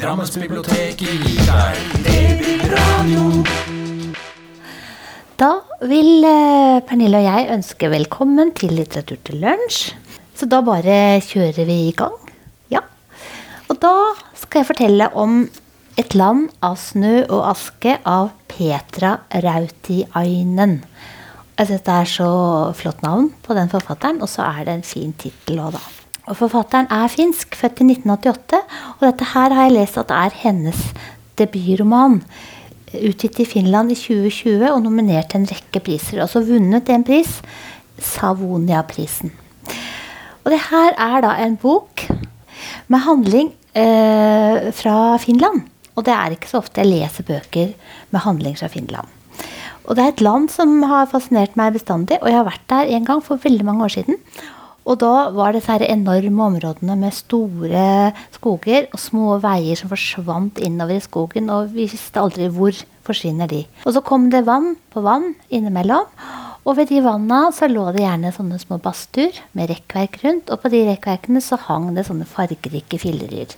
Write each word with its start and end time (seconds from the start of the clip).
Drammensbiblioteket 0.00 1.02
gir 1.04 1.40
deg 1.44 1.80
DB-radio. 2.06 3.24
Da 5.36 5.50
vil 5.84 6.24
eh, 6.24 6.78
Pernille 6.88 7.20
og 7.20 7.26
jeg 7.26 7.50
ønske 7.52 7.90
velkommen 7.92 8.54
til 8.56 8.72
Litteratur 8.78 9.20
til 9.28 9.42
lunsj. 9.44 9.90
Så 10.32 10.48
da 10.48 10.62
bare 10.64 11.20
kjører 11.26 11.68
vi 11.68 11.76
i 11.90 11.92
gang. 11.98 12.16
Ja. 12.72 12.80
Og 13.68 13.76
da 13.84 13.92
skal 14.40 14.62
jeg 14.62 14.70
fortelle 14.72 15.12
om 15.12 15.42
Et 16.00 16.14
land 16.16 16.48
av 16.64 16.78
snø 16.80 17.26
og 17.26 17.50
aske 17.50 17.98
av 18.08 18.30
Petra 18.48 19.18
Rautiainen. 19.28 20.78
Jeg 21.58 21.68
syns 21.68 21.84
det 21.84 21.96
er 21.98 22.08
så 22.08 22.32
flott 22.78 23.04
navn 23.04 23.34
på 23.44 23.52
den 23.58 23.68
forfatteren, 23.68 24.22
og 24.24 24.32
så 24.32 24.48
er 24.48 24.64
det 24.64 24.78
en 24.78 24.92
fin 24.96 25.12
tittel 25.12 25.60
òg, 25.60 25.74
da. 25.76 25.99
Og 26.30 26.38
forfatteren 26.38 26.86
er 26.94 27.10
finsk, 27.10 27.56
født 27.58 27.82
i 27.82 27.88
1988, 27.90 28.60
og 28.98 29.06
dette 29.08 29.30
her 29.32 29.54
har 29.56 29.66
jeg 29.66 29.74
lest 29.74 29.98
at 29.98 30.12
er 30.14 30.36
hennes 30.44 30.78
debutroman 31.40 32.20
utgitt 32.94 33.40
i 33.42 33.46
Finland 33.48 33.90
i 33.90 33.98
2020 33.98 34.70
og 34.70 34.82
nominert 34.84 35.30
til 35.32 35.42
en 35.42 35.50
rekke 35.50 35.82
priser. 35.82 36.22
Altså 36.22 36.42
vunnet 36.46 36.90
en 36.90 37.06
pris, 37.06 37.38
Savonia-prisen. 38.00 39.32
Og 40.44 40.54
det 40.54 40.60
her 40.70 40.94
er 40.96 41.20
da 41.24 41.34
en 41.44 41.58
bok 41.60 42.06
med 42.90 43.04
handling 43.04 43.50
eh, 43.74 44.70
fra 44.74 45.16
Finland. 45.22 45.66
Og 45.98 46.06
det 46.06 46.14
er 46.14 46.34
ikke 46.34 46.48
så 46.48 46.62
ofte 46.62 46.80
jeg 46.80 46.92
leser 46.94 47.26
bøker 47.26 47.74
med 48.10 48.24
handling 48.24 48.56
fra 48.58 48.70
Finland. 48.72 49.10
Og 49.84 49.96
det 49.96 50.04
er 50.04 50.14
et 50.14 50.22
land 50.24 50.48
som 50.52 50.78
har 50.86 51.10
fascinert 51.10 51.56
meg 51.58 51.74
bestandig, 51.74 52.20
og 52.22 52.30
jeg 52.30 52.38
har 52.38 52.46
vært 52.46 52.66
der 52.70 52.94
en 52.94 53.06
gang 53.08 53.22
for 53.24 53.42
veldig 53.42 53.66
mange 53.66 53.84
år 53.84 53.94
siden. 53.98 54.18
Og 54.90 54.98
da 54.98 55.30
var 55.30 55.54
disse 55.54 55.76
enorme 55.86 56.46
områdene 56.48 56.96
med 56.98 57.14
store 57.14 58.10
skoger 58.34 58.88
og 58.90 58.98
små 58.98 59.36
veier 59.42 59.78
som 59.78 59.92
forsvant 59.92 60.58
innover 60.58 60.98
i 60.98 61.04
skogen, 61.04 61.50
og 61.54 61.70
vi 61.76 61.86
visste 61.86 62.18
aldri 62.18 62.48
hvor 62.50 62.74
forsvinner 63.06 63.46
de. 63.50 63.62
Og 63.86 63.94
så 63.94 64.02
kom 64.02 64.28
det 64.32 64.42
vann 64.48 64.74
på 64.90 65.04
vann 65.06 65.30
innimellom. 65.46 66.10
Og 66.66 66.76
ved 66.76 66.90
de 66.90 67.00
vanna 67.04 67.46
så 67.56 67.70
lå 67.70 67.86
det 67.94 68.02
gjerne 68.02 68.34
sånne 68.34 68.58
små 68.60 68.80
badstuer 68.82 69.38
med 69.56 69.70
rekkverk 69.70 70.18
rundt. 70.24 70.50
Og 70.52 70.60
på 70.60 70.72
de 70.74 70.82
rekkverkene 70.90 71.40
så 71.44 71.56
hang 71.68 71.92
det 71.96 72.04
sånne 72.08 72.28
fargerike 72.28 72.98
filledyr. 73.00 73.54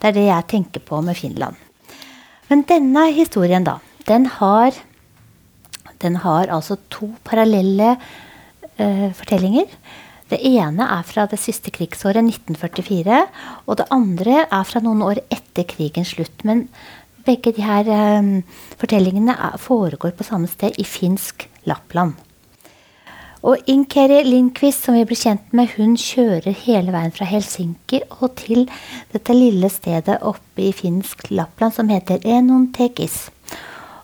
Det 0.00 0.10
er 0.10 0.16
det 0.16 0.26
jeg 0.26 0.48
tenker 0.50 0.82
på 0.82 0.98
med 1.04 1.18
Finland. 1.18 1.60
Men 2.50 2.64
denne 2.66 3.06
historien, 3.14 3.68
da, 3.68 3.76
den 4.08 4.26
har, 4.40 4.74
den 6.02 6.18
har 6.24 6.50
altså 6.50 6.80
to 6.90 7.12
parallelle 7.28 7.94
uh, 8.80 9.10
fortellinger. 9.14 9.70
Det 10.30 10.38
ene 10.46 10.86
er 10.86 11.02
fra 11.06 11.26
det 11.30 11.40
siste 11.42 11.72
krigsåret, 11.74 12.22
1944. 12.22 13.20
Og 13.66 13.78
det 13.80 13.88
andre 13.90 14.44
er 14.46 14.66
fra 14.68 14.82
noen 14.84 15.02
år 15.02 15.22
etter 15.26 15.66
krigens 15.66 16.14
slutt. 16.14 16.44
Men 16.46 16.68
begge 17.26 17.52
de 17.56 17.66
her 17.66 17.90
eh, 17.90 18.32
fortellingene 18.78 19.36
foregår 19.58 20.14
på 20.16 20.26
samme 20.26 20.50
sted, 20.50 20.78
i 20.78 20.86
finsk 20.86 21.48
Lappland. 21.66 22.14
Og 23.40 23.70
Inkeri 23.72 24.20
Lindqvist, 24.26 24.84
som 24.84 24.98
vi 24.98 25.06
ble 25.08 25.16
kjent 25.16 25.54
med, 25.56 25.72
hun 25.78 25.94
kjører 25.96 26.52
hele 26.66 26.92
veien 26.92 27.14
fra 27.14 27.24
Helsinki 27.24 28.02
og 28.18 28.34
til 28.36 28.66
dette 29.14 29.32
lille 29.32 29.70
stedet 29.72 30.18
oppe 30.28 30.66
i 30.66 30.74
finsk 30.76 31.30
Lappland 31.32 31.72
som 31.72 31.88
heter 31.88 32.20
Enontekis. 32.28 33.30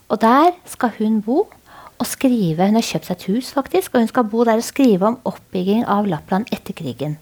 Og 0.08 0.22
der 0.22 0.54
skal 0.70 0.94
hun 0.96 1.20
bo 1.26 1.44
og 1.98 2.06
skrive. 2.08 2.66
Hun 2.66 2.78
har 2.78 2.86
kjøpt 2.86 3.08
seg 3.08 3.16
et 3.16 3.28
hus, 3.30 3.52
faktisk, 3.56 3.94
og 3.94 4.04
hun 4.04 4.10
skal 4.10 4.28
bo 4.30 4.44
der 4.44 4.60
og 4.60 4.66
skrive 4.66 5.08
om 5.08 5.18
oppbygging 5.28 5.86
av 5.88 6.08
Lappland 6.10 6.50
etter 6.52 6.76
krigen. 6.76 7.18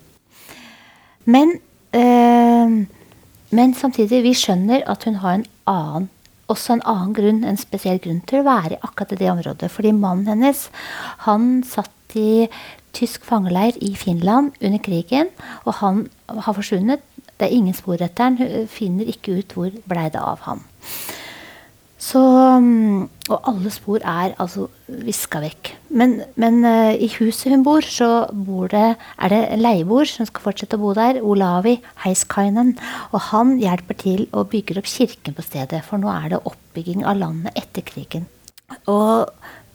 Men, 1.24 1.58
øh, 1.94 2.86
men 3.50 3.74
samtidig, 3.74 4.22
vi 4.22 4.34
skjønner 4.34 4.84
at 4.90 5.04
hun 5.04 5.22
har 5.22 5.34
en 5.34 5.46
annen 5.66 6.10
også 6.52 6.74
en 6.74 6.84
annen 6.84 7.14
grunn, 7.16 7.42
en 7.44 7.56
spesiell 7.56 8.00
grunn 8.02 8.20
til 8.28 8.42
å 8.42 8.46
være 8.48 8.80
akkurat 8.84 9.14
i 9.14 9.20
det 9.22 9.30
området. 9.32 9.70
Fordi 9.72 9.94
mannen 9.96 10.28
hennes 10.28 10.66
han 11.24 11.62
satt 11.66 12.16
i 12.20 12.48
tysk 12.94 13.24
fangeleir 13.26 13.78
i 13.82 13.94
Finland 13.98 14.52
under 14.60 14.78
krigen, 14.84 15.32
og 15.64 15.80
han 15.80 16.06
har 16.28 16.56
forsvunnet. 16.56 17.02
Det 17.40 17.48
er 17.48 17.56
ingen 17.56 17.74
spor 17.74 17.98
etter 17.98 18.28
han. 18.28 18.38
Hun 18.38 18.68
finner 18.70 19.08
ikke 19.10 19.40
ut 19.40 19.56
hvor 19.56 19.72
blei 19.88 20.06
det 20.12 20.22
av 20.22 20.44
han. 20.46 20.62
Så, 22.04 22.20
mm, 22.60 23.06
og 23.32 23.46
alle 23.48 23.70
spor 23.72 24.02
er 24.04 24.34
altså 24.42 24.66
viska 25.06 25.40
vekk. 25.40 25.70
Men, 25.96 26.18
men 26.40 26.60
uh, 26.66 26.92
i 26.92 27.08
huset 27.16 27.54
hun 27.54 27.64
bor, 27.64 27.86
så 27.86 28.26
bor 28.28 28.68
det, 28.72 28.90
er 29.16 29.32
det 29.32 29.40
leieboer 29.62 30.10
som 30.10 30.28
skal 30.28 30.44
fortsette 30.50 30.76
å 30.76 30.82
bo 30.82 30.92
der. 30.96 31.22
Olavi 31.24 31.78
Heiskainen. 32.04 32.74
Og 33.14 33.30
han 33.30 33.56
hjelper 33.62 34.00
til 34.04 34.26
og 34.32 34.50
bygger 34.52 34.82
opp 34.82 34.90
kirken 34.90 35.36
på 35.36 35.46
stedet. 35.46 35.80
For 35.88 36.02
nå 36.02 36.12
er 36.12 36.34
det 36.34 36.44
oppbygging 36.44 37.06
av 37.08 37.22
landet 37.22 37.56
etter 37.64 37.86
krigen. 37.88 38.28
Og 38.90 39.30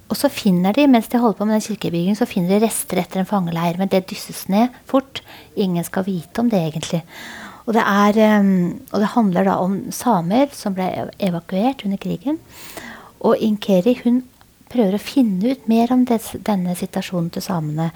og 0.10 0.18
så 0.18 0.26
finner 0.34 0.74
de, 0.74 0.88
mens 0.90 1.06
de 1.12 1.20
holder 1.22 1.38
på 1.38 1.46
med 1.46 1.60
den 1.60 1.66
kirkebyggingen, 1.68 2.18
så 2.18 2.26
finner 2.26 2.56
de 2.56 2.66
rester 2.66 2.98
etter 2.98 3.22
en 3.22 3.30
fangeleir. 3.30 3.78
Men 3.78 3.92
det 3.94 4.08
dysses 4.10 4.48
ned 4.50 4.74
fort. 4.90 5.22
Ingen 5.54 5.86
skal 5.86 6.08
vite 6.08 6.42
om 6.42 6.50
det, 6.50 6.64
egentlig. 6.72 7.04
Og 7.70 7.76
det, 7.78 7.84
er, 7.86 8.42
og 8.90 8.98
det 8.98 9.12
handler 9.14 9.46
da 9.46 9.60
om 9.62 9.76
samer 9.94 10.50
som 10.58 10.74
ble 10.74 10.88
evakuert 11.22 11.84
under 11.86 12.02
krigen. 12.02 12.40
Og 13.22 13.38
Inkeri 13.46 13.94
hun 14.02 14.24
prøver 14.70 14.98
å 14.98 15.02
finne 15.02 15.54
ut 15.54 15.70
mer 15.70 15.94
om 15.94 16.02
des, 16.10 16.32
denne 16.46 16.74
situasjonen 16.78 17.30
til 17.34 17.46
samene. 17.46 17.90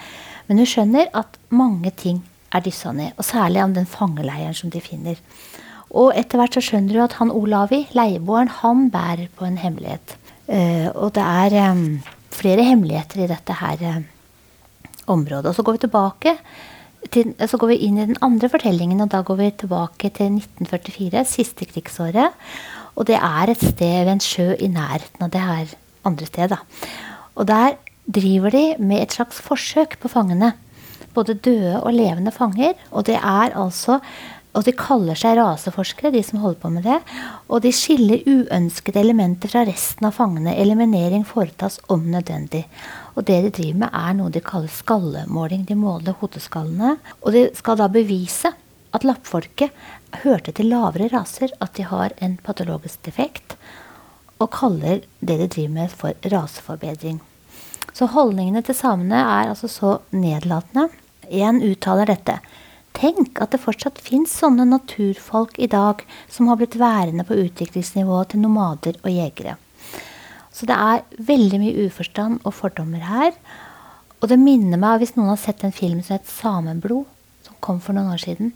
Men 0.47 0.61
hun 0.61 0.69
skjønner 0.69 1.11
at 1.17 1.37
mange 1.53 1.93
ting 1.97 2.21
er 2.53 2.63
dyssa 2.65 2.93
ned. 2.95 3.13
Og 3.17 3.25
særlig 3.27 3.63
om 3.63 3.75
den 3.75 3.89
fangeleiren 3.89 4.57
som 4.57 4.73
de 4.73 4.81
finner. 4.83 5.19
Og 5.93 6.13
etter 6.17 6.41
hvert 6.41 6.57
så 6.57 6.63
skjønner 6.65 6.97
hun 6.97 7.05
at 7.05 7.17
han 7.19 7.33
Olavi, 7.33 7.83
leieboeren, 7.93 8.51
han 8.61 8.87
bærer 8.93 9.29
på 9.37 9.45
en 9.47 9.59
hemmelighet. 9.61 10.17
Uh, 10.49 10.89
og 10.97 11.13
det 11.15 11.23
er 11.23 11.71
um, 11.71 11.85
flere 12.33 12.65
hemmeligheter 12.65 13.23
i 13.23 13.29
dette 13.29 13.57
her 13.57 13.83
uh, 13.85 13.99
området. 15.13 15.51
Og 15.51 15.55
så 15.55 15.65
går 15.65 15.77
vi 15.77 15.83
tilbake 15.85 16.37
til, 17.11 17.33
så 17.35 17.59
går 17.59 17.73
vi 17.73 17.79
inn 17.87 17.99
i 17.99 18.07
den 18.07 18.19
andre 18.25 18.49
fortellingen, 18.51 19.01
og 19.03 19.11
da 19.11 19.21
går 19.25 19.39
vi 19.39 19.49
tilbake 19.63 20.11
til 20.15 20.37
1944, 20.39 21.25
siste 21.27 21.67
krigsåret. 21.69 22.35
Og 22.95 23.07
det 23.09 23.17
er 23.17 23.49
et 23.49 23.63
sted 23.63 24.03
ved 24.05 24.13
en 24.13 24.23
sjø 24.23 24.53
i 24.59 24.69
nærheten 24.71 25.25
av 25.25 25.31
det 25.33 25.41
her 25.41 25.73
andre 26.07 26.29
stedet. 26.29 26.59
Og 27.35 27.47
der 27.49 27.79
driver 28.05 28.53
de 28.53 28.65
med 28.79 29.01
et 29.01 29.15
slags 29.15 29.41
forsøk 29.41 29.97
på 29.99 30.11
fangene. 30.11 30.53
Både 31.13 31.33
døde 31.33 31.81
og 31.81 31.93
levende 31.93 32.31
fanger. 32.31 32.73
Og 32.91 33.05
det 33.05 33.17
er 33.17 33.57
altså 33.57 33.99
og 34.53 34.65
de 34.67 34.73
kaller 34.77 35.17
seg 35.17 35.39
raseforskere, 35.39 36.11
de 36.13 36.21
som 36.25 36.41
holder 36.43 36.59
på 36.61 36.69
med 36.75 36.85
det. 36.85 36.99
Og 37.49 37.63
de 37.63 37.71
skiller 37.73 38.21
uønskede 38.29 39.01
elementer 39.01 39.49
fra 39.49 39.63
resten 39.65 40.05
av 40.05 40.13
fangene. 40.13 40.53
Eliminering 40.61 41.25
foretas 41.25 41.79
om 41.93 42.05
nødvendig. 42.13 42.67
Og 43.13 43.25
det 43.27 43.39
de 43.45 43.51
driver 43.53 43.79
med, 43.83 43.93
er 43.93 44.15
noe 44.17 44.33
de 44.33 44.41
kaller 44.43 44.71
skallemåling. 44.73 45.67
De 45.69 45.77
måler 45.77 46.17
hodeskallene. 46.19 46.95
Og 47.21 47.35
de 47.35 47.47
skal 47.57 47.79
da 47.79 47.89
bevise 47.91 48.53
at 48.93 49.05
lappfolket 49.05 49.73
hørte 50.23 50.53
til 50.53 50.69
lavere 50.69 51.09
raser, 51.13 51.53
at 51.61 51.73
de 51.77 51.85
har 51.89 52.13
en 52.21 52.37
patologisk 52.45 53.01
defekt, 53.05 53.55
og 54.41 54.51
kaller 54.53 55.01
det 55.21 55.37
de 55.39 55.47
driver 55.47 55.73
med, 55.77 55.93
for 55.93 56.29
raseforbedring. 56.33 57.21
Så 57.93 58.09
holdningene 58.09 58.63
til 58.65 58.77
samene 58.77 59.21
er 59.21 59.51
altså 59.51 59.69
så 59.69 59.97
nedlatende. 60.13 60.89
Én 61.29 61.61
uttaler 61.63 62.09
dette. 62.09 62.39
Tenk 62.93 63.41
at 63.41 63.53
det 63.53 63.61
fortsatt 63.61 64.01
fins 64.01 64.33
sånne 64.41 64.65
naturfolk 64.69 65.57
i 65.57 65.69
dag 65.69 66.03
som 66.29 66.49
har 66.49 66.59
blitt 66.61 66.77
værende 66.77 67.25
på 67.25 67.37
utviklingsnivået 67.45 68.33
til 68.33 68.43
nomader 68.43 68.99
og 69.01 69.09
jegere. 69.09 69.55
Så 70.53 70.67
det 70.69 70.77
er 70.77 71.03
veldig 71.17 71.59
mye 71.61 71.87
uforstand 71.87 72.41
og 72.43 72.53
fordommer 72.53 73.03
her. 73.03 73.33
Og 74.21 74.29
det 74.31 74.39
minner 74.39 74.79
meg, 74.79 75.01
hvis 75.01 75.15
noen 75.17 75.33
har 75.33 75.41
sett 75.41 75.63
en 75.65 75.75
film 75.75 76.01
som 76.01 76.17
het 76.17 76.29
'Sameblod', 76.29 77.09
som 77.43 77.55
kom 77.59 77.79
for 77.81 77.93
noen 77.93 78.13
år 78.13 78.21
siden 78.21 78.53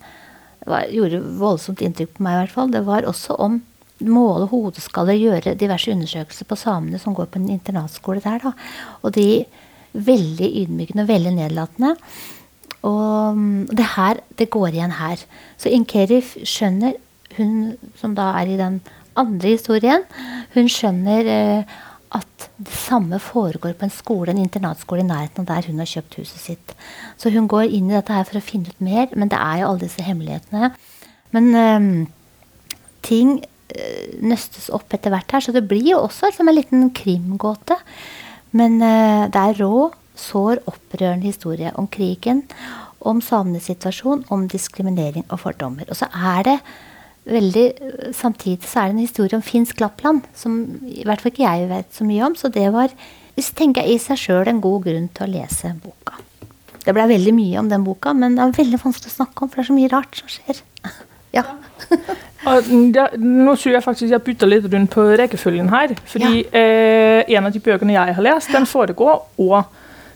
Det 0.59 0.67
var, 0.67 0.87
gjorde 0.91 1.21
voldsomt 1.39 1.81
inntrykk 1.81 2.17
på 2.17 2.23
meg, 2.23 2.33
i 2.33 2.39
hvert 2.41 2.51
fall. 2.51 2.71
Det 2.71 2.85
var 2.85 3.01
også 3.01 3.35
om 3.39 3.61
måle 4.01 4.47
hodeskaller, 4.47 5.13
gjøre 5.13 5.55
diverse 5.55 5.91
undersøkelser 5.91 6.45
på 6.45 6.55
samene 6.55 6.99
som 6.99 7.15
går 7.15 7.25
på 7.25 7.39
en 7.39 7.49
internatskole 7.49 8.19
der. 8.19 8.39
Da. 8.43 8.51
Og 9.03 9.13
de 9.15 9.45
veldig 9.93 10.49
ydmykende 10.61 11.05
og 11.05 11.07
veldig 11.07 11.33
nedlatende. 11.33 11.95
Og 12.85 13.37
mm, 13.37 13.67
det 13.67 13.87
her, 13.95 14.21
det 14.37 14.49
går 14.49 14.67
igjen 14.67 14.91
her. 14.99 15.23
Så 15.57 15.69
Inkerif 15.73 16.35
skjønner, 16.43 16.93
hun 17.37 17.77
som 17.95 18.15
da 18.17 18.33
er 18.39 18.53
i 18.53 18.59
den 18.59 18.81
andre 19.17 19.55
historien, 19.55 20.05
hun 20.53 20.69
skjønner 20.69 21.31
eh, 21.31 21.77
at 22.15 22.47
det 22.57 22.73
samme 22.73 23.19
foregår 23.19 23.75
på 23.77 23.87
en 23.87 23.93
skole, 23.93 24.31
en 24.31 24.41
internatskole 24.41 25.03
i 25.03 25.07
nærheten 25.07 25.43
av 25.43 25.49
der 25.49 25.67
hun 25.67 25.81
har 25.81 25.89
kjøpt 25.89 26.19
huset 26.21 26.39
sitt. 26.39 26.75
Så 27.19 27.31
hun 27.33 27.49
går 27.51 27.67
inn 27.67 27.91
i 27.91 27.97
dette 27.97 28.15
her 28.15 28.27
for 28.27 28.39
å 28.39 28.45
finne 28.45 28.71
ut 28.71 28.83
mer, 28.83 29.11
men 29.15 29.31
det 29.31 29.39
er 29.39 29.61
jo 29.61 29.71
alle 29.71 29.83
disse 29.83 30.05
hemmelighetene. 30.05 30.71
Men 31.35 31.49
eh, 31.59 31.89
ting 33.05 33.37
eh, 33.75 34.17
nøstes 34.23 34.69
opp 34.73 34.95
etter 34.95 35.13
hvert 35.13 35.35
her, 35.35 35.43
så 35.43 35.55
det 35.55 35.67
blir 35.67 35.91
jo 35.91 36.03
også 36.05 36.31
som 36.35 36.47
en 36.47 36.57
liten 36.57 36.89
krimgåte. 36.95 37.77
Men 38.55 38.79
eh, 38.81 39.27
det 39.33 39.43
er 39.43 39.63
rå 39.63 39.89
sår, 40.17 40.63
opprørende 40.65 41.29
historie 41.29 41.71
om 41.77 41.89
krigen, 41.91 42.45
om 43.05 43.19
samenes 43.21 43.67
situasjon, 43.69 44.25
om 44.33 44.47
diskriminering 44.49 45.27
og 45.29 45.43
fordommer. 45.43 45.85
Og 45.91 45.99
så 45.99 46.09
er 46.09 46.47
det 46.47 46.57
veldig 47.27 48.13
Samtidig 48.15 48.63
så 48.67 48.81
er 48.81 48.89
det 48.91 48.95
en 48.95 49.05
historie 49.05 49.37
om 49.37 49.43
finsk 49.45 49.81
Lappland 49.83 50.25
som 50.37 50.57
i 50.87 51.03
hvert 51.05 51.21
fall 51.21 51.33
ikke 51.33 51.43
jeg 51.45 51.69
vet 51.69 51.89
så 51.93 52.07
mye 52.07 52.25
om. 52.27 52.35
Så 52.39 52.51
det 52.53 52.67
var 52.73 52.93
hvis 53.37 53.51
tenker 53.53 53.85
jeg 53.85 53.99
i 53.99 54.01
seg 54.01 54.17
sjøl 54.17 54.49
en 54.49 54.61
god 54.63 54.87
grunn 54.87 55.09
til 55.13 55.27
å 55.27 55.29
lese 55.29 55.69
boka. 55.83 56.15
Det 56.81 56.93
ble 56.95 57.03
veldig 57.11 57.33
mye 57.35 57.59
om 57.59 57.67
den 57.69 57.83
boka, 57.85 58.13
men 58.17 58.33
det 58.37 58.41
er 58.41 58.55
veldig 58.57 58.79
vanskelig 58.81 59.11
å 59.11 59.15
snakke 59.19 59.43
om, 59.43 59.51
for 59.51 59.59
det 59.59 59.65
er 59.65 59.67
så 59.67 59.75
mye 59.75 59.91
rart 59.91 60.17
som 60.17 60.31
skjer. 60.31 60.61
ja. 61.37 61.43
Ja, 62.47 63.05
nå 63.19 63.53
tror 63.59 63.75
jeg 63.75 63.83
faktisk 63.85 64.09
jeg 64.13 64.23
bytter 64.25 64.49
litt 64.49 64.65
rundt 64.71 64.93
på 64.93 65.05
rekkefølgen 65.21 65.69
her. 65.69 65.93
Fordi 66.09 66.31
Ja. 66.47 66.61
eh, 66.63 67.35
en 67.37 67.45
av 67.45 67.53
de 67.53 67.61
bøkene 67.61 67.93
jeg 67.93 68.15
har 68.17 68.23
lest, 68.25 68.49
den 68.55 68.65
foregår 68.65 69.21
og 69.37 69.63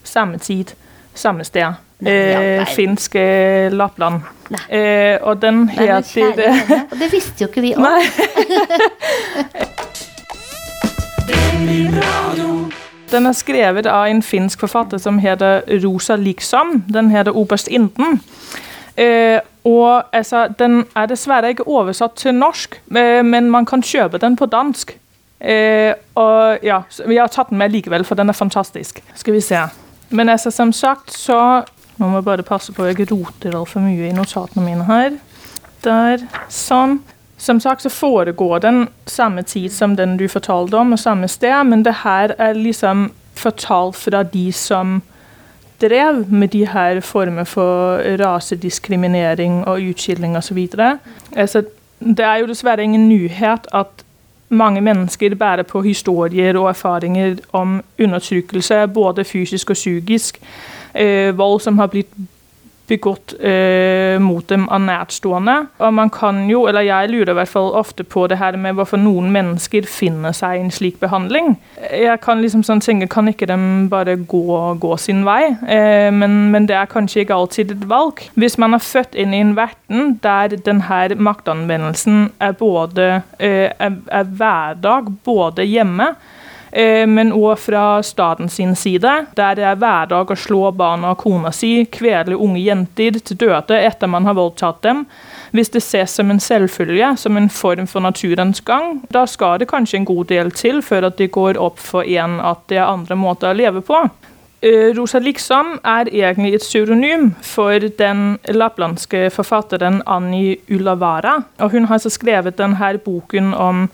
samme 0.08 0.40
tid, 0.42 0.74
samme 1.14 1.46
sted. 1.46 1.78
Nei, 2.02 2.12
Eh, 2.12 2.58
nei. 2.58 2.66
finsk 2.76 3.16
eh, 3.16 3.70
Lappland. 3.72 4.22
Eh, 4.70 5.18
og 5.22 5.38
den 5.42 5.66
Nei, 5.70 5.76
heter 5.86 6.34
vene, 6.36 6.80
Og 6.92 6.98
det 7.00 7.12
visste 7.14 7.44
jo 7.44 7.48
ikke 7.52 7.62
vi 7.62 7.76
òg. 7.78 8.02
Den 13.12 13.28
er 13.28 13.36
skrevet 13.36 13.88
av 13.92 14.06
en 14.08 14.22
finsk 14.24 14.62
forfatter 14.64 14.98
som 15.02 15.18
heter 15.20 15.66
Rosa 15.84 16.16
Liksom. 16.16 16.84
Den 16.88 17.10
heter 17.12 17.36
Oberst 17.36 17.68
Inden. 17.68 18.22
Eh, 18.96 19.40
og 19.68 20.04
altså, 20.16 20.48
Den 20.60 20.86
er 20.96 21.06
dessverre 21.12 21.52
ikke 21.54 21.68
oversatt 21.68 22.16
til 22.22 22.34
norsk, 22.36 22.80
eh, 22.96 23.22
men 23.24 23.50
man 23.52 23.66
kan 23.66 23.84
kjøpe 23.84 24.18
den 24.22 24.38
på 24.40 24.46
dansk. 24.52 24.96
Eh, 25.42 25.94
og 26.16 26.64
ja, 26.64 26.82
Vi 27.08 27.18
har 27.18 27.28
tatt 27.28 27.50
den 27.50 27.58
med 27.58 27.72
likevel, 27.72 28.04
for 28.06 28.16
den 28.16 28.30
er 28.30 28.34
fantastisk. 28.38 29.02
Skal 29.16 29.34
vi 29.34 29.42
se. 29.42 29.60
Men 30.10 30.30
altså, 30.30 30.52
som 30.52 30.72
sagt 30.74 31.12
så 31.12 31.64
Nå 32.02 32.08
må 32.10 32.18
jeg 32.18 32.26
bare 32.26 32.44
passe 32.44 32.74
på 32.74 32.82
at 32.82 32.90
jeg 32.90 33.00
ikke 33.00 33.14
roter 33.14 33.54
altfor 33.54 33.84
mye 33.86 34.10
i 34.10 34.16
notatene 34.18 34.66
mine 34.66 34.88
her. 34.90 35.20
Der. 35.86 36.24
Sånn. 36.50 37.00
Som 37.42 37.60
sagt 37.62 37.82
så 37.82 37.90
foregår 37.90 38.60
den 38.62 38.84
samme 39.10 39.42
tid 39.46 39.74
som 39.74 39.96
den 39.98 40.18
du 40.18 40.28
fortalte 40.30 40.78
om, 40.78 40.94
og 40.94 41.00
samme 41.02 41.30
sted, 41.30 41.64
men 41.66 41.86
det 41.86 41.96
her 42.04 42.36
er 42.38 42.58
liksom 42.58 43.08
fortalt 43.38 43.98
fra 43.98 44.22
de 44.24 44.52
som 44.54 45.00
drev 45.82 46.26
med 46.30 46.54
de 46.54 46.68
her 46.70 47.00
former 47.02 47.44
for 47.50 48.02
rasediskriminering 48.22 49.64
og 49.66 49.82
utskilling 49.90 50.38
osv. 50.38 50.68
Altså, 51.34 51.64
det 52.00 52.26
er 52.26 52.36
jo 52.42 52.50
dessverre 52.50 52.84
ingen 52.84 53.10
nyhet 53.10 53.66
at 53.74 54.06
mange 54.50 54.82
mennesker 54.82 55.36
bærer 55.36 55.64
på 55.64 55.82
historier 55.82 56.58
og 56.60 56.70
erfaringer 56.70 57.36
om 57.54 57.82
undertrykkelse, 58.00 58.88
både 58.88 59.24
fysisk 59.24 59.70
og 59.70 59.74
psykisk. 59.74 60.38
Eh, 60.94 61.32
vold 61.36 61.62
som 61.64 61.80
har 61.80 61.92
blitt 61.92 62.14
begått 62.92 63.34
eh, 63.40 64.20
mot 64.20 64.48
dem 64.48 64.66
av 64.70 64.82
nærstående. 64.84 65.56
Og 65.80 65.94
man 65.96 66.12
kan 66.12 66.44
jo, 66.50 66.66
eller 66.68 66.84
jeg 66.86 67.12
lurer 67.12 67.32
i 67.34 67.38
hvert 67.40 67.52
fall 67.52 67.70
ofte 67.80 68.04
på 68.04 68.26
det 68.28 68.40
her 68.42 68.58
med 68.60 68.76
hvorfor 68.78 69.00
noen 69.00 69.30
mennesker 69.32 69.88
finner 69.88 70.36
seg 70.36 70.58
i 70.58 70.66
en 70.66 70.74
slik 70.74 71.00
behandling. 71.04 71.54
Jeg 71.80 72.20
kan 72.26 72.42
liksom 72.44 72.66
sånn 72.68 72.84
tenke, 72.84 73.08
kan 73.12 73.32
ikke 73.32 73.48
de 73.50 73.58
bare 73.92 74.18
gå, 74.20 74.44
gå 74.82 74.98
sin 75.00 75.24
vei? 75.28 75.54
Eh, 75.64 76.10
men, 76.16 76.52
men 76.52 76.68
det 76.70 76.78
er 76.80 76.92
kanskje 76.92 77.24
ikke 77.24 77.40
alltid 77.40 77.76
et 77.78 77.88
valg. 77.92 78.26
Hvis 78.40 78.60
man 78.62 78.76
er 78.76 78.84
født 78.84 79.16
inn 79.16 79.36
i 79.36 79.44
en 79.46 79.56
verden 79.60 80.18
der 80.26 80.58
denne 80.60 81.02
maktanvendelsen 81.16 82.28
er 82.44 82.60
både 82.60 83.10
eh, 83.40 83.72
er, 83.72 83.98
er 84.12 84.36
hverdag, 84.42 85.16
både 85.24 85.68
hjemme 85.70 86.12
men 86.72 87.34
òg 87.36 87.60
fra 87.60 88.00
staten 88.06 88.48
sin 88.50 88.76
side, 88.80 89.12
der 89.36 89.58
det 89.60 89.66
er 89.68 89.76
hverdag 89.76 90.32
å 90.32 90.38
slå 90.40 90.70
barna 90.72 91.12
og 91.12 91.20
kona 91.26 91.52
si, 91.52 91.86
kvele 91.92 92.38
unge 92.40 92.62
jenter 92.64 93.20
til 93.20 93.40
døde 93.44 93.76
etter 93.76 94.08
man 94.08 94.24
har 94.30 94.38
voldtatt 94.40 94.80
dem. 94.86 95.04
Hvis 95.52 95.74
det 95.74 95.84
ses 95.84 96.16
som 96.16 96.32
en 96.32 96.40
selvfølge, 96.40 97.18
som 97.20 97.38
en 97.38 97.50
form 97.52 97.88
for 97.92 98.00
naturens 98.00 98.64
gang, 98.64 99.02
da 99.12 99.26
skal 99.28 99.60
det 99.60 99.68
kanskje 99.68 100.00
en 100.00 100.08
god 100.08 100.32
del 100.32 100.52
til 100.56 100.80
før 100.82 101.10
at 101.10 101.20
det 101.20 101.34
går 101.36 101.60
opp 101.60 101.80
for 101.80 102.08
en 102.08 102.40
at 102.40 102.64
det 102.72 102.80
er 102.80 102.88
andre 102.88 103.20
måter 103.20 103.52
å 103.52 103.58
leve 103.58 103.84
på. 103.84 104.06
Eh, 104.62 104.94
Rosa 104.96 105.20
Liksom 105.20 105.80
er 105.84 106.10
egentlig 106.14 106.54
et 106.54 106.62
pseudonym 106.62 107.32
for 107.42 107.82
den 107.98 108.38
lapplandske 108.46 109.30
forfatteren 109.34 110.04
Anni 110.06 110.56
Ulavara. 110.70 111.40
Og 111.60 111.72
hun 111.72 111.90
har 111.90 111.98
så 111.98 112.12
skrevet 112.14 112.60
denne 112.62 112.92
boken 113.02 113.56
om 113.58 113.88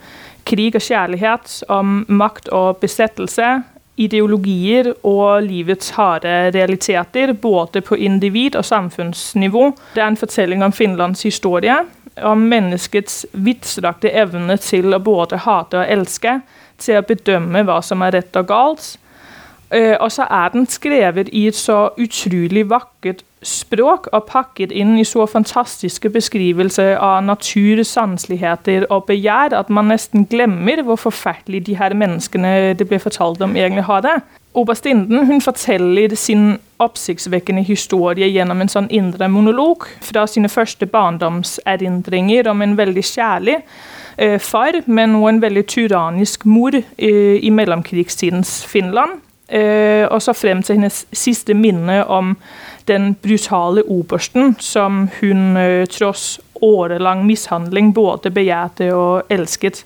krig 0.47 0.77
og 0.77 0.83
kjærlighet, 0.83 1.61
om 1.69 2.05
makt 2.07 2.49
og 2.55 2.79
besettelse, 2.81 3.57
ideologier 3.97 4.91
og 5.07 5.41
livets 5.44 5.89
harde 5.97 6.33
realiteter, 6.55 7.33
både 7.33 7.81
på 7.81 7.95
individ- 7.95 8.55
og 8.55 8.65
samfunnsnivå. 8.65 9.71
Det 9.95 10.03
er 10.03 10.07
en 10.07 10.17
fortelling 10.17 10.63
om 10.63 10.71
Finlands 10.73 11.23
historie, 11.23 11.75
om 12.23 12.45
menneskets 12.49 13.25
vidstrakte 13.33 14.11
evne 14.13 14.57
til 14.61 14.94
å 14.94 15.01
både 15.01 15.41
hate 15.45 15.81
og 15.81 15.91
elske, 15.97 16.39
til 16.77 17.00
å 17.00 17.05
bedømme 17.05 17.65
hva 17.65 17.81
som 17.81 18.05
er 18.05 18.19
rett 18.19 18.38
og 18.38 18.47
galt. 18.50 18.95
Eh, 19.73 19.95
og 20.00 20.11
så 20.13 20.27
er 20.31 20.53
den 20.53 20.67
skrevet 20.69 21.29
i 21.35 21.47
et 21.50 21.57
så 21.57 21.89
utrolig 22.00 22.67
vakkert 22.69 23.25
språk 23.45 24.07
og 24.16 24.25
pakket 24.31 24.72
inn 24.74 24.95
i 24.98 25.06
så 25.06 25.25
fantastiske 25.30 26.10
beskrivelser 26.10 26.95
av 26.98 27.22
natur, 27.25 27.84
sanseligheter 27.86 28.88
og 28.89 29.06
begjær 29.12 29.54
at 29.57 29.69
man 29.69 29.92
nesten 29.92 30.25
glemmer 30.30 30.81
hvor 30.86 30.98
forferdelig 31.07 31.66
de 31.68 31.78
her 31.78 31.94
menneskene 31.94 32.74
det 32.80 32.88
ble 32.89 33.00
fortalt 33.01 33.42
om, 33.45 33.56
egentlig 33.56 33.86
har 33.86 34.01
det. 34.06 34.16
Oberstinden 34.57 35.28
hun 35.30 35.42
forteller 35.42 36.16
sin 36.18 36.57
oppsiktsvekkende 36.81 37.62
historie 37.68 38.30
gjennom 38.31 38.63
en 38.63 38.72
sånn 38.72 38.89
indre 38.94 39.30
monolog 39.30 39.86
fra 40.01 40.25
sine 40.30 40.50
første 40.50 40.89
barndomserindringer 40.89 42.50
om 42.50 42.66
en 42.66 42.74
veldig 42.80 43.04
kjærlig 43.06 43.60
eh, 44.18 44.39
far, 44.42 44.81
men 44.86 45.13
også 45.19 45.30
en 45.36 45.44
veldig 45.45 45.66
tyrannisk 45.69 46.45
mor 46.50 46.74
eh, 46.74 47.38
i 47.38 47.54
mellomkrigstidens 47.54 48.63
Finland. 48.66 49.22
Eh, 49.48 50.04
og 50.12 50.22
så 50.22 50.34
frem 50.36 50.60
til 50.63 50.75
hennes 50.75 51.06
siste 51.16 51.54
minne 51.56 52.01
om 52.12 52.34
den 52.88 53.13
brutale 53.22 53.84
obersten 53.84 54.56
som 54.60 55.06
hun 55.19 55.57
eh, 55.57 55.86
tross 55.92 56.39
årelang 56.62 57.25
mishandling 57.28 57.94
både 57.94 58.31
begjærte 58.34 58.89
og 58.95 59.31
elsket. 59.34 59.84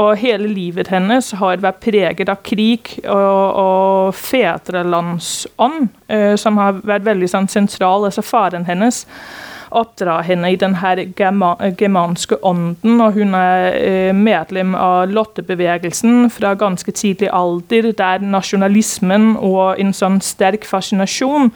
Og 0.00 0.16
hele 0.16 0.48
livet 0.48 0.88
hennes 0.90 1.30
har 1.38 1.60
vært 1.62 1.82
preget 1.84 2.30
av 2.32 2.40
krig 2.46 2.94
og, 3.04 3.58
og 3.62 4.14
fedrelandsånd, 4.16 5.88
eh, 6.08 6.34
som 6.40 6.58
har 6.58 6.80
vært 6.80 7.06
veldig 7.06 7.28
sånn, 7.30 7.50
sentral. 7.52 8.08
Altså 8.08 8.24
faren 8.24 8.66
hennes 8.66 9.04
oppdrar 9.76 10.22
henne 10.26 10.52
i 10.52 10.58
den 10.60 10.76
her 10.80 11.00
germa, 11.16 11.54
germanske 11.78 12.38
ånden, 12.44 13.00
og 13.00 13.16
hun 13.16 13.34
er 13.38 13.76
eh, 13.78 14.14
medlem 14.14 14.76
av 14.78 15.10
lottebevegelsen 15.12 16.30
fra 16.30 16.54
ganske 16.58 16.92
tidlig 16.92 17.30
alder, 17.32 17.92
der 17.98 18.24
nasjonalismen 18.24 19.36
og 19.40 19.80
en 19.80 19.92
sånn 19.96 20.20
sterk 20.24 20.66
fascinasjon 20.68 21.52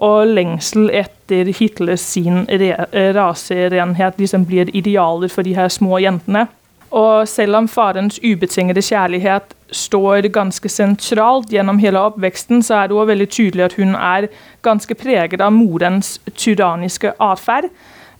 og 0.00 0.32
lengsel 0.34 0.90
etter 0.90 1.52
Hitlers 1.58 2.04
sin 2.14 2.44
eh, 2.50 2.74
raserenhet 3.16 4.18
liksom 4.20 4.46
blir 4.50 4.72
idealer 4.74 5.30
for 5.32 5.46
de 5.46 5.54
her 5.58 5.70
små 5.72 6.00
jentene. 6.02 6.48
Og 6.90 7.28
selv 7.28 7.56
om 7.56 7.68
farens 7.68 8.18
ubetingede 8.18 8.82
kjærlighet 8.82 9.54
står 9.70 10.26
ganske 10.34 10.68
sentralt 10.68 11.52
gjennom 11.54 11.78
hele 11.78 12.02
oppveksten, 12.02 12.64
så 12.66 12.80
er 12.80 12.90
det 12.90 12.96
også 12.96 13.12
veldig 13.12 13.28
tydelig 13.30 13.64
at 13.68 13.78
hun 13.78 13.94
er 13.94 14.26
ganske 14.66 14.94
preget 14.94 15.40
av 15.40 15.54
morens 15.54 16.18
tyranniske 16.34 17.14
atferd. 17.22 17.70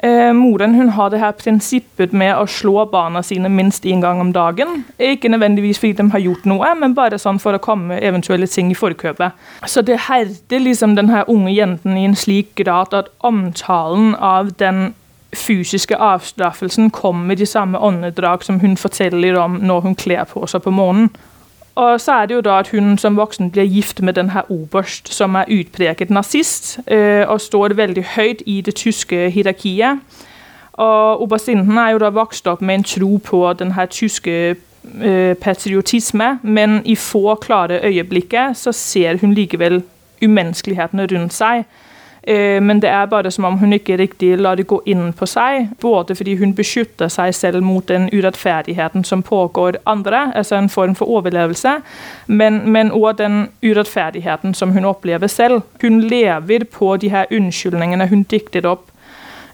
Eh, 0.03 0.33
moren 0.33 0.75
hun 0.75 0.89
har 0.89 1.11
det 1.13 1.19
her 1.21 1.35
prinsippet 1.37 2.15
med 2.17 2.33
å 2.33 2.47
slå 2.49 2.87
barna 2.89 3.21
sine 3.23 3.51
minst 3.53 3.85
én 3.85 4.01
gang 4.01 4.21
om 4.23 4.31
dagen. 4.33 4.85
Ikke 4.97 5.29
nødvendigvis 5.29 5.81
fordi 5.83 5.99
de 5.99 6.07
har 6.15 6.23
gjort 6.25 6.47
noe, 6.49 6.71
men 6.81 6.95
bare 6.97 7.19
sånn 7.21 7.41
for 7.43 7.53
å 7.53 7.61
komme 7.61 7.99
eventuelle 8.01 8.49
ting 8.49 8.71
i 8.73 8.79
forkjøpet. 8.79 9.37
Så 9.69 9.85
det 9.85 9.99
herder 10.07 10.65
liksom 10.65 10.97
den 10.97 11.13
her 11.13 11.29
unge 11.29 11.53
jenten 11.53 11.99
i 12.01 12.07
en 12.09 12.17
slik 12.17 12.55
grad 12.57 12.97
at 12.97 13.13
omtalen 13.21 14.15
av 14.17 14.55
den 14.63 14.95
fysiske 15.37 15.97
avstraffelsen 15.97 16.91
kommer 16.91 17.41
i 17.41 17.47
samme 17.47 17.79
åndedrag 17.79 18.45
som 18.45 18.61
hun 18.61 18.77
forteller 18.77 19.39
om 19.39 19.61
når 19.63 19.81
hun 19.81 19.95
kler 19.95 20.25
på 20.25 20.47
seg 20.47 20.63
på 20.63 20.71
morgenen. 20.71 21.11
Og 21.75 22.01
så 22.01 22.13
er 22.13 22.27
det 22.27 22.35
jo 22.35 22.41
da 22.45 22.59
at 22.61 22.69
hun 22.69 22.99
som 22.99 23.17
voksen 23.17 23.51
blir 23.51 23.65
gift 23.65 24.03
med 24.03 24.13
den 24.13 24.31
her 24.31 24.51
oberst, 24.51 25.13
som 25.15 25.35
er 25.35 25.49
utpreget 25.49 26.11
nazist, 26.11 26.81
eh, 26.87 27.29
og 27.29 27.41
står 27.41 27.75
veldig 27.79 28.05
høyt 28.17 28.43
i 28.47 28.61
det 28.61 28.75
tyske 28.75 29.31
hierarkiet. 29.31 30.01
Og 30.73 31.23
oberstinden 31.23 31.79
er 31.79 31.91
jo 31.91 31.99
da 31.99 32.11
vokst 32.11 32.47
opp 32.47 32.61
med 32.61 32.75
en 32.75 32.85
tro 32.85 33.17
på 33.17 33.53
den 33.53 33.73
her 33.73 33.87
tyske 33.87 34.57
eh, 35.03 35.35
patriotisme, 35.37 36.39
men 36.43 36.83
i 36.85 36.97
få 36.97 37.35
klare 37.35 37.81
øyeblikker 37.85 38.53
så 38.53 38.73
ser 38.73 39.17
hun 39.21 39.35
likevel 39.35 39.83
umenneskelighetene 40.23 41.07
rundt 41.07 41.33
seg. 41.33 41.65
Eh, 42.23 42.63
Men 42.63 42.81
det 42.81 42.91
er 42.91 43.07
bare 43.07 43.31
som 43.31 43.45
om 43.45 43.59
hun 43.59 43.73
ikke 43.73 43.97
riktig 43.97 44.39
lar 44.39 44.57
det 44.57 44.67
gå 44.67 44.83
inn 44.87 45.13
på 45.13 45.27
seg. 45.27 45.69
Både 45.81 46.15
fordi 46.15 46.37
hun 46.37 46.55
beskytter 46.55 47.09
seg 47.09 47.35
selv 47.35 47.63
mot 47.63 47.89
den 47.89 48.09
urettferdigheten 48.13 49.05
som 49.05 49.23
pågår 49.23 49.77
andre, 49.87 50.33
altså 50.35 50.57
en 50.57 50.69
form 50.69 50.95
for 50.95 51.07
overlevelse, 51.07 51.81
men 52.27 52.93
også 52.93 53.13
den 53.13 53.49
urettferdigheten 53.63 54.55
som 54.55 54.71
hun 54.71 54.85
opplever 54.85 55.27
selv. 55.27 55.63
Hun 55.83 56.01
lever 56.01 56.65
på 56.65 56.97
de 56.97 57.11
her 57.11 57.25
unnskyldningene 57.31 58.09
hun 58.09 58.23
dikter 58.23 58.67
opp 58.67 58.91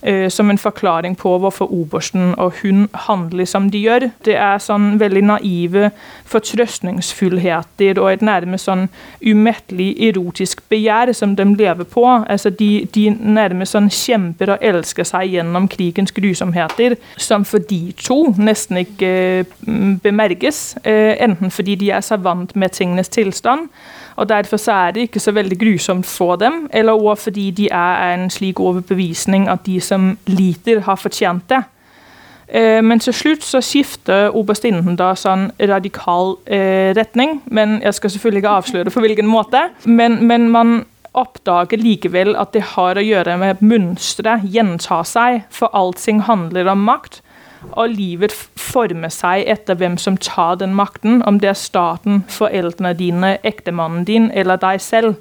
eh, 0.06 0.28
som 0.30 0.50
en 0.50 0.58
forklaring 0.58 1.16
på 1.18 1.34
hvorfor 1.42 1.72
obersten 1.72 2.34
og 2.38 2.60
hun 2.62 2.86
handler 3.06 3.44
som 3.44 3.70
de 3.70 3.82
gjør. 3.82 4.08
Det 4.24 4.36
er 4.38 4.62
sånn 4.62 4.96
veldig 5.00 5.22
naive 5.26 5.90
fortrøstningsfullheter 6.30 8.00
og 8.02 8.12
et 8.12 8.24
nærmest 8.26 8.70
sånn 8.70 8.86
umettelig 9.24 9.90
erotisk 10.08 10.62
begjær 10.70 11.12
som 11.16 11.36
de 11.36 11.48
lever 11.54 11.88
på. 11.90 12.06
Altså 12.06 12.50
de, 12.50 12.86
de 12.94 13.08
nærmest 13.10 13.76
sånn 13.76 13.90
kjemper 13.92 14.54
og 14.54 14.64
elsker 14.64 15.06
seg 15.06 15.36
gjennom 15.36 15.68
krigens 15.72 16.14
grusomheter, 16.16 16.96
som 17.18 17.44
for 17.44 17.62
de 17.70 17.92
to 18.00 18.20
nesten 18.38 18.82
ikke 18.82 19.12
eh, 19.42 19.54
bemerkes. 20.02 20.76
Eh, 20.84 21.14
enten 21.22 21.52
fordi 21.52 21.76
de 21.82 21.92
er 21.94 22.04
så 22.04 22.18
vant 22.22 22.54
med 22.56 22.74
tingenes 22.76 23.12
tilstand, 23.12 23.68
og 24.16 24.28
Derfor 24.28 24.60
er 24.72 24.90
det 24.92 25.00
ikke 25.06 25.20
så 25.20 25.32
veldig 25.32 25.58
grusomt 25.60 26.06
for 26.06 26.36
dem, 26.36 26.70
eller 26.72 26.92
også 26.92 27.28
fordi 27.28 27.50
de 27.50 27.68
er 27.68 28.14
en 28.14 28.30
slik 28.30 28.60
overbevisning 28.60 29.48
at 29.48 29.66
de 29.66 29.80
som 29.80 30.18
lider, 30.26 30.80
har 30.80 30.96
fortjent 30.96 31.48
det. 31.48 31.62
Eh, 32.48 32.82
men 32.82 33.00
til 33.02 33.14
slutt 33.14 33.44
så 33.44 33.60
skifter 33.64 34.34
oberstinden 34.36 34.96
da 34.98 35.12
sånn 35.18 35.50
radikal 35.58 36.36
eh, 36.46 36.94
retning. 36.96 37.40
Men 37.46 37.80
jeg 37.82 37.98
skal 37.98 38.14
selvfølgelig 38.14 38.44
ikke 38.44 38.58
avsløre 38.60 38.94
på 38.94 39.02
hvilken 39.04 39.30
måte. 39.30 39.68
Men, 39.84 40.20
men, 40.26 40.50
man 40.54 40.84
oppdager 41.16 41.80
likevel 41.80 42.34
at 42.36 42.52
det 42.52 42.62
har 42.74 42.98
å 42.98 43.04
gjøre 43.04 43.38
med 43.40 43.62
mønstre, 43.64 44.40
gjenta 44.44 45.02
seg. 45.08 45.46
For 45.50 45.72
allting 45.76 46.22
handler 46.28 46.68
om 46.72 46.84
makt. 46.86 47.22
Og 47.72 47.88
livet 47.90 48.32
former 48.56 49.10
seg 49.12 49.46
etter 49.48 49.78
hvem 49.78 49.96
som 49.98 50.16
tar 50.16 50.58
den 50.60 50.74
makten, 50.74 51.22
om 51.26 51.40
det 51.40 51.50
er 51.50 51.58
staten, 51.58 52.24
foreldrene 52.28 52.94
dine, 52.98 53.36
ektemannen 53.44 54.04
din 54.04 54.30
eller 54.34 54.60
deg 54.60 54.80
selv. 54.80 55.16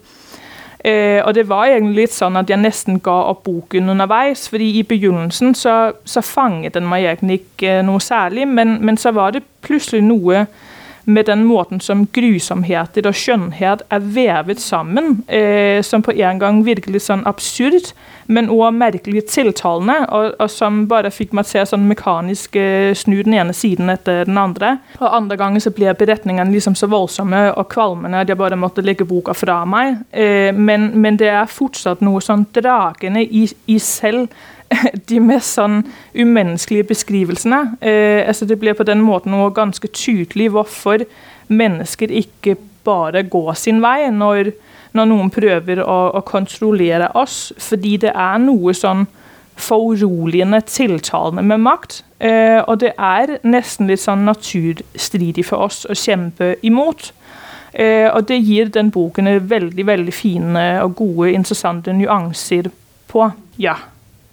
Eh, 0.85 1.17
og 1.25 1.33
det 1.33 1.47
var 1.49 1.65
egentlig 1.65 2.03
litt 2.03 2.13
sånn 2.13 2.37
at 2.37 2.51
jeg 2.51 2.61
nesten 2.61 2.99
ga 3.01 3.15
opp 3.31 3.43
boken 3.47 3.89
underveis. 3.89 4.47
fordi 4.49 4.67
i 4.79 4.83
begynnelsen 4.83 5.55
så, 5.55 5.93
så 6.05 6.21
fanget 6.21 6.75
den 6.75 6.85
meg 6.85 7.05
egentlig 7.05 7.39
ikke 7.41 7.81
noe 7.81 7.99
særlig, 7.99 8.47
men, 8.47 8.77
men 8.85 8.97
så 8.97 9.11
var 9.11 9.33
det 9.33 9.43
plutselig 9.65 10.03
noe 10.05 10.45
med 11.05 11.25
den 11.25 11.43
måten 11.45 11.79
som 11.81 12.05
grusomheter 12.13 13.05
og 13.07 13.15
skjønnhet 13.17 13.83
er 13.93 14.05
vevet 14.15 14.61
sammen, 14.61 15.23
eh, 15.27 15.81
som 15.85 16.01
på 16.01 16.15
en 16.15 16.39
gang 16.41 16.63
virker 16.65 16.93
litt 16.93 17.05
sånn 17.05 17.25
absurd, 17.29 17.91
men 18.25 18.49
òg 18.49 18.73
merkelig 18.73 19.27
tiltalende, 19.29 19.99
og, 20.09 20.31
og, 20.39 20.49
som 20.49 20.85
bare 20.89 21.11
fikk 21.13 21.35
meg 21.37 21.45
til 21.49 21.67
sånn 21.69 21.85
mekanisk 21.89 22.57
eh, 22.57 22.93
snu 22.97 23.19
den 23.25 23.37
ene 23.37 23.53
siden 23.53 23.91
etter 23.93 24.25
den 24.25 24.39
andre. 24.41 24.79
Og 24.97 25.07
andre 25.11 25.37
ganger 25.37 25.61
så 25.61 25.73
ble 25.75 25.93
beretningene 25.97 26.53
liksom 26.53 26.77
så 26.77 26.89
voldsomme 26.89 27.47
og 27.53 27.69
kvalmende 27.73 28.23
at 28.23 28.31
jeg 28.31 28.41
bare 28.41 28.57
måtte 28.59 28.85
legge 28.85 29.05
boka 29.05 29.37
fra 29.37 29.61
meg. 29.69 30.01
Eh, 30.11 30.49
men, 30.55 30.91
men, 30.97 31.21
det 31.21 31.29
er 31.31 31.47
fortsatt 31.47 32.01
noe 32.03 32.19
sånn 32.23 32.47
dragende 32.55 33.21
i, 33.23 33.45
i 33.71 33.77
selv 33.79 34.33
de 35.09 35.19
mest 35.23 35.55
sånn 35.57 35.81
umenneskelige 36.15 36.89
beskrivelsene. 36.91 37.61
Eh, 37.81 38.21
altså 38.27 38.47
det 38.49 38.59
blir 38.61 38.77
på 38.77 38.87
den 38.87 39.03
måten 39.05 39.35
noe 39.35 39.53
ganske 39.55 39.89
tydelig 39.93 40.51
hvorfor 40.55 41.05
mennesker 41.47 42.11
ikke 42.11 42.57
bare 42.85 43.25
går 43.29 43.53
sin 43.57 43.81
vei 43.83 44.07
når, 44.13 44.51
når 44.97 45.09
noen 45.09 45.31
prøver 45.33 45.81
å, 45.83 45.99
å, 46.17 46.23
kontrollere 46.25 47.11
oss. 47.17 47.53
Fordi 47.61 47.97
det 48.05 48.13
er 48.13 48.41
noe 48.43 48.75
sånn 48.77 49.05
foruroligende 49.55 50.59
tiltalende 50.67 51.45
med 51.45 51.63
makt. 51.63 52.01
Eh, 52.19 52.59
og 52.65 52.81
det 52.83 52.93
er 52.97 53.37
nesten 53.47 53.89
litt 53.91 54.03
sånn 54.03 54.25
naturstridig 54.27 55.45
for 55.47 55.69
oss 55.69 55.85
å 55.87 55.95
kjempe 55.95 56.55
imot. 56.65 57.11
Eh, 57.75 58.07
og 58.07 58.27
det 58.29 58.39
gir 58.39 58.71
den 58.71 58.91
boken 58.91 59.31
veldig 59.49 59.87
veldig 59.87 60.13
fine 60.15 60.67
og 60.83 60.95
gode, 60.99 61.33
interessante 61.35 61.95
nyanser 61.95 62.71
på. 63.11 63.29
Ja 63.59 63.77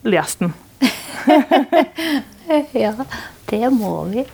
les 0.02 0.36
den. 0.36 0.54
ja, 2.72 2.94
det 3.50 3.70
må 3.70 4.04
vi. 4.10 4.24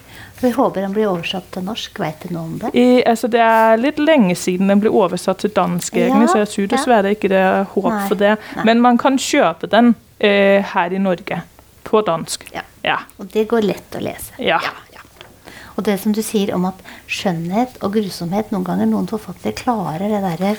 Vi 0.41 0.51
håper 0.51 0.81
den 0.81 0.95
blir 0.95 1.09
oversatt 1.11 1.51
til 1.55 1.65
norsk. 1.67 1.99
Vet 2.01 2.23
du 2.23 2.35
noe 2.35 2.47
om 2.47 2.57
det? 2.63 2.71
I, 2.79 3.03
altså, 3.03 3.31
det 3.31 3.43
er 3.43 3.81
litt 3.81 3.99
lenge 3.99 4.37
siden 4.39 4.71
den 4.71 4.83
ble 4.83 4.93
oversatt 4.95 5.43
til 5.43 5.53
dansk, 5.55 5.97
egentlig, 5.99 6.29
ja, 6.29 6.33
så 6.33 6.43
jeg 6.45 6.51
tror 6.53 6.69
dessverre 6.75 7.15
ikke 7.17 7.33
det 7.33 7.41
er 7.43 7.65
håp 7.73 7.91
Nei. 7.91 8.05
for 8.11 8.21
det. 8.21 8.37
Nei. 8.55 8.67
Men 8.71 8.83
man 8.85 9.01
kan 9.03 9.19
kjøpe 9.19 9.71
den 9.73 9.97
eh, 10.19 10.63
her 10.75 10.95
i 10.95 11.03
Norge 11.03 11.43
på 11.89 12.03
dansk. 12.07 12.47
Ja. 12.55 12.63
ja. 12.87 13.01
Og 13.19 13.33
det 13.35 13.49
går 13.51 13.67
lett 13.67 13.99
å 13.99 14.05
lese. 14.05 14.37
Ja. 14.39 14.61
ja. 14.95 15.03
Og 15.79 15.87
det 15.87 15.99
som 16.03 16.15
du 16.15 16.23
sier 16.27 16.55
om 16.55 16.67
at 16.71 16.79
skjønnhet 17.07 17.79
og 17.87 17.95
grusomhet 17.95 18.51
Noen 18.51 18.67
ganger 18.67 18.89
noen 18.91 19.07
forfattere 19.11 19.55
klarer 19.59 20.11
det 20.11 20.23
derre 20.25 20.57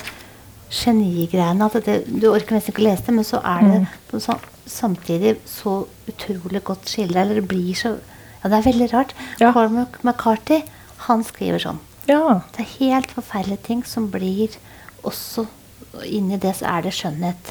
genigreiene. 0.69 1.67
At 1.67 1.85
det, 1.85 1.99
du 2.07 2.29
orker 2.31 2.57
nesten 2.57 2.73
ikke 2.73 2.83
å 2.83 2.87
lese 2.89 3.07
det, 3.07 3.17
men 3.17 3.27
så 3.27 3.41
er 3.43 3.65
det 3.65 3.77
mm. 3.83 4.19
så, 4.23 4.37
samtidig 4.69 5.35
så 5.49 5.75
utrolig 6.09 6.63
godt 6.67 6.89
skildra. 6.91 7.23
Eller 7.23 7.41
det 7.41 7.47
blir 7.51 7.75
så 7.77 7.97
Ja, 8.39 8.47
det 8.47 8.57
er 8.61 8.67
veldig 8.69 8.85
rart. 8.93 9.09
Ja. 9.41 9.51
Cormac 9.51 9.97
McCarthy, 9.99 10.61
han 11.09 11.25
skriver 11.27 11.59
sånn. 11.59 11.81
Ja. 12.07 12.39
Det 12.55 12.63
er 12.63 12.69
helt 12.77 13.11
forferdelige 13.11 13.65
ting 13.65 13.81
som 13.85 14.07
blir 14.11 14.55
også 15.03 15.47
Inni 16.05 16.37
det 16.37 16.51
så 16.59 16.67
er 16.69 16.83
det 16.85 16.91
skjønnhet. 16.93 17.49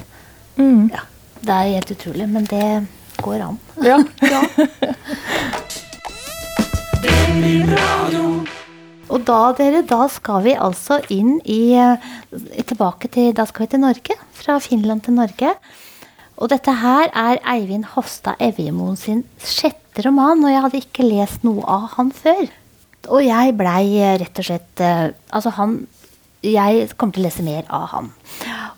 Mm. 0.56 0.92
Ja, 0.94 1.00
det 1.42 1.54
er 1.56 1.72
helt 1.74 1.90
utrolig, 1.90 2.28
men 2.30 2.46
det 2.46 2.86
går 3.18 3.42
an. 3.48 3.58
Ja. 3.82 3.98
ja. 4.30 4.40
Og 9.08 9.24
da, 9.24 9.40
dere, 9.56 9.82
da 9.88 10.04
skal 10.12 10.42
vi 10.44 10.52
altså 10.54 11.00
inn 11.12 11.38
i 11.48 11.72
Tilbake 12.68 13.08
til 13.12 13.32
Da 13.36 13.46
skal 13.48 13.64
vi 13.64 13.72
til 13.72 13.84
Norge. 13.84 14.16
Fra 14.36 14.58
Finland 14.60 15.06
til 15.06 15.16
Norge. 15.16 15.54
Og 16.38 16.52
dette 16.52 16.72
her 16.82 17.10
er 17.16 17.40
Eivind 17.50 17.88
Hofstad 17.96 18.38
Evjemoen 18.42 18.98
sin 18.98 19.24
sjette 19.42 20.04
roman, 20.06 20.44
og 20.44 20.52
jeg 20.52 20.64
hadde 20.64 20.82
ikke 20.84 21.06
lest 21.08 21.46
noe 21.46 21.64
av 21.66 21.88
han 21.96 22.12
før. 22.14 22.44
Og 23.08 23.24
jeg 23.24 23.56
blei 23.58 23.82
eh, 23.98 24.16
rett 24.20 24.38
og 24.38 24.46
slett 24.46 24.82
uh, 24.84 25.08
Altså, 25.34 25.54
han 25.56 25.80
Jeg 26.44 26.90
kommer 26.94 27.16
til 27.16 27.24
å 27.24 27.26
lese 27.26 27.44
mer 27.46 27.66
av 27.74 27.88
han. 27.94 28.12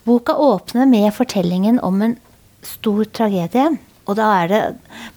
Boka 0.06 0.36
åpner 0.40 0.88
med 0.88 1.12
fortellingen 1.12 1.80
om 1.84 2.00
en 2.04 2.16
stor 2.64 3.04
tragedie. 3.12 3.66
Og 4.08 4.16
da 4.16 4.30
er 4.40 4.48
det 4.48 4.62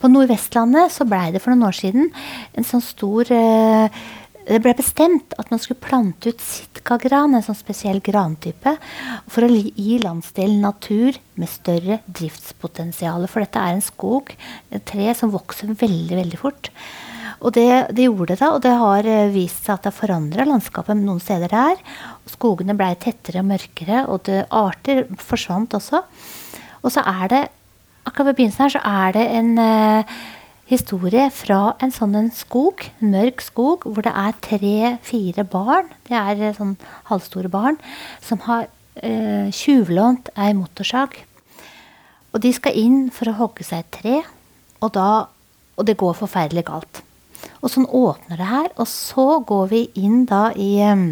På 0.01 0.11
Nordvestlandet 0.11 0.91
så 0.91 1.07
blei 1.07 1.29
det 1.31 1.41
for 1.43 1.53
noen 1.53 1.69
år 1.69 1.77
siden 1.77 2.11
en 2.57 2.67
sånn 2.67 2.83
stor 2.83 3.31
uh, 3.31 4.03
det 4.47 4.59
ble 4.63 4.73
bestemt 4.75 5.35
at 5.39 5.49
man 5.51 5.61
skulle 5.61 5.83
plante 5.83 6.33
ut 6.33 6.43
sitkagran, 6.43 7.35
en 7.35 7.45
sånn 7.45 7.57
spesiell 7.57 8.01
grantype, 8.03 8.75
for 9.31 9.45
å 9.45 9.51
gi 9.53 9.99
landsdelen 10.03 10.63
natur 10.65 11.17
med 11.39 11.51
større 11.51 12.01
driftspotensial. 12.07 13.27
For 13.31 13.45
dette 13.45 13.63
er 13.63 13.77
en 13.77 13.85
skog, 13.85 14.33
et 14.73 14.85
tre 14.89 15.13
som 15.17 15.31
vokser 15.33 15.71
veldig, 15.71 16.19
veldig 16.19 16.41
fort. 16.41 16.71
Og 17.43 17.51
det, 17.55 17.69
det 17.95 18.05
gjorde 18.07 18.33
det, 18.33 18.39
da, 18.39 18.51
og 18.55 18.61
det 18.63 18.75
har 18.79 19.09
eh, 19.09 19.31
vist 19.33 19.65
seg 19.65 19.75
at 19.75 19.83
det 19.83 19.91
har 19.91 19.97
forandra 19.97 20.45
landskapet 20.47 20.99
noen 20.99 21.19
steder 21.23 21.51
der. 21.51 21.81
Skogene 22.31 22.75
ble 22.79 22.93
tettere 22.99 23.43
og 23.43 23.49
mørkere, 23.49 24.05
og 24.07 24.23
det, 24.29 24.45
arter 24.47 25.05
forsvant 25.19 25.75
også. 25.75 26.03
Og 26.83 26.93
så 26.93 27.03
er 27.03 27.25
det, 27.31 27.41
akkurat 28.07 28.31
ved 28.31 28.39
begynnelsen 28.39 28.65
her, 28.65 28.75
så 28.77 28.83
er 29.03 29.17
det 29.17 29.25
en 29.39 29.51
eh, 29.59 30.15
historie 30.73 31.27
fra 31.33 31.73
en 31.83 31.93
sånn 31.93 32.15
en 32.19 32.31
skog, 32.33 32.85
en 32.99 33.13
mørk 33.13 33.43
skog, 33.45 33.85
hvor 33.87 34.05
det 34.05 34.13
er 34.13 34.39
tre-fire 34.43 35.45
barn, 35.47 35.91
det 36.09 36.17
er 36.19 36.41
eh, 36.49 36.55
sånn 36.57 36.75
halvstore 37.09 37.51
barn, 37.53 37.79
som 38.23 38.41
har 38.47 38.67
eh, 38.99 39.49
tjuvlånt 39.53 40.33
ei 40.35 40.51
motorsag. 40.57 41.15
Og 42.33 42.41
de 42.43 42.53
skal 42.55 42.77
inn 42.79 43.07
for 43.13 43.29
å 43.29 43.37
hogge 43.37 43.65
seg 43.67 43.83
et 43.83 43.93
tre, 43.99 44.19
og, 44.81 44.89
da, 44.97 45.25
og 45.77 45.87
det 45.87 45.99
går 46.01 46.17
forferdelig 46.17 46.65
galt. 46.67 47.03
Og 47.61 47.71
sånn 47.71 47.87
åpner 47.87 48.39
det 48.39 48.49
her, 48.49 48.71
og 48.75 48.89
så 48.89 49.39
går 49.45 49.69
vi 49.71 49.85
inn 49.99 50.23
da 50.29 50.49
i 50.55 50.75
um, 50.87 51.07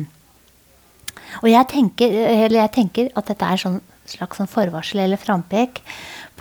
Og 1.41 1.47
jeg 1.47 1.67
tenker, 1.71 2.11
jeg 2.51 2.71
tenker, 2.75 3.11
at 3.15 3.29
dette 3.29 3.47
er 3.47 3.59
sånn 3.59 3.79
slags 4.11 4.39
sånn 4.39 4.49
forvarsel 4.49 5.03
eller 5.05 5.19
frampek 5.21 5.79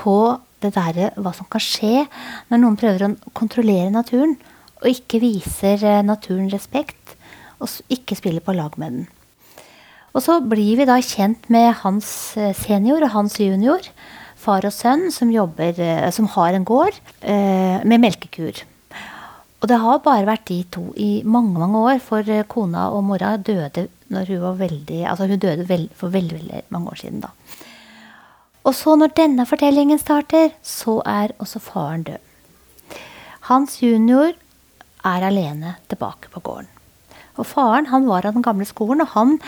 på 0.00 0.15
det 0.64 0.75
der, 0.76 1.11
hva 1.17 1.33
som 1.37 1.49
kan 1.50 1.62
skje 1.62 2.07
når 2.50 2.62
noen 2.62 2.79
prøver 2.81 3.07
å 3.07 3.33
kontrollere 3.37 3.93
naturen, 3.93 4.37
og 4.81 4.88
ikke 4.88 5.21
viser 5.23 5.83
eh, 5.85 6.05
naturen 6.07 6.49
respekt, 6.52 7.17
og 7.61 7.69
ikke 7.93 8.17
spiller 8.17 8.45
på 8.45 8.57
lag 8.57 8.76
med 8.81 8.97
den. 8.97 9.09
Og 10.17 10.25
så 10.25 10.40
blir 10.43 10.81
vi 10.81 10.88
da 10.88 10.97
kjent 11.05 11.50
med 11.52 11.75
hans 11.83 12.09
eh, 12.40 12.55
senior 12.57 13.05
og 13.05 13.14
hans 13.14 13.37
junior, 13.40 13.85
far 14.40 14.64
og 14.64 14.73
sønn, 14.73 15.11
som, 15.12 15.33
jobber, 15.33 15.76
eh, 15.76 16.09
som 16.17 16.31
har 16.37 16.57
en 16.57 16.67
gård 16.67 16.97
med 17.21 18.00
melkekur. 18.00 18.64
Og 19.61 19.69
det 19.69 19.76
har 19.83 19.99
bare 20.00 20.25
vært 20.25 20.47
de 20.49 20.62
to 20.73 20.87
i 20.97 21.21
mange 21.29 21.61
mange 21.61 21.83
år, 21.85 21.99
for 22.00 22.25
kona 22.49 22.88
og 22.97 23.05
mora 23.05 23.35
døde 23.37 23.90
når 24.11 24.33
hun 24.33 24.40
var 24.47 24.57
veldig, 24.62 25.02
altså 25.07 25.29
hun 25.29 25.43
døde 25.43 25.67
for 25.95 26.09
veldig, 26.09 26.38
veldig 26.40 26.62
mange 26.73 26.95
år 26.95 27.02
siden. 27.02 27.21
da. 27.21 27.35
Og 28.64 28.75
så, 28.76 28.95
når 28.99 29.14
denne 29.17 29.47
fortellingen 29.49 29.99
starter, 29.99 30.52
så 30.62 31.00
er 31.09 31.33
også 31.40 31.62
faren 31.64 32.05
død. 32.09 32.99
Hans 33.49 33.79
junior 33.83 34.35
er 35.05 35.26
alene 35.26 35.76
tilbake 35.88 36.29
på 36.33 36.43
gården. 36.45 36.69
Og 37.40 37.47
faren 37.49 37.88
han 37.88 38.09
var 38.09 38.26
av 38.29 38.37
den 38.37 38.45
gamle 38.45 38.67
skolen, 38.69 39.00
og 39.00 39.14
han, 39.14 39.38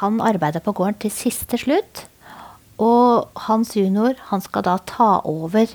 han 0.00 0.22
arbeida 0.24 0.62
på 0.64 0.72
gården 0.72 0.96
til 1.02 1.12
siste 1.12 1.60
slutt. 1.60 2.06
Og 2.80 3.28
hans 3.48 3.74
junior 3.76 4.16
han 4.30 4.40
skal 4.40 4.64
da 4.64 4.78
ta 4.88 5.18
over 5.28 5.74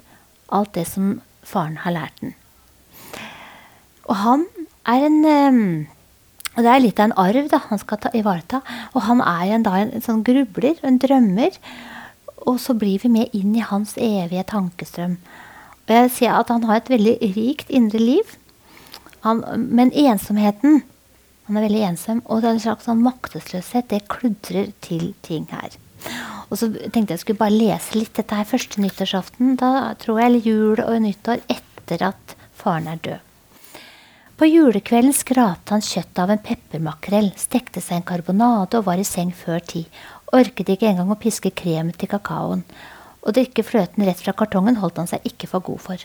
alt 0.54 0.74
det 0.74 0.88
som 0.90 1.20
faren 1.46 1.78
har 1.84 1.94
lært 1.94 2.22
den. 2.24 2.34
Og 4.10 4.18
han 4.24 4.48
er 4.90 5.06
en 5.08 5.20
eh, 5.26 5.90
og 6.54 6.62
Det 6.62 6.70
er 6.70 6.82
litt 6.84 7.00
av 7.02 7.10
en 7.10 7.18
arv 7.18 7.48
da, 7.50 7.60
han 7.70 7.80
skal 7.82 7.98
ta, 7.98 8.12
ivareta. 8.14 8.60
Og 8.94 9.02
han 9.08 9.24
er 9.26 9.56
en, 9.56 9.64
da, 9.66 9.74
en, 9.82 9.90
en 9.98 10.04
sånn 10.06 10.22
grubler, 10.26 10.78
en 10.86 11.00
drømmer. 11.02 11.56
Og 12.50 12.60
så 12.60 12.76
blir 12.76 13.00
vi 13.04 13.12
med 13.12 13.36
inn 13.36 13.56
i 13.56 13.66
hans 13.66 13.96
evige 13.98 14.46
tankestrøm. 14.52 15.18
Og 15.84 15.94
jeg 15.96 16.12
ser 16.16 16.38
at 16.38 16.52
han 16.52 16.66
har 16.68 16.82
et 16.82 16.92
veldig 16.92 17.18
rikt 17.36 17.72
indre 17.72 18.00
liv. 18.00 18.36
Han, 19.24 19.44
men 19.56 19.94
ensomheten 19.96 20.84
Han 21.44 21.58
er 21.60 21.66
veldig 21.66 21.80
ensom, 21.84 22.22
og 22.32 22.40
det 22.40 22.48
er 22.48 22.54
en 22.56 22.62
slags 22.64 22.86
sånn 22.88 23.02
maktesløshet. 23.04 23.90
Det 23.92 24.06
kludrer 24.08 24.70
til 24.80 25.10
ting 25.28 25.44
her. 25.52 25.74
Og 26.48 26.56
så 26.56 26.70
tenkte 26.72 27.18
jeg 27.18 27.20
skulle 27.20 27.42
bare 27.42 27.52
lese 27.52 27.98
litt 27.98 28.16
dette 28.16 28.38
her 28.38 28.48
første 28.48 28.80
nyttårsaften. 28.80 29.58
Da 29.60 29.92
tror 30.00 30.22
jeg 30.22 30.32
eller 30.32 30.48
jul 30.48 30.80
og 30.86 31.02
nyttår 31.04 31.44
etter 31.52 32.08
at 32.14 32.36
faren 32.56 32.88
er 32.88 33.04
død. 33.04 33.30
På 34.40 34.48
julekvelden 34.48 35.14
skrapte 35.14 35.76
han 35.76 35.84
kjøttet 35.84 36.20
av 36.24 36.32
en 36.34 36.42
peppermakrell, 36.48 37.30
stekte 37.38 37.84
seg 37.84 38.00
en 38.00 38.08
karbonade 38.08 38.80
og 38.80 38.88
var 38.88 39.00
i 39.00 39.06
seng 39.08 39.30
før 39.36 39.62
ti. 39.68 39.84
Orket 40.34 40.72
ikke 40.74 40.90
engang 40.90 41.12
å 41.14 41.20
piske 41.22 41.52
kremet 41.54 42.00
til 42.02 42.10
kakaoen. 42.10 42.64
Å 43.24 43.32
drikke 43.32 43.64
fløten 43.64 44.04
rett 44.04 44.20
fra 44.20 44.34
kartongen 44.36 44.80
holdt 44.82 44.98
han 45.00 45.08
seg 45.08 45.24
ikke 45.30 45.48
for 45.48 45.64
god 45.64 45.80
for. 45.80 46.02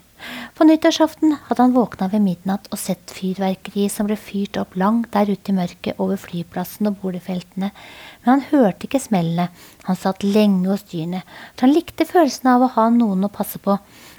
På 0.55 0.67
nyttårsaften 0.69 1.33
hadde 1.49 1.65
han 1.65 1.75
våkna 1.75 2.07
ved 2.13 2.23
midnatt 2.23 2.69
og 2.71 2.79
sett 2.79 3.11
fyrverkeriet 3.17 3.91
som 3.91 4.07
ble 4.07 4.15
fyrt 4.21 4.61
opp 4.61 4.77
langt 4.79 5.11
der 5.17 5.33
ute 5.33 5.51
i 5.51 5.57
mørket 5.57 5.99
over 5.99 6.21
flyplassen 6.21 6.93
og 6.93 7.01
boligfeltene, 7.03 7.73
men 7.73 8.31
han 8.31 8.45
hørte 8.53 8.87
ikke 8.87 9.03
smellene. 9.03 9.49
Han 9.89 9.99
satt 9.99 10.23
lenge 10.23 10.69
hos 10.71 10.87
dyrene, 10.93 11.25
for 11.57 11.67
han 11.67 11.75
likte 11.75 12.07
følelsen 12.07 12.53
av 12.53 12.69
å 12.69 12.73
ha 12.77 12.87
noen 12.95 13.27
å 13.27 13.35
passe 13.35 13.59
på 13.65 13.75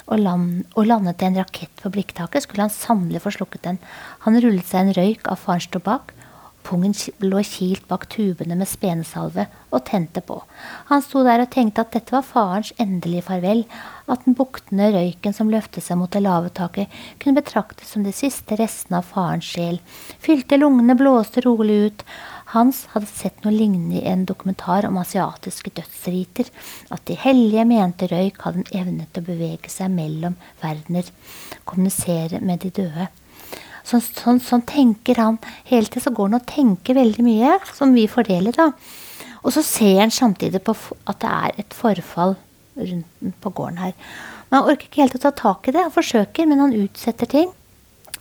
og, 0.09 0.19
land, 0.19 0.65
og 0.75 0.89
landet 0.89 1.23
en 1.23 1.39
rakett 1.39 1.83
på 1.83 1.93
blikktaket, 1.93 2.43
skulle 2.43 2.65
han 2.65 2.73
sannelig 2.73 3.21
få 3.23 3.37
slukket 3.37 3.67
den. 3.69 3.83
Han 4.25 4.41
rullet 4.41 4.67
seg 4.67 4.87
en 4.87 4.95
røyk 4.97 5.29
av 5.29 5.39
farens 5.39 5.69
tobakk. 5.71 6.15
Pungen 6.63 6.93
lå 7.23 7.41
kilt 7.47 7.85
bak 7.87 8.05
tubene 8.11 8.57
med 8.59 8.67
spenesalve 8.69 9.45
og 9.73 9.83
tente 9.87 10.21
på. 10.25 10.41
Han 10.89 11.01
sto 11.05 11.23
der 11.25 11.43
og 11.43 11.51
tenkte 11.53 11.85
at 11.85 11.93
dette 11.95 12.13
var 12.13 12.25
farens 12.27 12.73
endelige 12.81 13.25
farvel, 13.29 13.63
at 14.09 14.25
den 14.25 14.35
buktende 14.37 14.89
røyken 14.93 15.35
som 15.35 15.51
løftet 15.53 15.85
seg 15.85 15.99
mot 16.01 16.11
det 16.13 16.23
lave 16.25 16.51
taket, 16.53 16.91
kunne 17.21 17.39
betraktes 17.39 17.93
som 17.93 18.03
de 18.05 18.13
siste 18.15 18.57
restene 18.59 18.99
av 18.99 19.07
farens 19.13 19.47
sjel. 19.47 19.79
Fylte 20.21 20.59
lungene, 20.59 20.97
blåste 20.99 21.45
rolig 21.45 21.79
ut. 21.87 22.03
Hans 22.53 22.83
hadde 22.95 23.09
sett 23.09 23.43
noe 23.45 23.53
lignende 23.53 24.01
i 24.01 24.07
en 24.09 24.25
dokumentar 24.29 24.87
om 24.89 24.97
asiatiske 24.97 25.73
dødsriter, 25.77 26.49
at 26.89 27.05
de 27.05 27.17
hellige 27.23 27.65
mente 27.69 28.09
røyk 28.09 28.41
hadde 28.45 28.65
en 28.65 28.81
evne 28.81 29.07
til 29.07 29.23
å 29.23 29.29
bevege 29.29 29.69
seg 29.69 29.93
mellom 29.93 30.37
verdener, 30.63 31.09
kommunisere 31.69 32.41
med 32.41 32.65
de 32.65 32.73
døde. 32.81 33.09
Sånn, 33.89 34.03
sånn, 34.05 34.41
sånn 34.43 34.65
tenker 34.69 35.17
han 35.17 35.39
hele 35.69 35.87
tiden. 35.89 36.05
Så 36.05 36.13
går 36.13 36.29
han 36.29 36.39
og 36.39 36.49
tenker 36.49 36.97
veldig 36.99 37.25
mye, 37.25 37.55
som 37.73 37.95
vi 37.97 38.05
fordeler, 38.11 38.53
da. 38.53 38.71
Og 39.41 39.55
så 39.55 39.63
ser 39.65 40.01
han 40.03 40.13
samtidig 40.13 40.61
på 40.65 40.75
at 41.09 41.21
det 41.23 41.31
er 41.31 41.63
et 41.63 41.75
forfall 41.75 42.35
rundt 42.79 43.39
på 43.41 43.53
gården 43.55 43.81
her. 43.81 43.95
Men 44.49 44.59
han 44.59 44.71
orker 44.71 44.89
ikke 44.89 45.03
helt 45.03 45.17
å 45.17 45.23
ta 45.23 45.31
tak 45.35 45.69
i 45.69 45.73
det. 45.75 45.85
Han 45.87 45.95
forsøker, 45.95 46.47
men 46.49 46.61
han 46.63 46.75
utsetter 46.75 47.29
ting. 47.29 47.51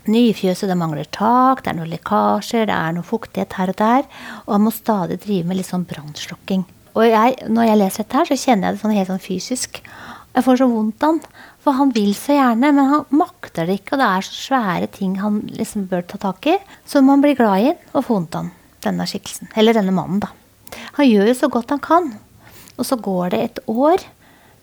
Nyfjøset, 0.08 0.70
det 0.70 0.78
mangler 0.80 1.08
tak, 1.12 1.62
det 1.64 1.72
er 1.72 1.76
noen 1.76 1.92
lekkasjer, 1.92 2.68
det 2.70 2.76
er 2.76 2.94
noe 2.96 3.04
fuktighet 3.04 3.58
her 3.58 3.72
og 3.72 3.80
der. 3.80 4.06
Og 4.46 4.54
han 4.56 4.64
må 4.64 4.72
stadig 4.72 5.18
drive 5.24 5.48
med 5.48 5.60
litt 5.60 5.68
sånn 5.68 5.88
brannslukking. 5.88 6.64
Og 6.96 7.04
jeg, 7.04 7.36
når 7.52 7.68
jeg 7.68 7.80
leser 7.82 8.04
dette 8.04 8.20
her, 8.20 8.30
så 8.30 8.38
kjenner 8.40 8.68
jeg 8.68 8.76
det 8.76 8.82
sånn 8.82 8.96
helt 8.96 9.12
sånn 9.12 9.26
fysisk. 9.26 9.82
Jeg 10.34 10.46
får 10.46 10.60
så 10.60 10.68
vondt 10.70 11.04
av 11.04 11.12
han. 11.12 11.20
For 11.68 11.76
han 11.76 11.90
vil 11.92 12.14
så 12.16 12.32
gjerne, 12.32 12.70
men 12.72 12.86
han 12.88 13.02
makter 13.12 13.68
det 13.68 13.82
ikke. 13.82 13.92
Og 13.92 14.00
det 14.00 14.06
er 14.08 14.24
så 14.24 14.36
svære 14.46 14.86
ting 14.88 15.18
han 15.20 15.42
liksom 15.52 15.84
bør 15.90 16.06
ta 16.08 16.16
tak 16.22 16.46
i. 16.48 16.54
Så 16.88 17.02
man 17.04 17.20
blir 17.20 17.36
glad 17.36 17.60
i 17.60 17.66
han 17.66 17.82
og 17.92 18.06
får 18.06 18.14
vondt 18.14 18.38
av 18.38 18.46
denne 18.86 19.04
skikkelsen. 19.10 19.50
Eller 19.52 19.76
denne 19.76 19.92
mannen, 19.92 20.22
da. 20.24 20.30
Han 20.96 21.04
gjør 21.04 21.28
jo 21.28 21.34
så 21.36 21.50
godt 21.52 21.74
han 21.74 21.82
kan. 21.84 22.08
Og 22.80 22.88
så 22.88 22.96
går 22.96 23.34
det 23.34 23.42
et 23.42 23.60
år 23.68 24.00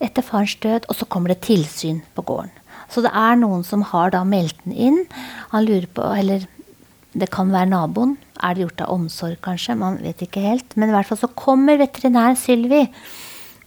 etter 0.02 0.26
farens 0.26 0.56
død, 0.58 0.88
og 0.90 0.98
så 0.98 1.06
kommer 1.06 1.30
det 1.30 1.44
tilsyn 1.46 2.02
på 2.18 2.26
gården. 2.26 2.50
Så 2.90 3.06
det 3.06 3.14
er 3.14 3.38
noen 3.38 3.62
som 3.70 3.86
har 3.86 4.10
da 4.10 4.24
meldt 4.26 4.58
den 4.64 4.74
inn. 4.74 4.98
Han 5.54 5.62
lurer 5.68 5.86
på, 5.86 6.10
eller 6.10 6.50
det 7.14 7.30
kan 7.30 7.54
være 7.54 7.70
naboen. 7.70 8.18
Er 8.42 8.58
det 8.58 8.66
gjort 8.66 8.82
av 8.82 8.96
omsorg, 8.98 9.38
kanskje? 9.46 9.78
Man 9.78 10.02
vet 10.02 10.26
ikke 10.26 10.42
helt. 10.42 10.74
Men 10.74 10.90
i 10.90 10.98
hvert 10.98 11.06
fall 11.06 11.22
så 11.22 11.30
kommer 11.38 11.78
veterinær 11.78 12.34
Sylvi. 12.34 12.82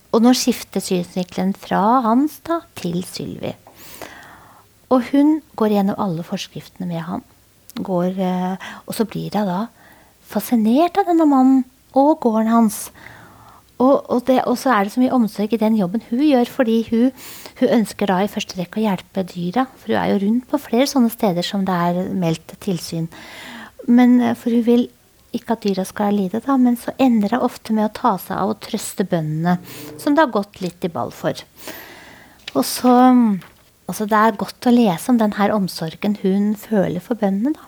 Og 0.09 0.23
nå 0.25 0.33
skifter 0.37 0.81
synsvinkelen 0.81 1.53
fra 1.57 2.01
hans 2.05 2.39
da 2.47 2.63
til 2.79 3.03
Sylvi. 3.05 3.53
Og 4.89 5.11
hun 5.11 5.37
går 5.59 5.75
gjennom 5.75 5.99
alle 6.01 6.25
forskriftene 6.25 6.89
med 6.89 7.05
han. 7.05 7.25
Går, 7.77 8.17
eh, 8.17 8.71
og 8.87 8.95
så 8.97 9.05
blir 9.05 9.29
hun 9.37 9.47
da 9.47 9.59
fascinert 10.29 10.97
av 10.97 11.09
denne 11.09 11.27
mannen 11.29 11.63
og 11.97 12.17
gården 12.21 12.49
hans. 12.49 12.89
Og, 13.79 14.03
og, 14.11 14.25
det, 14.27 14.41
og, 14.43 14.57
så 14.59 14.73
er 14.73 14.83
det 14.85 14.93
så 14.93 14.99
mye 14.99 15.15
omsorg 15.15 15.53
i 15.55 15.61
den 15.61 15.77
jobben 15.79 16.03
hun 16.09 16.23
gjør, 16.25 16.49
fordi 16.51 16.81
hun, 16.89 17.13
hun, 17.61 17.69
ønsker 17.77 18.09
da 18.11 18.17
i 18.25 18.31
første 18.31 18.57
rekke 18.59 18.81
å 18.81 18.87
hjelpe 18.89 19.23
dyra. 19.29 19.69
For 19.79 19.93
hun 19.93 20.01
er 20.01 20.09
jo 20.11 20.21
rundt 20.25 20.49
på 20.49 20.59
flere 20.59 20.89
sånne 20.89 21.13
steder 21.13 21.45
som 21.45 21.63
det 21.67 21.77
er 21.87 22.09
meldt 22.11 22.57
tilsyn. 22.65 23.07
Men, 23.87 24.19
eh, 24.19 24.35
for 24.35 24.51
hun 24.51 24.65
vil 24.65 24.89
ikke 25.35 25.55
at 25.55 25.65
dyra 25.65 25.85
skal 25.87 26.15
lide, 26.17 26.41
da, 26.45 26.55
men 26.57 26.77
så 26.79 26.93
ender 27.01 27.35
det 27.35 27.41
ofte 27.45 27.75
med 27.75 27.89
å 27.89 27.95
ta 27.95 28.15
seg 28.21 28.37
av 28.37 28.53
å 28.53 28.59
trøste 28.61 29.05
bøndene, 29.07 29.57
som 30.01 30.15
det 30.15 30.25
har 30.25 30.33
gått 30.33 30.61
litt 30.63 30.85
i 30.85 30.91
ball 30.93 31.13
for. 31.15 31.37
Og 32.55 32.63
så 32.65 32.93
altså 33.89 34.05
Det 34.05 34.17
er 34.17 34.37
godt 34.37 34.67
å 34.69 34.73
lese 34.73 35.09
om 35.09 35.17
den 35.17 35.33
her 35.39 35.49
omsorgen 35.49 36.19
hun 36.21 36.53
føler 36.55 37.01
for 37.01 37.17
bøndene. 37.17 37.55
da. 37.57 37.65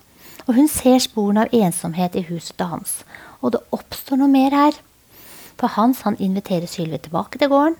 Og 0.47 0.53
hun 0.57 0.67
ser 0.69 0.99
sporene 1.01 1.45
av 1.45 1.53
ensomhet 1.53 2.15
i 2.17 2.25
huset 2.27 2.57
til 2.57 2.69
Hans. 2.69 2.93
Og 3.41 3.53
det 3.55 3.61
oppstår 3.73 4.21
noe 4.21 4.29
mer 4.29 4.53
her. 4.53 4.77
For 5.57 5.73
Hans 5.77 6.01
han 6.05 6.17
inviterer 6.21 6.69
Sylvi 6.69 6.97
tilbake 7.01 7.41
til 7.41 7.49
gården, 7.49 7.77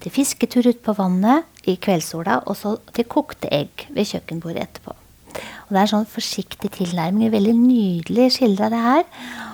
til 0.00 0.12
fisketur 0.12 0.68
ut 0.68 0.80
på 0.84 0.96
vannet 0.96 1.68
i 1.68 1.76
kveldssola, 1.76 2.42
og 2.48 2.56
så 2.56 2.76
til 2.96 3.08
kokte 3.08 3.48
egg 3.52 3.88
ved 3.88 4.08
kjøkkenbordet 4.12 4.64
etterpå. 4.64 4.99
Og 5.70 5.76
Det 5.76 5.80
er 5.80 5.92
sånn 5.92 6.08
forsiktig 6.10 6.72
tilnærming. 6.74 7.30
Veldig 7.30 7.54
nydelig 7.54 8.26
skildra 8.36 8.68
det 8.72 8.82
her. 8.82 9.04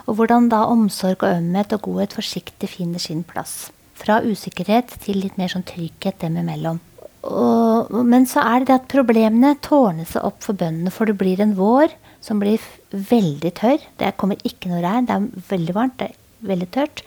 Og 0.08 0.16
hvordan 0.18 0.48
da 0.48 0.64
omsorg 0.72 1.22
og 1.22 1.36
ømhet 1.42 1.76
og 1.76 1.84
godhet 1.84 2.16
forsiktig 2.16 2.70
finner 2.72 3.02
sin 3.02 3.22
plass. 3.26 3.68
Fra 3.96 4.22
usikkerhet 4.24 4.96
til 5.04 5.20
litt 5.22 5.36
mer 5.36 5.52
sånn 5.52 5.66
trygghet 5.66 6.20
dem 6.24 6.40
imellom. 6.40 6.80
Og, 7.26 7.92
men 8.06 8.26
så 8.28 8.42
er 8.44 8.62
det 8.62 8.68
det 8.70 8.76
at 8.80 8.90
problemene 8.92 9.56
tårner 9.60 10.06
seg 10.06 10.24
opp 10.24 10.44
for 10.44 10.56
bøndene, 10.56 10.92
for 10.94 11.08
det 11.08 11.16
blir 11.18 11.40
en 11.42 11.56
vår 11.58 11.94
som 12.22 12.38
blir 12.38 12.62
veldig 12.90 13.50
tørr. 13.58 13.82
Det 13.98 14.14
kommer 14.20 14.38
ikke 14.46 14.70
noe 14.70 14.84
regn, 14.84 15.08
det 15.08 15.16
er 15.16 15.48
veldig 15.50 15.74
varmt, 15.74 15.98
det 15.98 16.12
er 16.12 16.46
veldig 16.46 16.68
tørt 16.76 17.02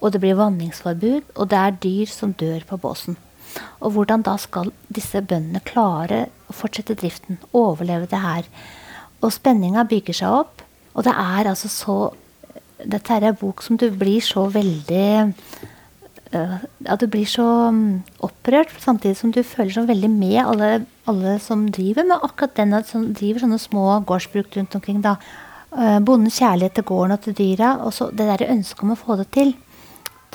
og 0.00 0.14
det 0.14 0.20
blir 0.22 0.38
vanningsforbud, 0.38 1.34
og 1.36 1.50
det 1.50 1.58
er 1.58 1.80
dyr 1.82 2.12
som 2.12 2.32
dør 2.32 2.64
på 2.68 2.78
båsen. 2.80 3.18
Og 3.80 3.94
hvordan 3.94 4.24
da 4.26 4.36
skal 4.40 4.72
disse 4.92 5.22
bøndene 5.22 5.62
klare 5.64 6.26
å 6.50 6.56
fortsette 6.56 6.98
driften, 6.98 7.40
overleve 7.56 8.08
det 8.10 8.22
her? 8.22 8.48
Og 9.20 9.34
spenninga 9.34 9.84
bygger 9.88 10.16
seg 10.22 10.40
opp, 10.42 10.64
og 10.94 11.06
det 11.06 11.14
er 11.14 11.52
altså 11.52 11.70
så 11.70 12.00
Dette 12.80 13.12
er 13.12 13.26
ei 13.28 13.36
bok 13.36 13.60
som 13.60 13.76
du 13.76 13.90
blir 13.92 14.22
så 14.24 14.46
veldig 14.48 15.08
at 16.30 16.62
Ja, 16.86 16.96
du 16.96 17.06
blir 17.10 17.26
så 17.26 17.44
um, 17.68 18.02
opprørt, 18.22 18.70
samtidig 18.78 19.16
som 19.18 19.32
du 19.34 19.42
føler 19.42 19.72
så 19.74 19.82
veldig 19.86 20.10
med 20.10 20.38
alle, 20.44 20.86
alle 21.10 21.38
som 21.42 21.66
driver 21.74 22.06
med 22.06 22.22
akkurat 22.22 22.54
den 22.56 22.76
som 22.86 23.08
driver 23.14 23.42
sånne 23.42 23.58
små 23.58 23.86
gårdsbruk 24.06 24.56
rundt 24.56 24.74
omkring. 24.78 25.02
da. 25.02 25.16
Uh, 25.72 25.98
bondens 25.98 26.38
kjærlighet 26.38 26.74
til 26.78 26.84
gården 26.86 27.12
og 27.16 27.20
til 27.24 27.34
dyra, 27.34 27.76
og 27.84 27.92
så 27.94 28.10
det 28.10 28.26
derre 28.26 28.50
ønsket 28.54 28.82
om 28.82 28.94
å 28.94 28.98
få 28.98 29.16
det 29.18 29.28
til 29.34 29.52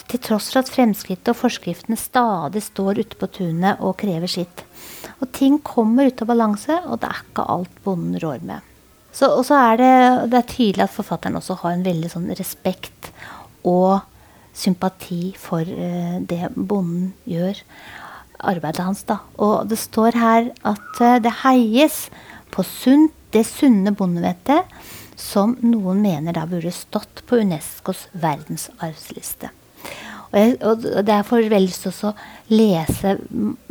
til 0.04 0.22
tross 0.22 0.52
for 0.52 0.62
at 0.62 0.72
fremskrittet 0.72 1.32
og 1.32 1.40
forskriftene 1.40 1.98
stadig 2.00 2.64
står 2.66 3.02
ute 3.02 3.20
på 3.20 3.30
tunet 3.40 3.82
og 3.84 3.98
krever 4.02 4.32
sitt. 4.32 4.66
Og 5.24 5.30
ting 5.36 5.60
kommer 5.64 6.10
ut 6.10 6.22
av 6.22 6.30
balanse, 6.30 6.80
og 6.86 7.00
det 7.02 7.12
er 7.12 7.22
ikke 7.24 7.48
alt 7.56 7.84
bonden 7.86 8.20
rår 8.22 8.44
med. 8.46 8.72
Så, 9.16 9.30
og 9.32 9.46
så 9.48 9.58
er 9.72 9.80
det, 9.80 9.94
det 10.34 10.42
er 10.42 10.50
tydelig 10.52 10.84
at 10.90 10.96
forfatteren 10.96 11.40
også 11.40 11.56
har 11.62 11.76
en 11.76 11.86
veldig 11.86 12.12
sånn 12.12 12.28
respekt 12.36 13.12
og 13.64 14.04
sympati 14.56 15.32
for 15.40 15.64
uh, 15.64 16.18
det 16.20 16.52
bonden 16.56 17.14
gjør. 17.30 17.62
Arbeidet 18.52 18.84
hans, 18.84 19.06
da. 19.08 19.22
Og 19.40 19.70
det 19.72 19.80
står 19.80 20.20
her 20.20 20.52
at 20.68 21.00
uh, 21.00 21.16
det 21.24 21.32
heies 21.46 22.10
på 22.52 22.68
sunt, 22.68 23.16
det 23.32 23.46
sunne 23.48 23.92
bondevettet 23.96 24.68
som 25.20 25.56
noen 25.64 26.04
mener 26.04 26.36
da 26.36 26.46
burde 26.48 26.72
stått 26.76 27.24
på 27.28 27.40
Unescos 27.44 28.06
verdensarvsliste. 28.20 29.52
Og, 30.36 30.42
jeg, 30.42 30.56
og 30.68 30.82
det 31.08 31.14
er 31.16 31.24
for 31.24 31.40
veldig 31.40 31.70
lyst 31.70 31.86
til 31.86 32.10
å 32.10 32.12
lese 32.52 33.14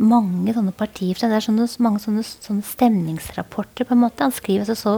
mange 0.01 0.53
sånne 0.55 0.73
partier. 0.73 1.13
Det 1.13 1.29
er 1.37 1.43
sånne, 1.45 1.67
mange 1.85 2.01
sånne, 2.01 2.23
sånne, 2.25 2.65
stemningsrapporter. 2.65 3.85
på 3.85 3.93
en 3.93 4.01
måte. 4.01 4.25
Han 4.25 4.33
skriver 4.33 4.65
seg 4.65 4.79
så, 4.79 4.95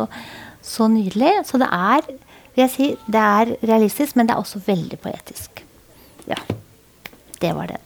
så 0.63 0.87
nydelig. 0.87 1.33
Så 1.49 1.59
det 1.59 1.67
er, 1.67 2.07
vil 2.55 2.63
jeg 2.63 2.71
si, 2.71 2.87
det 3.11 3.25
er 3.41 3.51
realistisk, 3.67 4.15
men 4.15 4.29
det 4.29 4.37
er 4.37 4.45
også 4.45 4.63
veldig 4.63 4.99
poetisk. 5.03 5.59
Ja. 6.31 6.39
Det 7.41 7.51
var 7.55 7.75
det. 7.75 7.83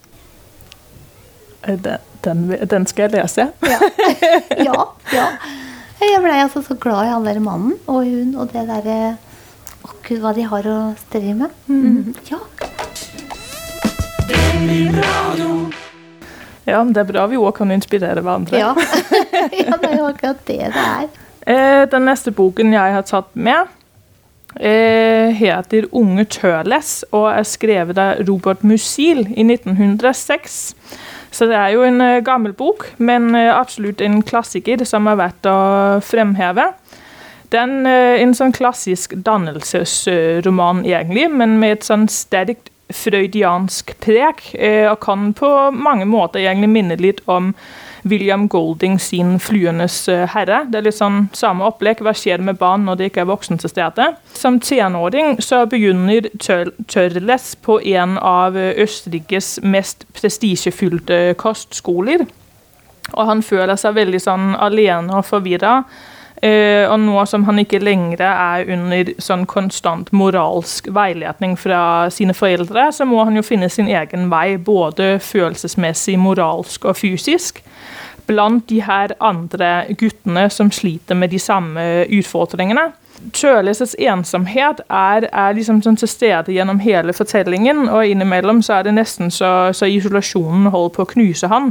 Den, 1.65 2.07
Den, 2.21 2.69
den 2.69 2.85
skal 2.85 3.09
jeg 3.09 3.17
lese. 3.17 3.47
ja, 3.65 3.79
ja. 5.17 5.27
Jeg 6.01 6.21
blei 6.21 6.37
altså 6.37 6.61
så 6.65 6.77
glad 6.77 7.07
i 7.07 7.13
han 7.15 7.25
der 7.25 7.39
mannen 7.41 7.75
og 7.89 8.05
hun 8.05 8.35
og 8.37 8.53
det 8.53 8.67
derre 8.69 9.17
Å, 9.81 9.89
gud, 10.05 10.19
hva 10.21 10.29
de 10.37 10.45
har 10.45 10.67
å 10.69 10.77
stri 11.01 11.33
med. 11.33 11.49
Mm. 11.65 12.13
Ja. 12.29 12.37
Ja, 16.71 16.83
det 16.85 17.01
er 17.01 17.09
bra 17.09 17.25
vi 17.27 17.39
òg 17.39 17.55
kan 17.57 17.71
inspirere 17.73 18.21
hverandre. 18.21 18.59
Ja. 18.61 18.71
ja, 19.65 19.75
det 19.75 19.89
er 19.89 19.99
jo 19.99 20.07
akkurat 20.07 20.41
det 20.47 20.59
det 20.71 20.87
er. 20.87 21.07
Eh, 21.49 21.83
den 21.91 22.05
neste 22.05 22.33
boken 22.35 22.73
jeg 22.75 22.95
har 22.95 23.05
tatt 23.07 23.31
med, 23.33 23.71
eh, 24.59 25.33
heter 25.35 25.87
'Unge 25.91 26.25
Tøles' 26.25 27.03
og 27.11 27.31
er 27.31 27.43
skrevet 27.43 27.97
av 27.97 28.21
Robert 28.27 28.63
Musil 28.63 29.27
i 29.35 29.43
1906. 29.43 30.75
Så 31.31 31.45
det 31.47 31.55
er 31.55 31.69
jo 31.73 31.83
en 31.83 32.01
eh, 32.01 32.21
gammel 32.21 32.53
bok, 32.53 32.93
men 32.97 33.35
absolutt 33.35 34.01
en 34.01 34.21
klassiker 34.21 34.85
som 34.85 35.07
er 35.07 35.15
verdt 35.15 35.45
å 35.45 35.99
fremheve. 36.01 36.73
Det 37.51 37.59
er 37.59 37.63
en, 37.63 37.85
en 37.87 38.33
sånn 38.33 38.53
klassisk 38.55 39.13
dannelsesroman, 39.25 40.85
egentlig, 40.85 41.27
men 41.31 41.59
med 41.59 41.71
et 41.71 41.83
sånn 41.83 42.07
sterkt 42.07 42.70
freudiansk 42.95 43.95
preg, 44.03 44.43
eh, 44.53 44.87
og 44.91 44.99
kan 45.03 45.31
på 45.37 45.49
mange 45.71 46.05
måter 46.05 46.43
egentlig 46.43 46.69
minne 46.69 46.97
litt 47.01 47.21
om 47.27 47.53
William 48.03 48.47
Golding 48.47 48.99
sin 48.99 49.39
'Fluenes 49.39 50.09
eh, 50.09 50.27
herre'. 50.27 50.65
Det 50.71 50.79
er 50.79 50.87
litt 50.87 50.97
sånn 50.97 51.29
samme 51.33 51.65
opplegg. 51.67 52.01
Hva 52.01 52.13
skjer 52.17 52.41
med 52.41 52.57
barn 52.57 52.85
når 52.85 52.97
det 52.97 53.09
ikke 53.11 53.21
er 53.21 53.29
voksen 53.29 53.61
til 53.61 53.69
stede? 53.69 54.15
Som 54.33 54.59
tenåring 54.59 55.37
så 55.41 55.65
begynner 55.69 56.29
Tør- 56.41 56.73
Tørles 56.87 57.55
på 57.61 57.79
en 57.93 58.17
av 58.17 58.57
eh, 58.57 58.73
Østerrikes 58.81 59.59
mest 59.63 60.05
prestisjefylte 60.13 61.35
kostskoler. 61.37 62.25
Og 63.13 63.25
han 63.25 63.41
føler 63.43 63.75
seg 63.75 63.95
veldig 63.97 64.21
sånn 64.21 64.55
alene 64.55 65.19
og 65.19 65.25
forvirra. 65.25 65.83
Eh, 66.41 66.89
og 66.89 66.97
nå 66.99 67.21
som 67.29 67.43
han 67.45 67.61
ikke 67.61 67.83
lenger 67.83 68.23
er 68.25 68.69
under 68.73 69.11
sånn 69.21 69.43
konstant 69.45 70.07
moralsk 70.09 70.87
veiledning 70.89 71.53
fra 71.59 72.09
sine 72.09 72.33
foreldre, 72.33 72.87
så 72.89 73.05
må 73.05 73.21
han 73.27 73.37
jo 73.37 73.45
finne 73.45 73.69
sin 73.69 73.91
egen 73.91 74.25
vei, 74.31 74.55
både 74.57 75.19
følelsesmessig, 75.21 76.17
moralsk 76.17 76.87
og 76.89 76.97
fysisk. 76.97 77.61
Blant 78.25 78.65
de 78.69 78.79
her 78.81 79.13
andre 79.21 79.91
guttene 79.99 80.47
som 80.49 80.71
sliter 80.73 81.17
med 81.19 81.29
de 81.29 81.39
samme 81.41 81.85
utfordringene. 82.09 82.89
Tørleses 83.37 83.93
ensomhet 84.01 84.81
er, 84.89 85.27
er 85.29 85.53
liksom 85.53 85.83
sånn 85.85 85.99
til 86.01 86.09
stede 86.09 86.55
gjennom 86.55 86.81
hele 86.81 87.13
fortellingen, 87.13 87.85
og 87.85 88.09
innimellom 88.09 88.63
så 88.65 88.79
er 88.79 88.89
det 88.89 88.95
nesten 88.97 89.29
så, 89.29 89.69
så 89.77 89.85
isolasjonen 89.85 90.71
holder 90.73 90.95
på 90.95 91.05
å 91.05 91.11
knuse 91.13 91.51
han. 91.53 91.69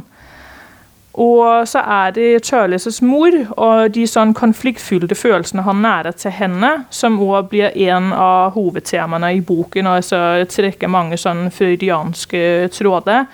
Og 1.21 1.69
så 1.69 1.83
er 1.85 2.15
det 2.17 2.47
Charlies 2.49 3.03
mor 3.05 3.35
og 3.61 3.93
de 3.93 4.07
sånn 4.09 4.33
konfliktfylte 4.37 5.17
følelsene 5.19 5.67
han 5.67 5.83
nærer 5.85 6.17
til 6.17 6.33
henne, 6.33 6.71
som 6.91 7.21
også 7.21 7.43
blir 7.51 7.77
en 7.91 8.13
av 8.17 8.55
hovedtemaene 8.57 9.35
i 9.37 9.43
boken, 9.45 9.87
og 9.91 10.01
altså 10.01 10.21
trekker 10.49 10.89
mange 10.89 11.21
sånn 11.21 11.51
freudianske 11.53 12.71
tråder. 12.73 13.27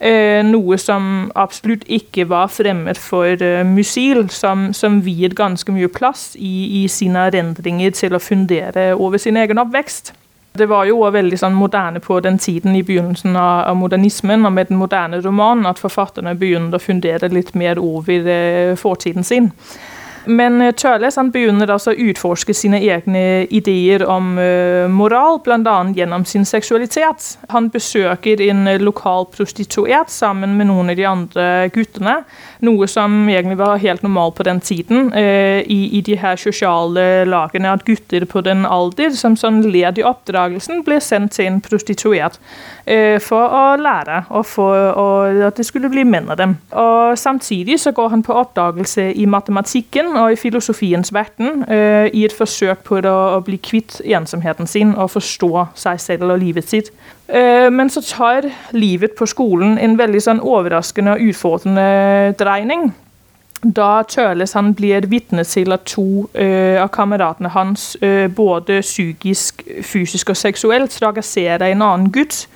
Eh, 0.00 0.40
noe 0.44 0.78
som 0.80 1.30
absolutt 1.36 1.82
ikke 1.92 2.24
var 2.28 2.48
fremmed 2.52 2.96
for 3.00 3.40
eh, 3.44 3.64
Musil, 3.68 4.26
som, 4.32 4.70
som 4.76 5.02
viet 5.04 5.36
ganske 5.36 5.72
mye 5.76 5.88
plass 5.92 6.34
i, 6.36 6.84
i 6.84 6.86
sine 6.88 7.26
erindringer 7.28 7.92
til 7.96 8.16
å 8.16 8.22
fundere 8.24 8.94
over 8.96 9.20
sin 9.20 9.36
egen 9.40 9.60
oppvekst. 9.60 10.14
Det 10.52 10.66
var 10.66 10.84
jo 10.88 10.98
også 10.98 11.14
veldig 11.14 11.38
sånn 11.38 11.54
moderne 11.54 12.00
på 12.02 12.18
den 12.24 12.38
tiden 12.42 12.74
i 12.74 12.82
begynnelsen 12.82 13.36
av, 13.38 13.70
modernismen, 13.78 14.44
og 14.48 14.52
med 14.56 14.70
den 14.70 14.80
moderne 14.80 15.20
romanen, 15.22 15.68
at 15.70 15.78
forfatterne 15.78 16.34
begynte 16.38 16.80
å 16.80 16.82
fundere 16.82 17.30
litt 17.30 17.54
mer 17.54 17.78
over 17.78 18.26
eh, 18.26 18.74
fortiden 18.78 19.26
sin. 19.26 19.52
Men 20.24 20.72
Charles 20.76 21.16
han 21.16 21.30
begynner 21.32 21.70
altså 21.72 21.94
å 21.94 22.08
utforske 22.10 22.54
sine 22.56 22.80
egne 22.84 23.46
ideer 23.48 24.04
om 24.04 24.34
eh, 24.38 24.84
moral, 24.90 25.38
bl.a. 25.44 25.76
gjennom 25.96 26.26
sin 26.28 26.44
seksualitet. 26.44 27.38
Han 27.54 27.70
besøker 27.72 28.42
en 28.44 28.66
eh, 28.68 28.80
lokal 28.82 29.26
prostituert 29.32 30.12
sammen 30.12 30.58
med 30.58 30.68
noen 30.68 30.92
av 30.92 30.98
de 30.98 31.06
andre 31.08 31.46
guttene. 31.72 32.18
Noe 32.66 32.88
som 32.90 33.22
egentlig 33.30 33.56
var 33.60 33.80
helt 33.80 34.04
normalt 34.04 34.36
på 34.36 34.46
den 34.48 34.60
tiden 34.60 35.08
eh, 35.16 35.64
i, 35.64 35.80
i 35.96 36.02
de 36.04 36.18
her 36.20 36.36
sosiale 36.40 37.24
lagene. 37.28 37.72
At 37.72 37.86
gutter 37.88 38.26
på 38.28 38.44
den 38.44 38.66
alder 38.68 39.16
som 39.16 39.38
sånn 39.40 39.62
led 39.72 40.00
i 40.00 40.06
oppdragelsen 40.06 40.84
ble 40.84 41.00
sendt 41.04 41.38
til 41.38 41.48
en 41.48 41.62
prostituert 41.64 42.36
eh, 42.84 43.16
for 43.24 43.48
å 43.48 43.64
lære, 43.80 44.24
og 44.28 44.44
for 44.48 44.92
å, 44.92 45.08
at 45.48 45.56
det 45.56 45.66
skulle 45.68 45.90
bli 45.92 46.04
menn 46.04 46.28
av 46.28 46.40
dem. 46.40 46.58
Og 46.76 47.16
Samtidig 47.20 47.78
så 47.80 47.92
går 47.94 48.12
han 48.12 48.22
på 48.24 48.34
oppdagelse 48.36 49.10
i 49.18 49.26
matematikken 49.30 50.09
og 50.16 50.32
i 50.32 50.38
filosofiens 50.38 51.12
verden 51.14 51.64
eh, 51.70 52.08
i 52.12 52.24
et 52.26 52.34
forsøk 52.34 52.84
på 52.86 53.00
å, 53.06 53.40
bli 53.44 53.58
kvitt 53.62 54.00
ensomheten 54.04 54.68
sin 54.70 54.94
og 54.94 55.12
forstå 55.14 55.66
seg 55.78 56.00
selv 56.02 56.30
og 56.30 56.40
livet 56.42 56.68
sitt. 56.68 56.90
Eh, 57.28 57.68
men 57.72 57.90
så 57.92 58.02
tar 58.04 58.48
livet 58.72 59.16
på 59.18 59.28
skolen 59.30 59.78
en 59.78 59.98
veldig 59.98 60.22
sånn 60.26 60.42
overraskende 60.42 61.16
og 61.16 61.30
utfordrende 61.30 62.34
dreining. 62.40 62.90
Da 63.60 64.02
Tørles 64.08 64.56
han 64.56 64.72
blir 64.72 65.04
vitne 65.10 65.44
til 65.44 65.74
at 65.76 65.84
to 65.90 66.30
eh, 66.32 66.80
av 66.80 66.88
kameratene 66.94 67.52
hans 67.52 67.92
både 68.36 68.80
psykisk, 68.80 69.66
fysisk 69.84 70.32
og 70.32 70.38
seksuelt 70.40 70.96
trakasserer 70.96 71.68
en 71.68 71.84
annen 71.84 72.08
gutt 72.14 72.46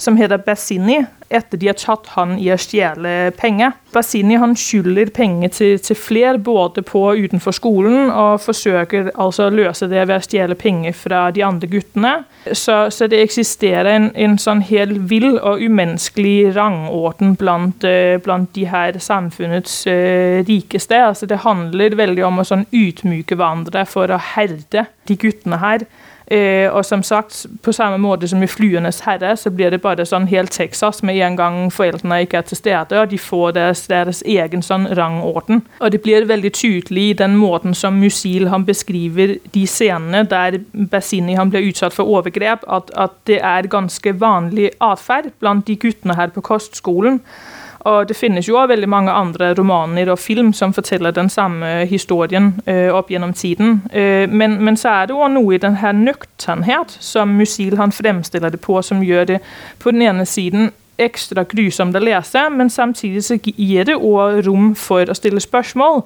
som 0.00 0.20
heter 0.20 0.42
Bassini, 0.44 1.00
etter 1.30 1.60
de 1.60 1.68
har 1.70 1.78
tatt 1.78 2.10
han 2.16 2.34
i 2.42 2.48
å 2.50 2.58
stjele 2.58 3.30
penger. 3.38 3.76
Bassini 3.94 4.38
han 4.38 4.56
skylder 4.58 5.12
penger 5.14 5.52
til, 5.54 5.78
til 5.82 5.98
flere, 5.98 6.38
både 6.42 6.82
på 6.86 7.04
og 7.12 7.22
utenfor 7.22 7.54
skolen, 7.54 8.10
og 8.10 8.42
forsøker 8.42 9.12
altså 9.14 9.46
å 9.46 9.54
løse 9.54 9.88
det 9.90 10.02
ved 10.08 10.16
å 10.16 10.26
stjele 10.26 10.58
penger 10.58 10.96
fra 10.98 11.22
de 11.34 11.44
andre 11.46 11.70
guttene. 11.70 12.12
Så, 12.52 12.76
så 12.94 13.06
det 13.10 13.22
eksisterer 13.22 13.90
en, 13.92 14.10
en 14.14 14.36
sånn 14.40 14.62
helt 14.66 14.98
vill 15.10 15.38
og 15.38 15.62
umenneskelig 15.62 16.54
rangorden 16.56 17.36
blant, 17.38 17.86
eh, 17.86 18.18
blant 18.22 18.50
de 18.56 18.66
her 18.70 18.98
samfunnets 19.02 19.82
uh, 19.90 20.40
rikeste. 20.46 20.98
Altså 21.10 21.28
det 21.30 21.42
handler 21.44 21.98
veldig 21.98 22.26
om 22.26 22.42
å 22.42 22.46
sånn 22.46 22.66
utmyke 22.74 23.38
hverandre 23.38 23.86
for 23.88 24.10
å 24.10 24.20
herde 24.34 24.88
de 25.08 25.18
guttene 25.20 25.60
her. 25.62 25.86
Eh, 26.30 26.74
og 26.74 26.84
som 26.84 27.02
sagt, 27.02 27.46
på 27.62 27.72
samme 27.72 27.98
måte 27.98 28.28
som 28.28 28.42
i 28.42 28.46
'Flyenes 28.46 29.00
herre', 29.00 29.36
så 29.36 29.50
blir 29.50 29.70
det 29.70 29.82
bare 29.82 30.06
sånn 30.06 30.28
helt 30.28 30.50
Texas 30.50 31.02
med 31.02 31.16
en 31.16 31.36
gang 31.36 31.72
foreldrene 31.72 32.20
ikke 32.22 32.36
er 32.36 32.42
til 32.42 32.56
stede, 32.56 33.00
og 33.00 33.10
de 33.10 33.18
får 33.18 33.50
deres, 33.50 33.86
deres 33.86 34.22
egen 34.26 34.62
sånn 34.62 34.86
rangorden. 34.86 35.62
Og 35.80 35.92
det 35.92 36.02
blir 36.02 36.24
veldig 36.24 36.52
tydelig 36.52 37.10
i 37.10 37.12
den 37.12 37.36
måten 37.36 37.74
som 37.74 37.94
Musil 37.94 38.48
han 38.48 38.64
beskriver 38.64 39.38
de 39.54 39.66
scenene 39.66 40.22
der 40.30 40.58
Bassini 40.90 41.34
han 41.34 41.50
blir 41.50 41.68
utsatt 41.68 41.92
for 41.92 42.04
overgrep, 42.04 42.64
at, 42.68 42.90
at 42.96 43.10
det 43.26 43.40
er 43.42 43.62
ganske 43.66 44.20
vanlig 44.20 44.70
atferd 44.80 45.32
blant 45.40 45.66
de 45.66 45.76
guttene 45.76 46.14
her 46.14 46.28
på 46.28 46.40
kostskolen. 46.40 47.20
Og 47.80 48.08
det 48.08 48.16
finnes 48.16 48.48
jo 48.48 48.58
også 48.58 48.74
veldig 48.74 48.88
mange 48.88 49.12
andre 49.12 49.54
romaner 49.54 50.10
og 50.12 50.18
film 50.18 50.52
som 50.52 50.72
forteller 50.76 51.14
den 51.16 51.30
samme 51.32 51.86
historien 51.88 52.52
eh, 52.66 52.92
opp 52.92 53.08
gjennom 53.10 53.32
tiden. 53.32 53.82
Eh, 53.92 54.28
men, 54.28 54.58
men, 54.64 54.76
så 54.76 54.88
er 54.88 55.06
det 55.08 55.16
også 55.16 55.30
noe 55.32 55.54
i 55.54 55.62
denne 55.62 55.92
nøkternhet 55.96 56.96
som 57.00 57.32
Musil 57.38 57.78
han 57.80 57.92
fremstiller 57.92 58.52
det 58.52 58.60
på, 58.60 58.82
som 58.82 59.00
gjør 59.02 59.24
det 59.24 59.40
på 59.78 59.90
den 59.90 60.02
ene 60.02 60.26
siden 60.28 60.70
ekstra 61.00 61.46
grusomt 61.48 61.96
å 61.96 62.02
lese, 62.04 62.42
men 62.52 62.68
samtidig 62.70 63.24
så 63.24 63.38
gir 63.40 63.88
det 63.88 63.96
også 63.96 64.44
rom 64.50 64.74
for 64.76 65.08
å 65.08 65.16
stille 65.16 65.40
spørsmål. 65.40 66.02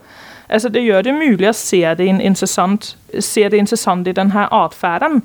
Altså, 0.48 0.68
det 0.68 0.84
gjør 0.84 1.02
det 1.02 1.16
mulig 1.16 1.48
å 1.50 1.56
se 1.56 1.82
det 1.98 2.06
interessant, 2.06 2.92
se 3.18 3.48
det 3.48 3.58
interessant 3.58 4.06
i 4.06 4.14
denne 4.14 4.46
atferden. 4.52 5.22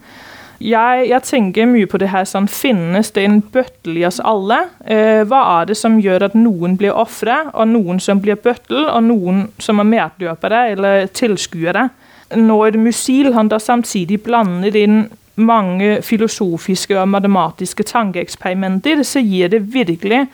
Jeg, 0.60 1.06
jeg, 1.08 1.24
tenker 1.24 1.70
mye 1.72 1.88
på 1.88 2.00
det 2.02 2.10
her 2.12 2.26
sånn 2.28 2.50
Finnes 2.52 3.14
det 3.16 3.24
en 3.24 3.38
bøttel 3.54 4.02
i 4.02 4.04
oss 4.08 4.20
alle? 4.20 4.58
Eh, 4.84 5.22
hva 5.24 5.40
er 5.62 5.70
det 5.70 5.78
som 5.80 5.96
gjør 6.04 6.28
at 6.28 6.36
noen 6.36 6.76
blir 6.80 6.92
ofre, 6.92 7.46
og 7.54 7.72
noen 7.72 8.02
som 8.04 8.20
blir 8.20 8.36
bøttel, 8.44 8.84
og 8.90 9.06
noen 9.08 9.46
som 9.64 9.80
er 9.80 9.88
medløpere 9.88 10.66
eller 10.74 11.08
tilskuere? 11.16 11.88
Når 12.36 12.76
Musil 12.78 13.32
han 13.34 13.48
da 13.50 13.58
samtidig 13.64 14.20
blander 14.26 14.76
inn 14.76 15.06
mange 15.40 16.02
filosofiske 16.04 16.98
og 17.00 17.08
matematiske 17.08 17.86
tankeeksperimenter, 17.88 19.06
så 19.08 19.24
gir 19.24 19.54
det 19.54 19.64
virkelig 19.74 20.26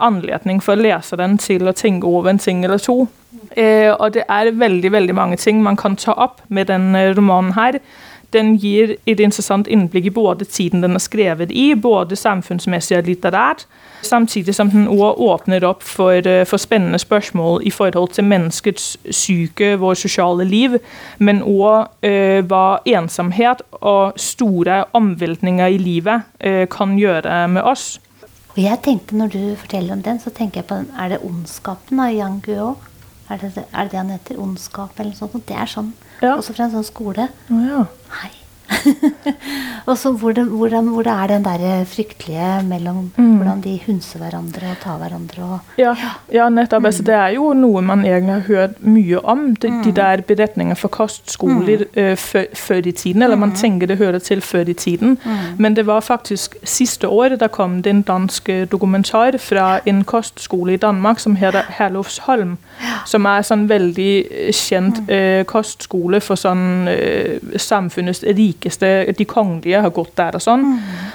anledning 0.00 0.60
for 0.64 0.76
leseren 0.76 1.38
til 1.40 1.64
å 1.68 1.76
tenke 1.76 2.08
over 2.08 2.34
en 2.34 2.40
ting 2.40 2.60
eller 2.64 2.80
to. 2.84 3.06
Eh, 3.56 3.88
og 3.96 4.12
det 4.12 4.28
er 4.28 4.52
veldig 4.52 4.92
veldig 4.92 5.16
mange 5.16 5.40
ting 5.40 5.64
man 5.64 5.80
kan 5.80 5.96
ta 5.96 6.12
opp 6.12 6.44
med 6.48 6.68
denne 6.68 7.14
romanen 7.16 7.56
her 7.56 7.80
den 8.32 8.56
gir 8.58 8.96
et 9.06 9.20
interessant 9.20 9.68
innblikk 9.70 10.06
i 10.06 10.14
både 10.14 10.44
tiden 10.44 10.82
den 10.84 10.94
er 10.94 11.02
skrevet 11.02 11.50
i, 11.50 11.74
både 11.74 12.16
samfunnsmessig 12.16 12.98
og 12.98 13.08
litterært, 13.08 13.66
samtidig 14.02 14.54
som 14.54 14.70
den 14.70 14.88
også 14.88 15.14
åpner 15.30 15.64
opp 15.68 15.82
for, 15.82 16.12
eh, 16.26 16.44
for, 16.46 16.56
spennende 16.56 16.98
spørsmål 16.98 17.62
i 17.66 17.70
forhold 17.70 18.12
til 18.16 18.24
menneskets 18.24 18.96
syke, 19.10 19.76
vårt 19.78 19.98
sosiale 19.98 20.44
liv, 20.44 20.78
men 21.18 21.42
òg 21.42 21.88
øh, 22.02 22.44
hva 22.46 22.78
ensomhet 22.84 23.62
og 23.80 24.12
store 24.16 24.84
omveltninger 24.92 25.66
i 25.66 25.78
livet 25.78 26.22
øh, 26.44 26.68
kan 26.68 26.96
gjøre 26.98 27.48
med 27.48 27.62
oss. 27.62 28.00
Og 28.56 28.62
jeg 28.62 28.78
tenkte, 28.82 29.16
når 29.16 29.26
du 29.26 29.54
forteller 29.56 29.92
om 29.92 30.02
den, 30.02 30.20
så 30.20 30.30
tenker 30.30 30.60
jeg 30.60 30.64
på 30.64 30.74
den, 30.74 30.88
Er 30.98 31.08
det 31.08 31.18
ondskapen 31.22 32.00
av 32.00 32.14
Yang 32.14 32.42
Guo? 32.42 32.76
Er 33.30 33.36
det, 33.36 33.64
er 33.72 33.82
det 33.82 33.92
det 33.92 33.98
han 33.98 34.10
heter? 34.10 34.38
Ondskap 34.42 34.98
eller 34.98 35.12
noe 35.12 35.18
sånt? 35.18 35.46
Det 35.48 35.56
er 35.56 35.70
sånn. 35.70 35.92
Ja. 36.20 36.36
Også 36.36 36.52
fra 36.56 36.68
en 36.68 36.76
sånn 36.76 36.86
skole. 36.86 37.30
Oh, 37.50 37.64
ja. 37.64 37.86
Hei. 38.20 38.30
og 39.88 39.96
så 39.98 40.12
hvor 40.14 40.32
det, 40.32 40.44
hvor, 40.46 40.68
det, 40.70 40.80
hvor 40.86 41.02
det 41.02 41.12
er 41.12 41.26
den 41.26 41.44
der 41.44 41.84
fryktelige 41.84 42.62
mellom 42.68 43.10
Mm. 43.16 43.36
hvordan 43.36 43.60
de 43.64 43.80
hunser 43.86 44.18
hverandre 44.18 44.70
og 44.70 44.76
tar 44.82 44.98
hverandre 44.98 45.42
og 45.42 45.58
Ja, 45.78 45.94
ja 46.32 46.48
nettopp. 46.48 46.84
Altså, 46.84 47.02
det 47.02 47.14
er 47.14 47.28
jo 47.34 47.52
noe 47.52 47.82
man 47.82 48.04
egentlig 48.04 48.34
har 48.34 48.40
hørt 48.46 48.82
mye 48.82 49.18
om. 49.24 49.56
De, 49.56 49.70
de 49.84 49.92
der 49.92 50.20
beretningene 50.20 50.76
fra 50.76 50.88
kostskoler 50.88 51.84
øh, 51.96 52.16
før, 52.16 52.86
i 52.86 52.92
tiden. 52.92 53.22
Eller 53.22 53.36
man 53.36 53.52
tenker 53.52 53.86
det 53.86 53.98
hører 53.98 54.18
til 54.18 54.40
før 54.40 54.68
i 54.68 54.72
tiden. 54.72 55.18
Men 55.58 55.76
det 55.76 55.86
var 55.86 56.00
faktisk 56.00 56.56
siste 56.64 57.08
år 57.08 57.36
der 57.40 57.48
kom 57.48 57.82
det 57.82 57.90
en 57.90 58.02
dansk 58.02 58.48
øh, 58.48 58.66
dokumentar 58.72 59.36
fra 59.38 59.80
en 59.86 60.04
kostskole 60.04 60.74
i 60.74 60.76
Danmark 60.76 61.18
som 61.18 61.36
heter 61.36 61.62
Herlufsholm. 61.68 62.56
Som 63.08 63.26
er 63.28 63.44
sånn 63.46 63.66
veldig 63.68 64.12
øh, 64.24 64.50
kjent 64.56 65.00
eh, 65.10 65.42
kostskole 65.48 66.20
for 66.24 66.40
sånn 66.40 66.88
eh, 66.90 67.56
samfunnets 67.60 68.22
rikeste. 68.24 68.90
De 69.16 69.26
kongelige 69.28 69.82
har 69.84 69.92
gått 69.94 70.14
der 70.18 70.38
og 70.38 70.44
sånn. 70.44 70.66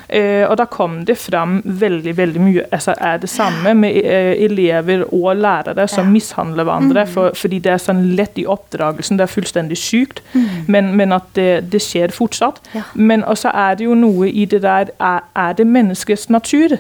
Eh, 0.08 0.44
og 0.48 0.58
da 0.60 0.68
kom 0.70 1.00
det 1.08 1.18
fram 1.18 1.60
veldig 1.66 2.14
veldig 2.18 2.42
mye 2.42 2.66
altså 2.76 2.94
er 3.02 3.18
det 3.22 3.30
samme 3.32 3.74
med 3.78 3.96
elever 4.06 5.06
og 5.08 5.40
lærere 5.40 5.88
som 5.90 6.12
mishandler 6.14 6.68
hverandre 6.68 7.06
for, 7.10 7.36
fordi 7.38 7.60
det 7.64 7.72
er 7.74 7.82
sånn 7.82 8.04
lett 8.18 8.38
i 8.42 8.46
oppdragelsen. 8.50 9.18
Det 9.18 9.26
er 9.26 9.34
fullstendig 9.34 9.78
sykt, 9.80 10.22
men, 10.68 10.94
men 10.98 11.16
at 11.16 11.32
det, 11.38 11.50
det 11.74 11.82
skjer 11.84 12.14
fortsatt. 12.16 12.62
Men 12.94 13.24
også 13.24 13.54
er 13.54 13.80
det 13.80 13.88
jo 13.88 13.98
noe 13.98 14.30
i 14.30 14.46
det 14.46 14.62
der 14.66 14.92
Er, 15.00 15.24
er 15.36 15.54
det 15.54 15.66
menneskets 15.68 16.30
natur? 16.30 16.78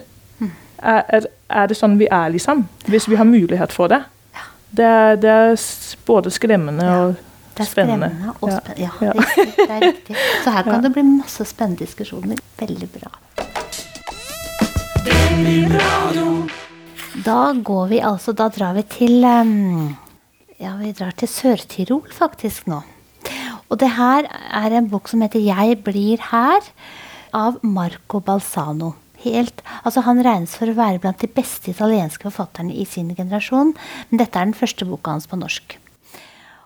Er, 0.85 1.01
er, 1.07 1.27
er 1.49 1.67
det 1.67 1.77
sånn 1.77 1.97
vi 1.99 2.07
er, 2.11 2.29
liksom? 2.33 2.65
Hvis 2.87 3.09
vi 3.09 3.17
har 3.19 3.27
mulighet 3.27 3.73
for 3.73 3.91
det? 3.91 4.03
Det 4.75 4.85
er, 4.85 5.15
det 5.15 5.29
er 5.29 5.55
både 6.05 6.31
skremmende 6.31 6.83
Ja. 6.85 6.95
og 7.05 7.15
Det 7.55 7.63
er 7.63 7.69
spennende. 7.69 8.09
skremmende 8.09 8.33
og 8.41 8.51
spennende. 8.51 8.81
Ja, 8.81 8.89
Ja. 9.01 9.11
Riktig, 9.11 9.53
det 9.57 9.69
er 9.69 9.81
riktig. 9.87 10.15
Så 10.43 10.51
her 10.51 10.63
kan 10.63 10.83
det 10.83 10.91
bli 10.93 11.03
masse 11.03 11.45
spennende 11.45 11.85
diskusjoner. 11.85 12.37
Veldig 12.59 12.89
bra. 12.97 13.11
Da 17.25 17.53
går 17.53 17.87
vi 17.89 17.99
altså 18.03 18.33
Da 18.35 18.49
drar 18.49 18.73
vi 18.77 18.83
til 18.83 19.21
Ja, 20.59 20.75
vi 20.79 20.91
drar 20.95 21.11
til 21.17 21.27
Sør-Tirol 21.27 22.05
faktisk 22.15 22.67
nå. 22.71 22.81
Og 23.69 23.79
det 23.81 23.89
her 23.97 24.27
er 24.53 24.77
en 24.77 24.87
bok 24.89 25.07
som 25.07 25.21
heter 25.21 25.39
'Jeg 25.39 25.83
blir 25.83 26.17
her' 26.31 26.69
av 27.33 27.57
Marco 27.63 28.19
Balsano. 28.19 28.93
Helt, 29.25 29.63
altså 29.83 30.03
Han 30.05 30.19
regnes 30.25 30.53
for 30.59 30.69
å 30.69 30.75
være 30.77 30.99
blant 31.01 31.21
de 31.23 31.27
beste 31.33 31.71
italienske 31.73 32.27
forfatterne 32.29 32.73
i 32.75 32.85
sin 32.85 33.09
generasjon, 33.17 33.73
men 34.11 34.21
dette 34.21 34.37
er 34.37 34.45
den 34.51 34.53
første 34.57 34.85
boka 34.85 35.15
hans 35.15 35.25
på 35.31 35.39
norsk. 35.41 35.77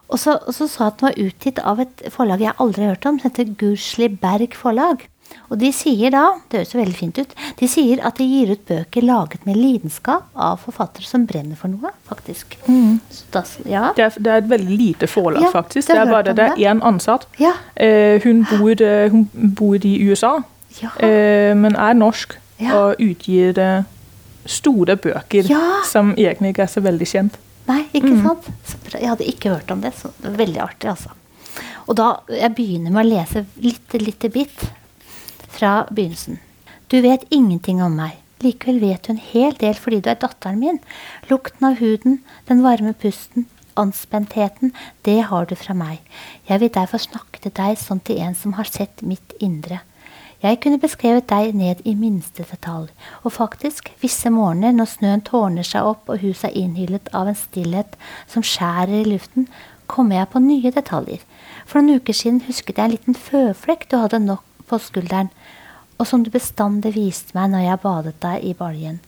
Og 0.10 0.18
så, 0.18 0.40
og 0.42 0.56
så 0.58 0.66
sa 0.68 0.88
at 0.90 0.98
den 1.00 1.08
var 1.12 1.20
utgitt 1.22 1.60
av 1.62 1.80
et 1.84 2.02
forlag 2.12 2.42
jeg 2.42 2.56
aldri 2.58 2.84
har 2.88 2.96
hørt 2.96 3.06
om, 3.06 3.20
som 3.22 3.30
heter 3.30 3.52
Gursli 3.60 4.08
Berg 4.10 4.56
Forlag. 4.58 5.06
Og 5.54 5.60
de 5.62 5.70
sier 5.74 6.10
da, 6.10 6.24
det 6.50 6.64
høres 6.64 6.72
jo 6.74 6.80
veldig 6.80 6.98
fint 6.98 7.20
ut, 7.22 7.36
de 7.60 7.68
sier 7.70 8.00
at 8.08 8.18
de 8.18 8.26
gir 8.26 8.50
ut 8.56 8.64
bøker 8.66 9.06
laget 9.06 9.44
med 9.46 9.60
lidenskap 9.62 10.26
av 10.34 10.58
forfattere 10.64 11.06
som 11.06 11.28
brenner 11.30 11.54
for 11.60 11.70
noe, 11.70 11.92
faktisk. 12.10 12.58
Så 12.66 13.28
da, 13.36 13.44
ja. 13.70 13.84
Det 13.94 14.08
er, 14.08 14.18
det 14.18 14.32
er 14.34 14.42
et 14.42 14.50
veldig 14.50 14.78
lite 14.82 15.10
forlag, 15.12 15.46
Ja, 15.46 15.52
faktisk. 15.54 15.92
det 15.94 16.00
er 16.02 16.10
bare 16.10 16.32
det, 16.32 16.36
det 16.42 16.48
er 16.56 16.74
én 16.74 16.82
ansatt. 16.90 17.28
Ja. 17.38 17.54
Eh, 17.78 18.18
hun, 18.26 18.42
bor, 18.50 18.74
eh, 18.82 19.12
hun 19.14 19.28
bor 19.62 19.78
i 19.86 19.94
USA, 20.10 20.40
Ja. 20.82 20.90
eh, 21.06 21.54
men 21.58 21.76
er 21.78 21.94
norsk 21.98 22.34
Ja. 22.60 22.76
og 22.76 23.00
utgir 23.00 23.58
eh, 23.58 23.84
store 24.46 24.96
bøker 25.00 25.48
Ja. 25.50 25.82
som 25.88 26.12
egentlig 26.18 26.50
ikke 26.54 26.64
er 26.68 26.74
så 26.74 26.82
veldig 26.84 27.08
kjent. 27.08 27.38
Nei, 27.70 27.84
ikke 27.94 28.16
sant? 28.24 28.48
Så 28.66 28.78
bra. 28.84 29.00
Jeg 29.00 29.10
hadde 29.14 29.28
ikke 29.30 29.50
hørt 29.54 29.72
om 29.72 29.82
det, 29.82 29.94
så 29.96 30.10
det 30.22 30.32
var 30.32 30.38
veldig 30.46 30.62
artig, 30.64 30.90
altså. 30.90 31.12
Og 31.88 31.96
da 31.96 32.08
jeg 32.30 32.56
begynner 32.58 32.92
med 32.92 33.06
å 33.06 33.10
lese 33.10 33.46
lite, 33.62 34.00
lite 34.02 34.30
bit 34.34 34.66
fra 35.50 35.86
begynnelsen. 35.90 36.40
Du 36.90 37.00
vet 37.02 37.24
ingenting 37.32 37.82
om 37.86 37.96
meg. 37.96 38.18
Likevel 38.42 38.80
vet 38.82 39.04
du 39.06 39.12
en 39.14 39.22
hel 39.22 39.54
del 39.60 39.74
fordi 39.76 40.00
du 40.02 40.10
er 40.10 40.20
datteren 40.22 40.60
min. 40.62 40.80
Lukten 41.30 41.68
av 41.68 41.80
huden, 41.82 42.20
den 42.48 42.62
varme 42.64 42.94
pusten, 42.94 43.46
anspentheten, 43.80 44.74
det 45.04 45.18
har 45.30 45.46
du 45.50 45.56
fra 45.60 45.74
meg. 45.78 46.00
Jeg 46.50 46.60
vil 46.64 46.72
derfor 46.76 47.02
snakke 47.04 47.42
til 47.44 47.52
deg 47.56 47.78
som 47.82 48.00
til 48.00 48.20
en 48.24 48.36
som 48.36 48.54
har 48.60 48.70
sett 48.70 49.04
mitt 49.06 49.34
indre. 49.40 49.82
Jeg 50.40 50.62
kunne 50.64 50.80
beskrevet 50.80 51.26
deg 51.28 51.52
ned 51.60 51.82
i 51.84 51.98
minste 52.00 52.46
detalj, 52.48 52.94
og 53.28 53.34
faktisk, 53.36 53.90
visse 54.00 54.30
morgener 54.32 54.72
når 54.72 54.88
snøen 54.94 55.24
tårner 55.28 55.68
seg 55.68 55.90
opp 55.90 56.08
og 56.08 56.22
huset 56.24 56.48
er 56.48 56.56
innhyllet 56.62 57.12
av 57.12 57.28
en 57.28 57.36
stillhet 57.36 57.98
som 58.24 58.46
skjærer 58.48 59.02
i 59.02 59.10
luften, 59.10 59.50
kommer 59.92 60.16
jeg 60.16 60.32
på 60.32 60.44
nye 60.46 60.72
detaljer. 60.72 61.26
For 61.68 61.84
noen 61.84 62.00
uker 62.00 62.16
siden 62.16 62.40
husket 62.48 62.80
jeg 62.80 62.88
en 62.88 62.96
liten 62.96 63.20
føflekk 63.20 63.90
du 63.92 63.98
hadde 64.00 64.22
nok 64.24 64.46
på 64.70 64.80
skulderen, 64.80 65.34
og 66.00 66.08
som 66.08 66.24
du 66.24 66.32
bestandig 66.32 66.96
viste 66.96 67.36
meg 67.36 67.52
når 67.52 67.66
jeg 67.66 67.84
badet 67.84 68.18
deg 68.24 68.46
i 68.48 68.56
baljen. 68.56 69.02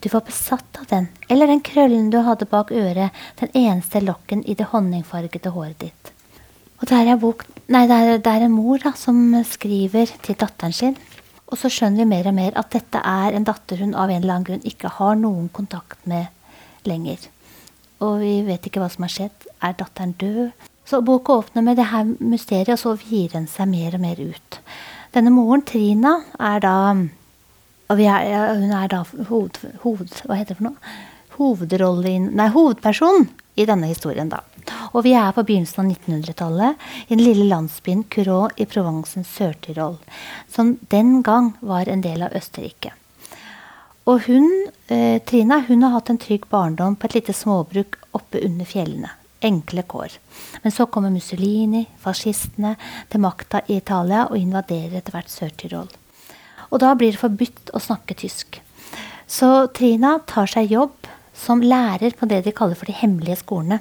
Du 0.00 0.08
var 0.08 0.24
besatt 0.24 0.78
av 0.80 0.88
den, 0.88 1.10
eller 1.28 1.50
den 1.50 1.60
krøllen 1.60 2.08
du 2.14 2.22
hadde 2.24 2.48
bak 2.48 2.72
øret, 2.72 3.12
den 3.42 3.52
eneste 3.52 4.00
lokken 4.00 4.46
i 4.48 4.56
det 4.56 4.70
honningfargede 4.72 5.52
håret 5.52 5.82
ditt. 5.84 6.14
Og 6.78 6.86
det 6.86 6.98
er, 6.98 7.16
bok, 7.18 7.44
nei, 7.74 7.86
det, 7.90 7.96
er, 7.96 8.20
det 8.22 8.32
er 8.32 8.46
en 8.46 8.54
mor 8.54 8.78
da, 8.82 8.92
som 8.98 9.34
skriver 9.46 10.12
til 10.22 10.38
datteren 10.38 10.74
sin. 10.74 10.96
Og 11.48 11.58
så 11.58 11.70
skjønner 11.72 12.04
vi 12.04 12.10
mer 12.12 12.28
og 12.30 12.36
mer 12.36 12.58
at 12.60 12.70
dette 12.74 13.00
er 13.02 13.34
en 13.34 13.46
datter 13.48 13.80
hun 13.82 13.96
av 13.96 14.12
en 14.12 14.20
eller 14.20 14.36
annen 14.36 14.46
grunn 14.46 14.68
ikke 14.68 14.92
har 14.98 15.16
noen 15.18 15.48
kontakt 15.54 15.98
med 16.08 16.28
lenger. 16.88 17.30
Og 18.04 18.20
vi 18.22 18.34
vet 18.46 18.68
ikke 18.68 18.82
hva 18.82 18.90
som 18.92 19.06
har 19.06 19.14
skjedd. 19.14 19.48
Er 19.64 19.74
datteren 19.78 20.14
død? 20.20 20.68
Så 20.88 21.00
boka 21.04 21.40
åpner 21.40 21.64
med 21.64 21.76
det 21.76 21.88
her 21.90 22.06
mysteriet, 22.20 22.76
og 22.76 22.80
så 22.80 23.10
gir 23.10 23.32
den 23.34 23.48
seg 23.50 23.68
mer 23.72 23.96
og 23.98 24.04
mer 24.04 24.20
ut. 24.20 24.60
Denne 25.12 25.32
moren, 25.32 25.64
Trina, 25.66 26.14
er 26.38 26.62
da 26.64 26.76
og 27.88 28.00
er, 28.04 28.54
Hun 28.60 28.72
er 28.76 28.88
da 28.92 29.02
hoved, 29.30 29.58
hoved, 29.82 30.12
hva 30.28 30.36
heter 30.36 30.54
det 30.54 30.60
for 30.60 30.68
noe? 30.68 30.96
Hovedrollen, 31.38 32.30
Nei, 32.36 32.48
hovedperson 32.52 33.28
i 33.56 33.64
denne 33.68 33.88
historien, 33.88 34.28
da. 34.28 34.42
Og 34.92 35.04
vi 35.04 35.14
er 35.16 35.34
på 35.36 35.44
begynnelsen 35.46 35.84
av 35.84 35.92
1900-tallet 35.92 36.86
i 37.06 37.14
den 37.14 37.24
lille 37.24 37.48
landsbyen 37.50 38.04
Curot 38.12 38.58
i 38.60 38.66
Provencen 38.68 39.26
Sør-Tirol, 39.28 39.98
som 40.50 40.76
den 40.94 41.20
gang 41.26 41.52
var 41.60 41.88
en 41.88 42.04
del 42.04 42.24
av 42.26 42.34
Østerrike. 42.38 42.94
Og 44.08 44.24
hun, 44.24 44.48
eh, 44.88 45.20
Trina 45.20 45.60
hun 45.68 45.82
har 45.82 45.90
hatt 45.90 46.10
en 46.10 46.18
trygg 46.18 46.48
barndom 46.48 46.96
på 46.96 47.04
et 47.04 47.14
lite 47.14 47.34
småbruk 47.36 47.98
oppe 48.12 48.40
under 48.44 48.64
fjellene. 48.64 49.10
Enkle 49.42 49.82
kår. 49.82 50.16
Men 50.62 50.72
så 50.72 50.86
kommer 50.86 51.10
Mussolini, 51.10 51.86
fascistene, 52.00 52.76
til 53.10 53.20
makta 53.20 53.60
i 53.68 53.76
Italia 53.76 54.26
og 54.30 54.38
invaderer 54.38 54.96
etter 54.96 55.12
hvert 55.12 55.28
Sør-Tirol. 55.28 55.88
Og 56.72 56.80
da 56.80 56.94
blir 56.94 57.12
det 57.12 57.20
forbudt 57.20 57.70
å 57.72 57.80
snakke 57.80 58.16
tysk. 58.16 58.60
Så 59.28 59.68
Trina 59.72 60.18
tar 60.26 60.46
seg 60.46 60.72
jobb 60.72 61.06
som 61.34 61.60
lærer 61.60 62.16
på 62.16 62.26
det 62.26 62.44
de 62.44 62.52
kaller 62.52 62.74
for 62.74 62.86
de 62.86 62.96
hemmelige 62.96 63.42
skolene. 63.44 63.80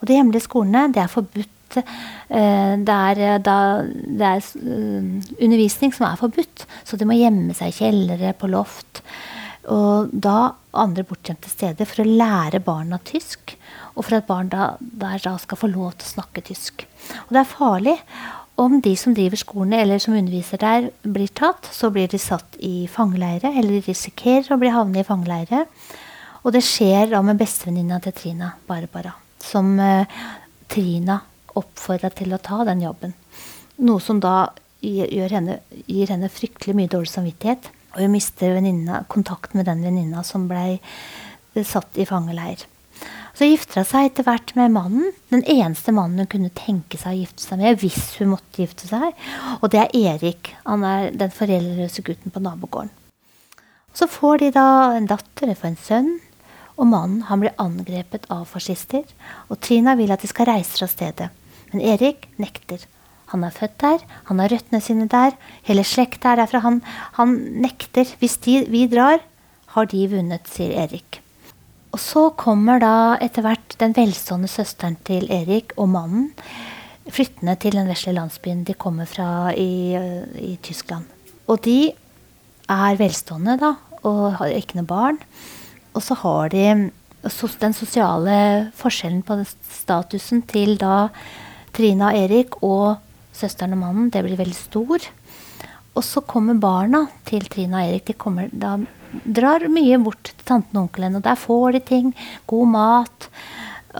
Og 0.00 0.08
de 0.08 0.18
hemmelige 0.18 0.46
skolene, 0.46 0.86
det 0.94 1.02
er 1.02 1.12
forbudt. 1.12 1.50
eh, 1.76 2.76
Det 2.76 2.94
er, 2.94 3.18
eh, 3.18 3.38
da, 3.38 3.82
det 3.82 4.22
er 4.22 4.36
eh, 4.36 5.08
undervisning 5.40 5.94
som 5.94 6.06
er 6.06 6.20
forbudt, 6.20 6.66
så 6.84 6.96
de 6.96 7.04
må 7.04 7.16
gjemme 7.18 7.54
seg 7.54 7.68
i 7.68 7.78
kjellere, 7.78 8.34
på 8.34 8.50
loft. 8.50 9.02
Og 9.72 10.10
da 10.12 10.52
andre 10.74 11.04
bortgjemte 11.04 11.48
steder 11.48 11.88
for 11.88 12.02
å 12.02 12.08
lære 12.08 12.60
barna 12.60 12.98
tysk. 12.98 13.56
Og 13.96 14.04
for 14.04 14.18
at 14.18 14.26
barn 14.26 14.50
da, 14.52 14.76
der 14.80 15.20
da 15.22 15.36
skal 15.38 15.56
få 15.56 15.70
lov 15.70 15.94
til 15.96 16.08
å 16.08 16.14
snakke 16.18 16.42
tysk. 16.44 16.84
Og 17.26 17.30
det 17.32 17.40
er 17.40 17.52
farlig. 17.52 17.98
Om 18.60 18.80
de 18.84 18.92
som 18.94 19.14
driver 19.14 19.38
skolene 19.40 19.80
eller 19.82 19.98
som 19.98 20.14
underviser 20.14 20.60
der, 20.62 20.90
blir 21.02 21.30
tatt, 21.34 21.66
så 21.74 21.90
blir 21.90 22.10
de 22.10 22.20
satt 22.22 22.58
i 22.62 22.86
fangeleire, 22.86 23.50
eller 23.50 23.80
de 23.80 23.88
risikerer 23.88 24.52
å 24.54 24.60
bli 24.60 24.70
havne 24.70 25.00
i 25.02 25.06
fangeleire. 25.06 25.64
Og 26.44 26.52
det 26.54 26.62
skjer 26.62 27.10
da 27.10 27.22
med 27.24 27.40
bestevenninna 27.40 27.98
til 28.04 28.14
Trina, 28.14 28.52
Barbara, 28.68 29.14
som 29.44 29.76
eh, 29.80 30.10
Trina 30.70 31.20
oppfordra 31.54 32.10
til 32.14 32.34
å 32.34 32.42
ta 32.42 32.64
den 32.66 32.82
jobben. 32.82 33.14
Noe 33.84 34.02
som 34.02 34.20
da 34.22 34.50
henne, 34.82 35.60
gir 35.86 36.12
henne 36.12 36.30
fryktelig 36.32 36.76
mye 36.76 36.90
dårlig 36.90 37.12
samvittighet. 37.12 37.70
Og 37.94 38.02
hun 38.02 38.14
mister 38.14 38.58
kontakten 39.08 39.60
med 39.60 39.68
den 39.70 39.84
venninna 39.86 40.24
som 40.26 40.48
blei 40.50 40.80
eh, 40.80 41.64
satt 41.64 42.00
i 42.00 42.06
fangeleir. 42.08 42.66
Så 43.34 43.48
gifter 43.48 43.82
hun 43.82 43.88
seg 43.88 44.08
etter 44.08 44.26
hvert 44.26 44.52
med 44.54 44.74
mannen, 44.76 45.14
den 45.32 45.42
eneste 45.50 45.90
mannen 45.94 46.22
hun 46.22 46.30
kunne 46.30 46.52
tenke 46.54 46.98
seg 47.00 47.16
å 47.16 47.20
gifte 47.24 47.42
seg 47.42 47.58
med 47.58 47.80
hvis 47.82 48.12
hun 48.20 48.30
måtte 48.30 48.62
gifte 48.62 48.86
seg, 48.86 49.10
og 49.58 49.72
det 49.74 49.80
er 49.82 49.96
Erik. 50.14 50.52
Han 50.62 50.86
er 50.86 51.08
den 51.10 51.34
foreldreløse 51.34 52.04
gutten 52.06 52.34
på 52.34 52.42
nabogården. 52.44 52.92
Så 53.94 54.06
får 54.10 54.38
de 54.42 54.52
da 54.54 54.68
en 54.94 55.10
datter, 55.10 55.50
de 55.50 55.58
får 55.58 55.72
en 55.72 55.82
sønn, 55.82 56.14
og 56.74 56.88
mannen 56.90 57.22
han 57.28 57.42
blir 57.42 57.54
angrepet 57.62 58.26
av 58.32 58.46
fascister, 58.50 59.04
og 59.48 59.60
Trina 59.62 59.94
vil 59.98 60.12
at 60.14 60.24
de 60.24 60.30
skal 60.30 60.48
reise 60.50 60.76
fra 60.78 60.88
stedet, 60.90 61.30
men 61.72 61.84
Erik 61.84 62.28
nekter. 62.42 62.82
Han 63.32 63.46
er 63.46 63.54
født 63.54 63.78
der, 63.82 64.02
han 64.28 64.42
har 64.42 64.52
røttene 64.52 64.82
sine 64.84 65.08
der, 65.10 65.34
hele 65.66 65.82
slekta 65.86 66.34
er 66.34 66.42
derfra. 66.42 66.60
Han, 66.62 66.82
han 67.16 67.32
nekter. 67.64 68.06
Hvis 68.20 68.36
de, 68.44 68.60
vi 68.70 68.84
drar, 68.86 69.24
har 69.74 69.88
de 69.90 70.04
vunnet, 70.12 70.46
sier 70.46 70.76
Erik. 70.84 71.18
Og 71.94 71.98
så 72.02 72.28
kommer 72.38 72.78
da 72.82 72.94
etter 73.22 73.42
hvert 73.42 73.74
den 73.80 73.94
velstående 73.96 74.50
søsteren 74.50 74.98
til 75.08 75.26
Erik 75.34 75.74
og 75.78 75.90
mannen 75.94 76.30
flyttende 77.12 77.56
til 77.60 77.76
den 77.76 77.88
vesle 77.90 78.14
landsbyen 78.16 78.64
de 78.64 78.76
kommer 78.78 79.08
fra 79.08 79.52
i, 79.52 79.94
i 80.40 80.56
Tyskland. 80.62 81.04
Og 81.46 81.60
de 81.64 81.92
er 82.70 82.96
velstående 82.98 83.58
da, 83.60 83.74
og 84.04 84.38
har 84.40 84.54
ikke 84.56 84.78
noe 84.78 84.88
barn. 84.88 85.20
Og 85.94 86.02
så 86.02 86.16
har 86.18 86.50
de 86.52 86.66
den 87.62 87.74
sosiale 87.76 88.36
forskjellen 88.76 89.22
på 89.24 89.38
statusen 89.46 90.42
til 90.50 90.76
da 90.80 91.08
Trine 91.74 92.10
og 92.10 92.18
Erik 92.18 92.58
og 92.62 92.98
søsteren 93.34 93.74
og 93.74 93.80
mannen, 93.80 94.10
det 94.10 94.22
blir 94.22 94.38
veldig 94.38 94.56
stor. 94.56 95.06
Og 95.94 96.02
så 96.04 96.22
kommer 96.26 96.58
barna 96.58 97.04
til 97.26 97.46
Trine 97.50 97.80
og 97.80 97.88
Erik. 97.88 98.06
De 98.10 98.18
kommer, 98.18 98.50
da, 98.50 98.76
drar 99.24 99.66
mye 99.70 99.98
bort 100.02 100.30
til 100.30 100.46
tanten 100.46 100.78
og 100.78 100.88
onkelen, 100.88 101.18
og 101.18 101.24
der 101.26 101.38
får 101.38 101.76
de 101.76 101.82
ting. 101.86 102.12
God 102.50 102.70
mat. 102.74 103.28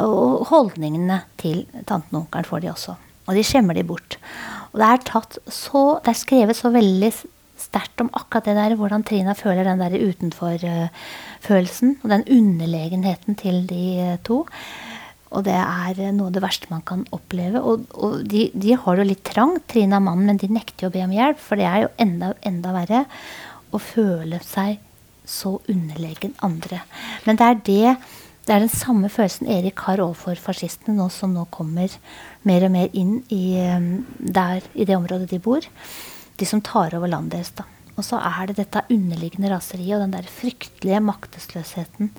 Og 0.03 0.45
holdningene 0.51 1.21
til 1.39 1.65
tanten 1.87 2.19
og 2.19 2.25
onkelen 2.25 2.49
får 2.49 2.65
de 2.65 2.73
også. 2.73 2.97
Og 3.25 3.39
de 3.39 3.47
skjemmer 3.47 3.79
de 3.79 3.87
bort. 3.87 4.19
Og 4.73 4.83
det 4.83 4.91
er, 4.91 5.39
så, 5.55 5.85
det 6.03 6.13
er 6.13 6.19
skrevet 6.19 6.59
så 6.59 6.71
veldig 6.75 7.13
sterkt 7.75 8.05
om 8.05 8.11
akkurat 8.15 8.47
det 8.47 8.55
der, 8.57 8.77
hvordan 8.79 9.03
Trina 9.03 9.35
føler 9.35 9.67
den 9.67 9.83
der 9.83 9.99
utenfor-følelsen. 9.99 11.99
og 12.03 12.11
den 12.11 12.25
underlegenheten 12.31 13.35
til 13.35 13.67
de 13.67 13.99
eh, 13.99 14.19
to. 14.23 14.47
Og 15.35 15.45
det 15.45 15.59
er 15.59 15.99
eh, 15.99 16.15
noe 16.15 16.31
av 16.31 16.37
det 16.37 16.45
verste 16.45 16.71
man 16.71 16.85
kan 16.87 17.03
oppleve. 17.13 17.61
Og, 17.61 17.87
og 17.95 18.23
de, 18.31 18.51
de, 18.55 18.77
har 18.79 18.95
det 18.95 19.05
jo 19.05 19.11
litt 19.11 19.25
trangt, 19.27 19.67
Trina 19.69 19.99
og 19.99 20.07
mannen, 20.07 20.31
men 20.31 20.39
de 20.39 20.53
nekter 20.53 20.87
jo 20.87 20.93
å 20.93 20.95
be 20.95 21.05
om 21.05 21.15
hjelp. 21.15 21.41
For 21.43 21.59
det 21.59 21.67
er 21.67 21.85
jo 21.85 21.93
enda, 21.99 22.33
enda 22.47 22.75
verre 22.77 23.05
å 23.75 23.81
føle 23.83 24.39
seg 24.45 24.79
så 25.27 25.57
underlegen 25.73 26.35
andre. 26.45 26.83
Men 27.25 27.41
det 27.41 27.49
er, 27.49 27.61
det, 27.67 27.97
det 28.47 28.55
er 28.55 28.67
den 28.67 28.73
samme 28.73 29.11
følelsen 29.11 29.51
Erik 29.51 29.87
har 29.89 30.03
overfor 30.05 30.39
fascistene 30.39 30.95
nå 30.99 31.09
som 31.11 31.33
nå 31.35 31.49
kommer 31.51 31.91
mer 32.47 32.69
og 32.69 32.75
mer 32.77 32.93
inn 32.93 33.23
i, 33.33 33.57
eh, 33.59 33.95
der, 34.19 34.63
i 34.77 34.87
det 34.87 35.01
området 35.01 35.33
de 35.33 35.43
bor. 35.43 35.65
De 36.41 36.49
som 36.49 36.63
tar 36.65 36.97
over 36.97 37.11
landet 37.11 37.39
deres. 37.39 37.53
da. 37.55 37.65
Og 37.95 38.05
så 38.05 38.19
er 38.19 38.51
det 38.51 38.59
dette 38.59 38.83
underliggende 38.91 39.53
raseriet 39.53 39.97
og 39.97 40.03
den 40.03 40.17
der 40.17 40.27
fryktelige 40.27 41.01
maktesløsheten 41.01 42.11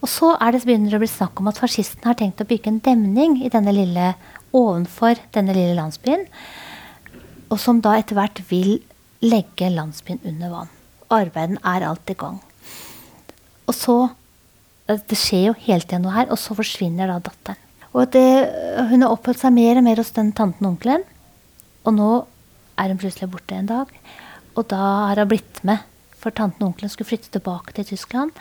og 0.00 0.08
så 0.08 0.32
er 0.40 0.54
det 0.54 0.62
begynner 0.64 0.94
det 0.94 0.98
å 0.98 1.02
bli 1.02 1.10
snakk 1.12 1.40
om 1.42 1.50
at 1.50 1.60
fascistene 1.60 2.08
har 2.08 2.16
tenkt 2.16 2.40
å 2.40 2.48
bygge 2.48 2.72
en 2.72 2.82
demning 2.84 3.36
i 3.44 3.50
denne 3.52 3.72
lille, 3.76 4.14
ovenfor 4.56 5.20
denne 5.34 5.54
lille 5.56 5.76
landsbyen. 5.76 6.24
Og 7.52 7.60
som 7.60 7.82
da 7.84 7.98
etter 7.98 8.16
hvert 8.16 8.40
vil 8.48 8.78
legge 9.20 9.68
landsbyen 9.74 10.22
under 10.24 10.54
vann. 10.54 10.72
Arbeidet 11.12 11.60
er 11.66 11.84
alt 11.84 12.12
i 12.12 12.16
gang. 12.16 12.38
Og 13.68 13.76
så 13.76 13.96
eh, 14.88 14.96
Det 14.96 15.18
skjer 15.18 15.50
jo 15.50 15.58
hele 15.66 15.84
tiden 15.84 16.06
noe 16.06 16.16
her, 16.16 16.30
og 16.32 16.40
så 16.40 16.56
forsvinner 16.56 17.10
da 17.10 17.18
datteren. 17.28 17.60
Og 17.90 18.06
det, 18.14 18.24
Hun 18.88 19.02
har 19.02 19.12
oppholdt 19.12 19.42
seg 19.42 19.52
mer 19.52 19.76
og 19.76 19.84
mer 19.84 20.00
hos 20.00 20.14
den 20.16 20.30
tanten 20.32 20.64
og 20.64 20.76
onkelen. 20.76 21.04
Og 21.84 21.96
nå 21.96 22.10
er 22.78 22.92
hun 22.92 23.00
plutselig 23.00 23.30
borte 23.32 23.56
en 23.56 23.70
dag. 23.70 23.94
Og 24.58 24.66
da 24.70 24.82
har 25.10 25.22
hun 25.22 25.30
blitt 25.30 25.62
med, 25.66 25.82
for 26.20 26.34
tanten 26.36 26.64
og 26.64 26.72
onkelen 26.72 26.92
skulle 26.92 27.08
flytte 27.08 27.30
tilbake 27.32 27.72
til 27.72 27.86
Tyskland 27.88 28.34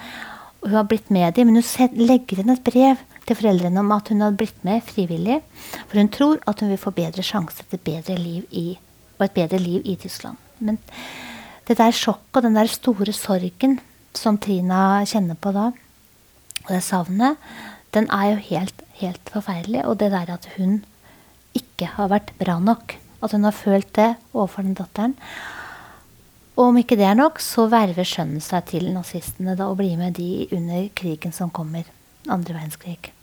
Og 0.59 0.67
hun 0.67 0.75
har 0.75 0.87
blitt 0.89 1.07
med 1.13 1.37
dem, 1.37 1.47
men 1.47 1.61
hun 1.63 2.01
legger 2.03 2.41
inn 2.41 2.51
et 2.51 2.63
brev 2.65 2.99
til 3.23 3.37
foreldrene 3.39 3.79
om 3.79 3.93
at 3.95 4.09
hun 4.11 4.25
har 4.25 4.35
blitt 4.35 4.57
med 4.67 4.83
frivillig. 4.83 5.39
For 5.87 6.01
hun 6.01 6.11
tror 6.11 6.41
at 6.49 6.59
hun 6.59 6.73
vil 6.73 6.81
få 6.81 6.91
bedre 6.91 7.23
sjanse 7.23 7.63
til 7.69 7.79
bedre 7.79 8.17
liv 8.19 8.43
i, 8.51 8.73
og 9.17 9.25
et 9.25 9.37
bedre 9.37 9.61
liv 9.61 9.85
i 9.85 9.95
Tyskland. 9.95 10.35
Men 10.59 10.81
det 11.69 11.77
der 11.79 11.95
sjokket 11.95 12.41
og 12.41 12.43
den 12.49 12.57
der 12.57 12.67
store 12.67 13.13
sorgen 13.15 13.79
som 14.17 14.39
Trina 14.41 15.05
kjenner 15.07 15.37
på 15.39 15.53
da, 15.55 15.69
og 16.65 16.71
det 16.73 16.83
savnet, 16.83 17.37
den 17.95 18.09
er 18.11 18.33
jo 18.33 18.39
helt, 18.49 18.81
helt 18.99 19.31
forferdelig. 19.31 19.85
Og 19.87 19.99
det 20.01 20.11
der 20.11 20.33
at 20.35 20.49
hun 20.57 20.81
ikke 21.57 21.93
har 21.95 22.11
vært 22.11 22.33
bra 22.41 22.59
nok. 22.59 22.97
At 23.23 23.36
hun 23.36 23.47
har 23.47 23.55
følt 23.55 23.91
det 23.97 24.13
overfor 24.34 24.65
den 24.65 24.77
datteren. 24.77 25.15
Og 26.60 26.73
om 26.73 26.79
ikke 26.82 26.97
det 26.99 27.08
er 27.08 27.15
nok, 27.15 27.39
så 27.39 27.69
verver 27.71 28.08
sønnen 28.08 28.43
seg 28.43 28.65
til 28.67 28.89
nazistene 28.91 29.55
da, 29.55 29.69
og 29.71 29.79
blir 29.79 29.95
med 29.99 30.17
de 30.19 30.47
under 30.55 30.89
krigen 30.95 31.32
som 31.36 31.51
kommer. 31.55 31.88
Andre 32.27 32.58
verdenskrig. 32.58 33.13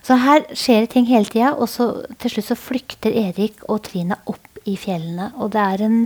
Så 0.00 0.16
her 0.16 0.46
skjer 0.56 0.88
ting 0.88 1.04
hele 1.10 1.28
tida, 1.28 1.52
og 1.52 1.68
så 1.68 1.90
til 2.22 2.32
slutt 2.32 2.48
så 2.48 2.56
flykter 2.56 3.12
Erik 3.28 3.60
og 3.68 3.82
Trine 3.84 4.16
opp 4.30 4.62
i 4.64 4.78
fjellene. 4.80 5.28
Og 5.36 5.52
det 5.52 5.60
er 5.60 5.84
en, 5.84 6.00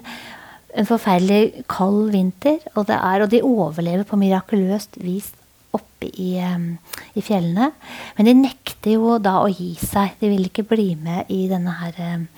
en 0.74 0.88
forferdelig 0.88 1.64
kald 1.70 2.10
vinter, 2.14 2.58
og, 2.74 2.90
er, 2.90 3.22
og, 3.22 3.30
de 3.30 3.44
overlever 3.46 4.06
på 4.08 4.18
mirakuløst 4.18 4.98
vis 5.04 5.30
oppe 5.74 6.10
i, 6.10 6.34
um, 6.42 6.72
i, 7.14 7.22
fjellene. 7.22 7.70
Men 8.18 8.28
de 8.28 8.36
nekter 8.42 8.98
jo 8.98 9.16
da 9.22 9.38
å 9.42 9.50
gi 9.50 9.72
seg. 9.78 10.18
De 10.18 10.30
vil 10.34 10.50
ikke 10.50 10.66
bli 10.74 10.92
med 10.98 11.30
i 11.34 11.44
denne 11.50 11.78
her 11.78 12.02
um, 12.16 12.28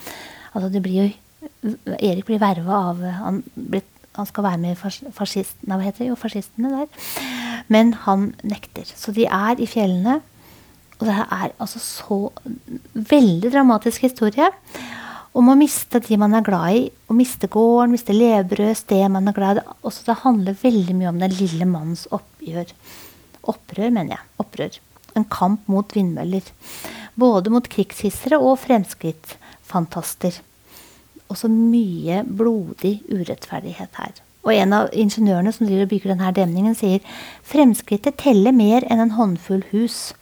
Altså 0.56 0.72
det 0.72 0.82
blir 0.84 1.04
jo 1.04 1.12
Erik 2.00 2.26
blir 2.26 2.40
verva 2.40 2.78
av 2.88 3.02
Han 3.20 3.42
blir 3.54 3.84
han 4.16 4.28
skal 4.28 4.46
være 4.46 4.60
med 4.62 4.78
fascistene, 4.80 5.76
hva 5.76 5.84
heter 5.84 6.04
det, 6.04 6.08
jo, 6.08 6.16
fascistene 6.16 6.70
der. 6.72 7.08
Men 7.72 7.92
han 8.06 8.30
nekter. 8.46 8.88
Så 8.88 9.12
de 9.12 9.26
er 9.28 9.60
i 9.60 9.68
fjellene. 9.68 10.20
Og 10.96 11.04
det 11.04 11.16
er 11.20 11.52
altså 11.60 11.80
så 11.82 12.16
veldig 12.94 13.50
dramatisk 13.52 14.06
historie 14.06 14.48
om 15.36 15.50
å 15.52 15.56
miste 15.60 16.00
de 16.00 16.16
man 16.16 16.32
er 16.38 16.44
glad 16.46 16.78
i. 16.78 16.86
Å 17.12 17.16
miste 17.16 17.50
gården, 17.52 17.92
miste 17.92 18.16
levebrød, 18.16 18.72
stedet 18.78 19.10
man 19.12 19.28
er 19.28 19.36
glad 19.36 19.60
i. 19.60 19.66
Også 19.84 20.06
det 20.06 20.22
handler 20.22 20.56
veldig 20.62 20.96
mye 20.96 21.12
om 21.12 21.20
den 21.20 21.36
lille 21.36 21.68
mannens 21.68 22.06
oppgjør. 22.16 22.72
Opprør, 23.52 23.90
mener 23.90 24.16
jeg. 24.16 24.24
Opprør. 24.40 24.78
En 25.16 25.28
kamp 25.28 25.68
mot 25.68 25.92
vindmøller. 25.92 26.48
Både 27.20 27.52
mot 27.52 27.68
krigshissere 27.68 28.40
og 28.40 28.56
fremskrittsfantaster 29.66 30.42
også 31.32 31.48
mye 31.50 32.22
blodig 32.26 33.00
urettferdighet 33.10 33.98
her. 33.98 34.14
Og 34.46 34.54
en 34.54 34.74
av 34.76 34.92
ingeniørene 34.94 35.50
som 35.52 35.66
driver 35.66 35.88
og 35.88 35.90
bygger 35.90 36.12
denne 36.12 36.32
demningen, 36.36 36.76
sier 36.78 37.02
fremskrittet 37.46 38.18
teller 38.22 38.54
mer 38.54 38.86
enn 38.86 39.02
en 39.02 39.16
håndfull 39.16 39.64
hus. 39.72 40.12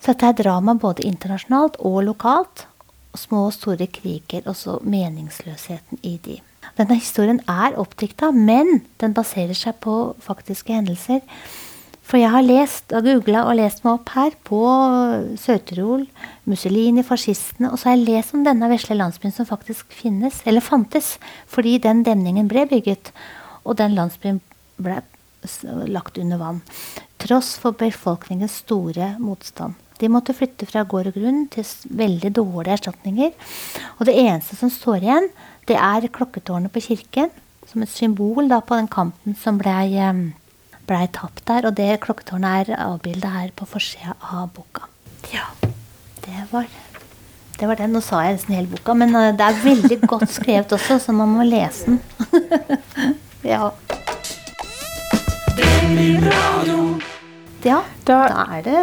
Så 0.00 0.12
dette 0.12 0.30
er 0.30 0.38
drama 0.38 0.76
både 0.78 1.06
internasjonalt 1.06 1.80
og 1.82 2.04
lokalt. 2.06 2.66
Små 3.18 3.48
og 3.48 3.56
store 3.56 3.88
kriger, 3.90 4.44
og 4.46 4.54
så 4.54 4.76
meningsløsheten 4.86 5.98
i 6.06 6.14
de. 6.22 6.38
Denne 6.78 7.00
historien 7.00 7.40
er 7.50 7.74
oppdikta, 7.80 8.30
men 8.30 8.84
den 9.02 9.16
baserer 9.16 9.58
seg 9.58 9.80
på 9.82 10.14
faktiske 10.22 10.76
hendelser. 10.76 11.24
For 12.10 12.18
jeg 12.18 12.32
har 12.32 12.42
lest 12.42 12.90
og 12.96 13.04
googla 13.06 13.44
og 13.46 13.54
lest 13.60 13.84
meg 13.84 14.00
opp 14.00 14.08
her 14.16 14.34
på 14.46 14.60
Sør-Tirol, 15.38 16.08
Mussolini, 16.50 17.04
fascistene. 17.06 17.70
Og 17.70 17.78
så 17.78 17.92
har 17.92 18.00
jeg 18.00 18.08
lest 18.08 18.34
om 18.34 18.42
denne 18.42 18.66
vesle 18.72 18.96
landsbyen 18.98 19.34
som 19.36 19.46
faktisk 19.46 19.94
finnes, 19.94 20.40
eller 20.42 20.64
fantes, 20.64 21.12
fordi 21.46 21.76
den 21.78 22.02
demningen 22.06 22.50
ble 22.50 22.64
bygget. 22.70 23.12
Og 23.62 23.78
den 23.78 23.94
landsbyen 23.94 24.40
ble 24.82 24.98
lagt 25.86 26.18
under 26.18 26.40
vann. 26.40 26.58
Tross 27.22 27.54
for 27.62 27.78
befolkningens 27.78 28.58
store 28.64 29.14
motstand. 29.22 29.78
De 30.00 30.10
måtte 30.10 30.34
flytte 30.34 30.66
fra 30.66 30.82
gård 30.88 31.12
og 31.12 31.16
grunn 31.20 31.44
til 31.52 31.66
veldig 31.94 32.32
dårlige 32.40 32.74
erstatninger. 32.80 33.32
Og 34.00 34.06
det 34.08 34.16
eneste 34.18 34.58
som 34.58 34.72
står 34.72 35.04
igjen, 35.04 35.30
det 35.70 35.78
er 35.78 36.10
klokketårnet 36.10 36.74
på 36.74 36.82
kirken. 36.90 37.30
Som 37.70 37.84
et 37.84 37.92
symbol 37.92 38.48
da, 38.50 38.58
på 38.64 38.74
den 38.74 38.88
kampen 38.90 39.36
som 39.38 39.60
ble 39.60 39.76
eh, 39.94 40.22
blei 40.90 41.06
tapt 41.14 41.44
der. 41.48 41.68
Og 41.68 41.76
det 41.78 42.00
klokketårnet 42.04 42.70
er 42.74 42.82
avbilda 42.88 43.32
her 43.38 43.54
på 43.56 43.68
forsida 43.68 44.16
av 44.32 44.50
boka. 44.56 44.88
Ja, 45.32 45.46
det 46.24 46.46
var, 46.50 46.66
det 47.58 47.68
var 47.68 47.78
den. 47.78 47.94
Nå 47.94 48.02
sa 48.04 48.24
jeg 48.26 48.38
nesten 48.38 48.56
hele 48.58 48.70
boka, 48.72 48.96
men 48.98 49.14
uh, 49.14 49.30
det 49.36 49.46
er 49.46 49.62
veldig 49.64 50.00
godt 50.12 50.30
skrevet 50.32 50.72
også, 50.76 50.98
så 50.98 51.14
man 51.16 51.36
må 51.36 51.46
lese 51.46 51.92
den. 51.92 52.00
ja. 53.52 53.70
Ja, 57.60 57.82
da, 58.06 58.16
da 58.30 58.44
er 58.56 58.62
det 58.64 58.82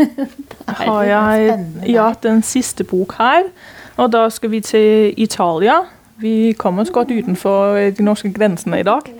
Da 0.66 0.74
har 0.78 1.02
jeg 1.02 1.56
ja, 1.90 2.12
den 2.22 2.42
siste 2.42 2.84
bok 2.84 3.16
her. 3.18 3.48
Og 3.96 4.12
da 4.12 4.28
skal 4.30 4.50
vi 4.52 4.60
til 4.60 5.14
Italia. 5.16 5.80
Vi 6.20 6.52
kommer 6.58 6.82
oss 6.82 6.90
godt 6.90 7.10
utenfor 7.10 7.78
de 7.96 8.04
norske 8.04 8.32
grensene 8.32 8.80
i 8.80 8.86
dag. 8.86 9.10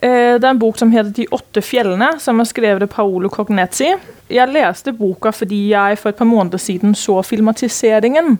Eh, 0.00 0.36
det 0.40 0.46
er 0.46 0.50
en 0.54 0.58
bok 0.58 0.78
som 0.78 0.92
heter 0.92 1.10
'De 1.10 1.26
åtte 1.30 1.60
fjellene', 1.60 2.18
som 2.18 2.40
er 2.40 2.44
skrevet 2.44 2.82
av 2.82 2.88
Paolo 2.88 3.28
Cognezzi. 3.28 3.94
Jeg 4.30 4.48
leste 4.48 4.92
boka 4.92 5.30
fordi 5.30 5.68
jeg 5.68 5.98
for 5.98 6.08
et 6.08 6.16
par 6.16 6.24
måneder 6.24 6.58
siden 6.58 6.94
så 6.94 7.22
filmatiseringen. 7.22 8.38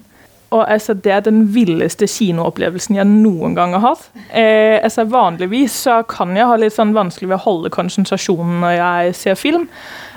Og 0.50 0.70
altså, 0.70 0.94
Det 0.94 1.12
er 1.12 1.20
den 1.20 1.54
villeste 1.54 2.06
kinoopplevelsen 2.06 2.96
jeg 2.96 3.06
noen 3.06 3.54
gang 3.54 3.72
har 3.72 3.80
hatt. 3.80 4.10
Eh, 4.34 4.80
altså, 4.82 5.04
vanligvis 5.04 5.72
så 5.72 6.02
kan 6.02 6.36
jeg 6.36 6.46
ha 6.46 6.56
litt 6.56 6.72
sånn 6.72 6.94
vanskelig 6.94 7.28
ved 7.28 7.38
å 7.38 7.44
holde 7.44 7.70
konsentrasjonen 7.70 8.60
når 8.60 8.70
jeg 8.70 9.14
ser 9.14 9.34
film. 9.34 9.68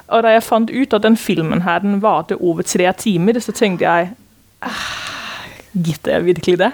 Og 0.08 0.24
da 0.24 0.30
jeg 0.30 0.44
fant 0.44 0.72
ut 0.72 0.94
at 0.94 1.02
den 1.02 1.18
filmen 1.18 1.62
her 1.62 1.80
den 1.80 2.02
varte 2.02 2.38
over 2.42 2.64
tre 2.64 2.92
timer, 2.94 3.40
så 3.40 3.52
tenkte 3.52 3.84
jeg 3.84 4.10
ah, 4.62 4.70
Gidder 5.74 6.12
jeg 6.12 6.26
virkelig 6.26 6.58
det? 6.58 6.72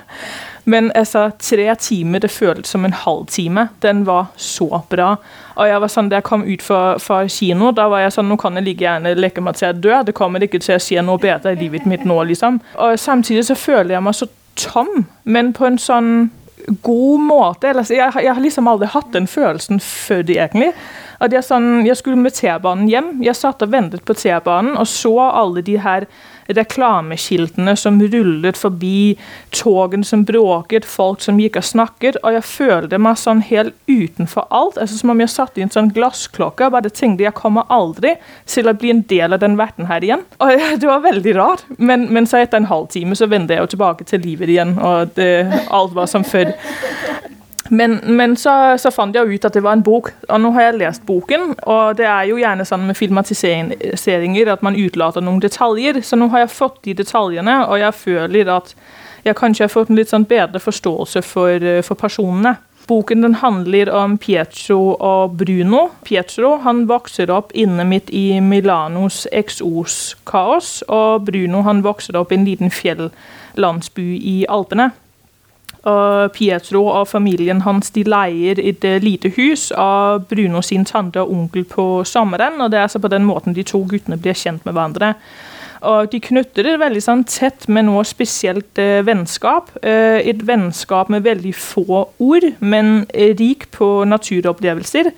Men 0.70 0.91
altså, 0.95 1.30
tre 1.41 1.67
timer 1.82 2.22
det 2.22 2.30
føltes 2.32 2.74
som 2.76 2.86
en 2.86 2.93
halvtime. 2.93 3.67
Den 3.82 4.03
var 4.05 4.30
så 4.38 4.84
bra. 4.89 5.15
Og 5.55 5.67
jeg 5.67 5.82
var 5.82 5.91
sånn, 5.91 6.09
Da 6.09 6.20
jeg 6.20 6.28
kom 6.30 6.43
ut 6.45 6.61
fra, 6.63 7.22
kino, 7.28 7.72
da 7.76 7.88
var 7.91 8.05
jeg 8.05 8.13
sånn 8.15 8.30
Nå 8.30 8.38
kan 8.39 8.55
jeg 8.59 8.67
like 8.67 8.86
gjerne 8.86 9.15
leke 9.17 9.41
meg 9.41 9.57
til 9.59 9.72
å 9.72 9.80
dø. 9.80 9.95
Det 10.05 10.15
kommer 10.17 10.43
ikke 10.45 10.61
til 10.61 10.78
å 10.78 10.84
skje 10.84 11.03
noe 11.05 11.22
bedre 11.22 11.55
i 11.55 11.59
livet 11.59 11.88
mitt 11.89 12.05
nå, 12.05 12.22
liksom. 12.30 12.61
Og 12.78 12.99
samtidig 12.99 13.47
så 13.49 13.57
føler 13.57 13.97
jeg 13.97 14.05
meg 14.05 14.15
så 14.20 14.30
tom, 14.59 15.05
men 15.24 15.53
på 15.55 15.65
en 15.65 15.80
sånn 15.80 16.11
god 16.86 17.20
måte. 17.24 17.70
Ellers, 17.72 17.91
jeg, 17.93 18.11
jeg 18.24 18.34
har 18.34 18.41
liksom 18.43 18.67
aldri 18.70 18.89
hatt 18.93 19.13
den 19.15 19.28
følelsen 19.30 19.80
før, 19.84 20.24
egentlig. 20.28 20.74
At 21.20 21.34
jeg, 21.36 21.43
sånn, 21.47 21.86
jeg 21.88 21.97
skulle 21.99 22.20
med 22.20 22.36
T-banen 22.38 22.89
hjem. 22.91 23.13
Jeg 23.26 23.38
satt 23.39 23.63
og 23.65 23.72
ventet 23.74 24.05
på 24.07 24.15
T-banen 24.17 24.78
og 24.80 24.88
så 24.88 25.15
alle 25.28 25.63
de 25.65 25.80
her 25.82 26.07
reklameskiltene 26.56 27.76
som 27.78 28.00
rullet 28.02 28.58
forbi, 28.58 29.18
togene 29.56 30.06
som 30.08 30.24
bråket, 30.26 30.88
folk 30.88 31.22
som 31.24 31.39
gikk 31.41 31.60
og 31.60 31.68
snakket. 31.68 32.20
Og 32.24 32.36
jeg 32.38 32.47
følte 32.50 33.00
meg 33.02 33.20
sånn 33.22 33.43
helt 33.50 33.76
utenfor 33.89 34.47
alt. 34.50 34.78
altså 34.78 34.97
Som 34.97 35.14
om 35.14 35.24
jeg 35.24 35.34
satt 35.34 35.58
i 35.58 35.66
en 35.66 35.74
sånn 35.74 35.91
glassklokke 35.95 36.68
og 36.68 36.76
bare 36.78 36.93
tenkte 36.93 37.28
jeg 37.28 37.38
kommer 37.38 37.70
aldri 37.70 38.16
til 38.50 38.70
å 38.70 38.76
bli 38.78 38.93
en 38.93 39.04
del 39.10 39.36
av 39.36 39.43
den 39.43 39.58
verden 39.60 39.89
her 39.89 40.06
igjen. 40.06 40.26
Og 40.39 40.80
Det 40.80 40.88
var 40.88 41.04
veldig 41.04 41.36
rart. 41.38 41.66
Men, 41.78 42.08
men 42.14 42.28
så 42.28 42.41
etter 42.41 42.62
en 42.62 42.70
halvtime 42.70 43.16
så 43.18 43.28
vendte 43.30 43.56
jeg 43.56 43.66
jo 43.66 43.74
tilbake 43.76 44.08
til 44.08 44.24
livet 44.24 44.50
igjen, 44.50 44.76
og 44.80 45.12
det, 45.16 45.30
alt 45.74 45.93
var 45.95 46.08
som 46.10 46.24
før. 46.26 46.52
Men, 47.70 47.99
men 48.17 48.36
så, 48.38 48.51
så, 48.82 48.91
fant 48.93 49.15
jeg 49.15 49.30
ut 49.30 49.45
at 49.45 49.53
det 49.53 49.63
var 49.65 49.78
en 49.78 49.84
bok, 49.86 50.11
og 50.28 50.41
nå 50.41 50.51
har 50.55 50.70
jeg 50.70 50.80
lest 50.82 51.03
boken. 51.05 51.51
Og 51.70 51.97
det 51.99 52.07
er 52.09 52.30
jo 52.30 52.39
gjerne 52.41 52.65
sånn 52.65 52.88
med 52.89 52.97
filmatiseringer 52.97 54.53
at 54.53 54.65
man 54.65 54.78
utelater 54.78 55.26
noen 55.26 55.41
detaljer. 55.43 56.01
Så 56.05 56.17
nå 56.17 56.32
har 56.34 56.45
jeg 56.45 56.55
fått 56.55 56.82
de 56.88 56.97
detaljene, 56.97 57.61
og 57.67 57.78
jeg 57.82 57.99
føler 57.99 58.55
at 58.59 58.74
jeg 59.26 59.38
kanskje 59.38 59.67
har 59.67 59.74
fått 59.74 59.91
en 59.91 59.99
litt 59.99 60.11
sånn 60.11 60.28
bedre 60.30 60.61
forståelse 60.63 61.22
for, 61.28 61.70
for 61.86 61.99
personene. 61.99 62.55
Boken 62.89 63.22
den 63.22 63.36
handler 63.38 63.91
om 63.93 64.15
Pietro 64.17 64.95
og 64.97 65.36
Bruno. 65.38 65.89
Pietro 66.07 66.55
han 66.63 66.88
vokser 66.89 67.30
opp 67.30 67.51
inne 67.53 67.86
midt 67.86 68.09
i 68.09 68.39
Milanos 68.41 69.28
XOs-kaos, 69.30 70.72
og 70.89 71.28
Bruno 71.28 71.61
han 71.67 71.84
vokser 71.86 72.17
opp 72.17 72.34
i 72.34 72.39
en 72.39 72.47
liten 72.49 72.74
fjellandsby 72.74 74.07
i 74.17 74.36
Alpene. 74.49 74.89
Og 75.88 76.32
Pietro 76.36 76.82
og 76.92 77.08
familien 77.08 77.62
hans 77.64 77.94
de 77.96 78.04
leier 78.04 78.60
et 78.60 78.84
uh, 78.84 78.98
lite 79.04 79.32
hus 79.38 79.70
av 79.72 80.26
Bruno 80.28 80.62
sin 80.66 80.84
tante 80.86 81.22
og 81.22 81.32
onkel 81.32 81.64
på 81.70 81.86
sommeren. 82.04 82.60
og 82.62 82.72
Det 82.72 82.80
er 82.80 82.90
altså 82.90 83.00
på 83.00 83.12
den 83.12 83.28
måten 83.28 83.56
de 83.56 83.64
to 83.64 83.86
guttene 83.88 84.20
blir 84.20 84.36
kjent 84.36 84.66
med 84.66 84.76
hverandre. 84.76 85.14
Og 85.82 86.12
De 86.12 86.20
knytter 86.20 86.68
det 86.68 86.80
veldig 86.82 87.02
sånn, 87.04 87.24
tett 87.24 87.70
med 87.72 87.88
noe 87.88 88.04
spesielt 88.04 88.80
eh, 88.82 89.00
vennskap. 89.08 89.72
Eh, 89.80 90.20
et 90.28 90.42
vennskap 90.44 91.08
med 91.08 91.24
veldig 91.24 91.54
få 91.56 92.02
ord, 92.20 92.48
men 92.60 93.06
rik 93.14 93.70
på 93.72 94.04
naturopplevelser. 94.04 95.14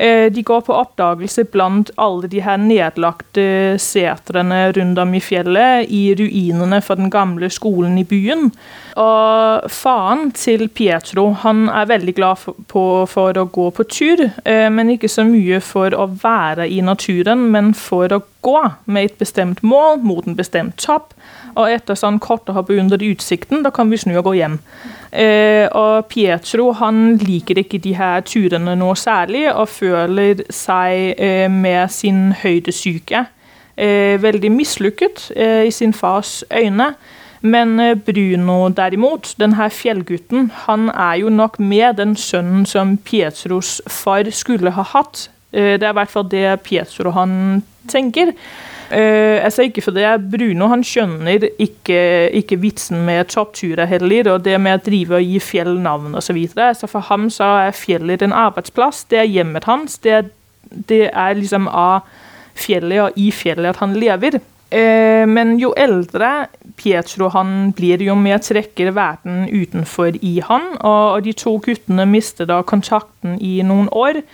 Eh, 0.00 0.32
de 0.32 0.42
går 0.42 0.60
på 0.64 0.72
oppdagelse 0.72 1.44
blant 1.52 1.90
alle 2.00 2.28
de 2.32 2.40
her 2.40 2.56
nedlagte 2.56 3.76
setrene 3.76 4.70
rundt 4.72 5.00
om 5.02 5.10
i 5.12 5.20
fjellet, 5.20 5.90
i 5.92 6.14
ruinene 6.16 6.78
for 6.80 6.96
den 6.96 7.10
gamle 7.12 7.50
skolen 7.52 7.98
i 8.00 8.06
byen. 8.08 8.48
Og 8.96 9.66
faren 9.68 10.30
til 10.32 10.70
Pietro 10.72 11.26
han 11.42 11.66
er 11.68 11.90
veldig 11.90 12.14
glad 12.16 12.40
for, 12.40 12.56
på, 12.72 12.84
for 13.12 13.36
å 13.36 13.44
gå 13.52 13.66
på 13.76 13.86
tur, 13.92 14.24
eh, 14.48 14.70
men 14.72 14.94
ikke 14.94 15.10
så 15.12 15.26
mye 15.28 15.60
for 15.60 15.92
å 15.92 16.08
være 16.22 16.70
i 16.72 16.80
naturen, 16.80 17.50
men 17.52 17.74
for 17.76 18.08
å 18.08 18.22
gå 18.40 18.62
med 18.88 19.10
et 19.10 19.20
bestemt 19.20 19.60
mål 19.60 20.00
mot 20.00 20.24
en 20.24 20.38
bestemt 20.38 20.80
topp. 20.80 21.12
Og 21.58 21.68
etter 21.68 21.98
sånn 21.98 22.22
kort 22.24 22.48
å 22.48 22.56
ha 22.56 22.64
beundret 22.64 23.04
utsikten, 23.04 23.66
da 23.66 23.74
kan 23.74 23.92
vi 23.92 24.00
snu 24.00 24.16
og 24.16 24.30
gå 24.30 24.38
hjem. 24.38 24.60
Eh, 25.10 25.66
og 25.74 26.06
Pietro 26.06 26.68
han 26.78 27.16
liker 27.18 27.58
ikke 27.64 27.80
de 27.82 27.96
her 27.98 28.22
turene 28.22 28.76
noe 28.78 28.94
særlig, 28.98 29.48
og 29.50 29.68
føler 29.68 30.44
seg 30.54 31.16
eh, 31.18 31.48
med 31.50 31.90
sin 31.90 32.28
høydesyke 32.38 33.24
eh, 33.74 34.14
veldig 34.22 34.52
mislykket 34.54 35.30
i 35.66 35.72
sin 35.74 35.94
fars 35.96 36.44
øyne. 36.54 36.94
Men 37.40 37.78
Bruno 38.04 38.68
derimot, 38.68 39.32
denne 39.40 39.70
fjellgutten, 39.72 40.50
han 40.66 40.90
er 40.92 41.22
jo 41.22 41.30
nok 41.32 41.56
mer 41.58 41.94
den 41.96 42.12
sønnen 42.12 42.66
som 42.68 42.98
Pietros 43.00 43.78
far 43.88 44.28
skulle 44.30 44.74
ha 44.76 44.84
hatt. 44.84 45.30
Det 45.50 45.80
er 45.80 45.88
i 45.88 45.96
hvert 45.96 46.12
fall 46.12 46.28
det 46.28 46.60
Pietro 46.66 47.14
han 47.16 47.62
tenker. 47.88 48.34
Uh, 48.90 49.38
altså 49.44 49.62
ikke 49.68 49.84
for 49.84 49.94
det, 49.94 50.06
Bruno 50.32 50.66
han 50.72 50.80
skjønner 50.82 51.44
ikke, 51.62 52.00
ikke 52.34 52.56
vitsen 52.58 53.04
med 53.06 53.28
toppturer 53.30 53.86
heller, 53.86 54.32
og 54.32 54.42
det 54.42 54.56
med 54.58 54.80
å 54.80 54.82
drive 54.82 55.20
og 55.20 55.28
gi 55.28 55.38
fjell 55.38 55.76
navn 55.78 56.16
osv. 56.18 56.40
Så 56.50 56.72
så 56.80 56.90
for 56.90 57.06
ham 57.06 57.28
så 57.30 57.52
er 57.68 57.76
fjellet 57.76 58.24
en 58.26 58.34
arbeidsplass, 58.34 59.04
det 59.12 59.22
er 59.22 59.30
hjemmet 59.30 59.68
hans. 59.70 60.00
Det, 60.02 60.24
det 60.90 61.04
er 61.12 61.38
liksom 61.38 61.70
av 61.70 62.08
fjellet 62.58 63.04
og 63.04 63.20
i 63.20 63.30
fjellet 63.30 63.76
at 63.76 63.84
han 63.84 63.94
lever. 63.94 64.40
Uh, 64.74 65.22
men 65.30 65.54
jo 65.62 65.70
eldre 65.78 66.48
Pietro 66.80 67.30
han 67.30 67.70
blir, 67.76 68.02
jo 68.02 68.18
mer 68.18 68.42
trekker 68.42 68.90
verden 68.96 69.44
utenfor 69.50 70.18
i 70.18 70.40
han, 70.46 70.72
og, 70.80 71.04
og 71.14 71.28
de 71.28 71.36
to 71.38 71.60
guttene 71.62 72.10
mister 72.10 72.50
da 72.50 72.58
kontakten 72.66 73.38
i 73.38 73.60
noen 73.62 73.86
år. 73.94 74.24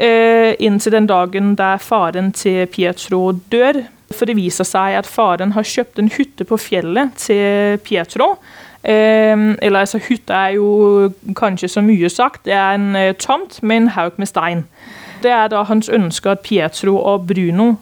Eh, 0.00 0.54
inntil 0.58 0.92
den 0.92 1.06
dagen 1.06 1.56
der 1.58 1.76
faren 1.76 2.32
til 2.32 2.66
Pietro 2.66 3.32
dør. 3.52 3.82
For 4.10 4.24
det 4.26 4.38
viser 4.38 4.64
seg 4.64 4.96
at 4.96 5.06
faren 5.06 5.52
har 5.52 5.66
kjøpt 5.66 6.00
en 6.00 6.08
hytte 6.10 6.46
på 6.48 6.56
fjellet 6.56 7.12
til 7.20 7.76
Pietro. 7.84 8.30
Eh, 8.82 9.36
eller 9.60 9.82
altså, 9.84 10.00
hytte 10.00 10.32
er 10.32 10.56
jo 10.56 11.12
kanskje 11.36 11.68
så 11.68 11.82
mye 11.84 12.08
sagt. 12.08 12.46
Det 12.48 12.56
er 12.56 12.78
en 12.78 12.96
eh, 12.96 13.12
tomt 13.12 13.62
med 13.62 13.76
en 13.76 13.88
haug 13.98 14.16
med 14.16 14.26
stein. 14.26 14.64
Det 15.20 15.30
er 15.30 15.50
da 15.52 15.66
hans 15.68 15.90
ønske 15.92 16.30
at 16.32 16.40
Pietro 16.40 16.94
og 16.96 17.26
Bruno 17.28 17.74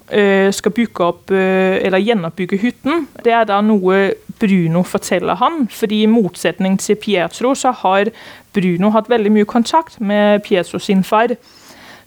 skal 0.50 0.72
bygge 0.74 1.04
opp, 1.04 1.30
eller 1.30 2.02
gjenoppbygge 2.02 2.58
hytten. 2.58 3.04
Det 3.22 3.30
er 3.30 3.44
da 3.46 3.60
noe 3.62 4.00
Bruno 4.40 4.82
forteller 4.82 5.38
han, 5.38 5.68
fordi 5.70 6.00
i 6.02 6.10
motsetning 6.10 6.80
til 6.82 6.98
Pietro 6.98 7.54
så 7.54 7.70
har 7.70 8.10
Bruno 8.52 8.90
hatt 8.90 9.06
veldig 9.06 9.30
mye 9.36 9.46
kontakt 9.46 10.00
med 10.00 10.42
Pietro 10.42 10.82
sin 10.82 11.04
far. 11.06 11.36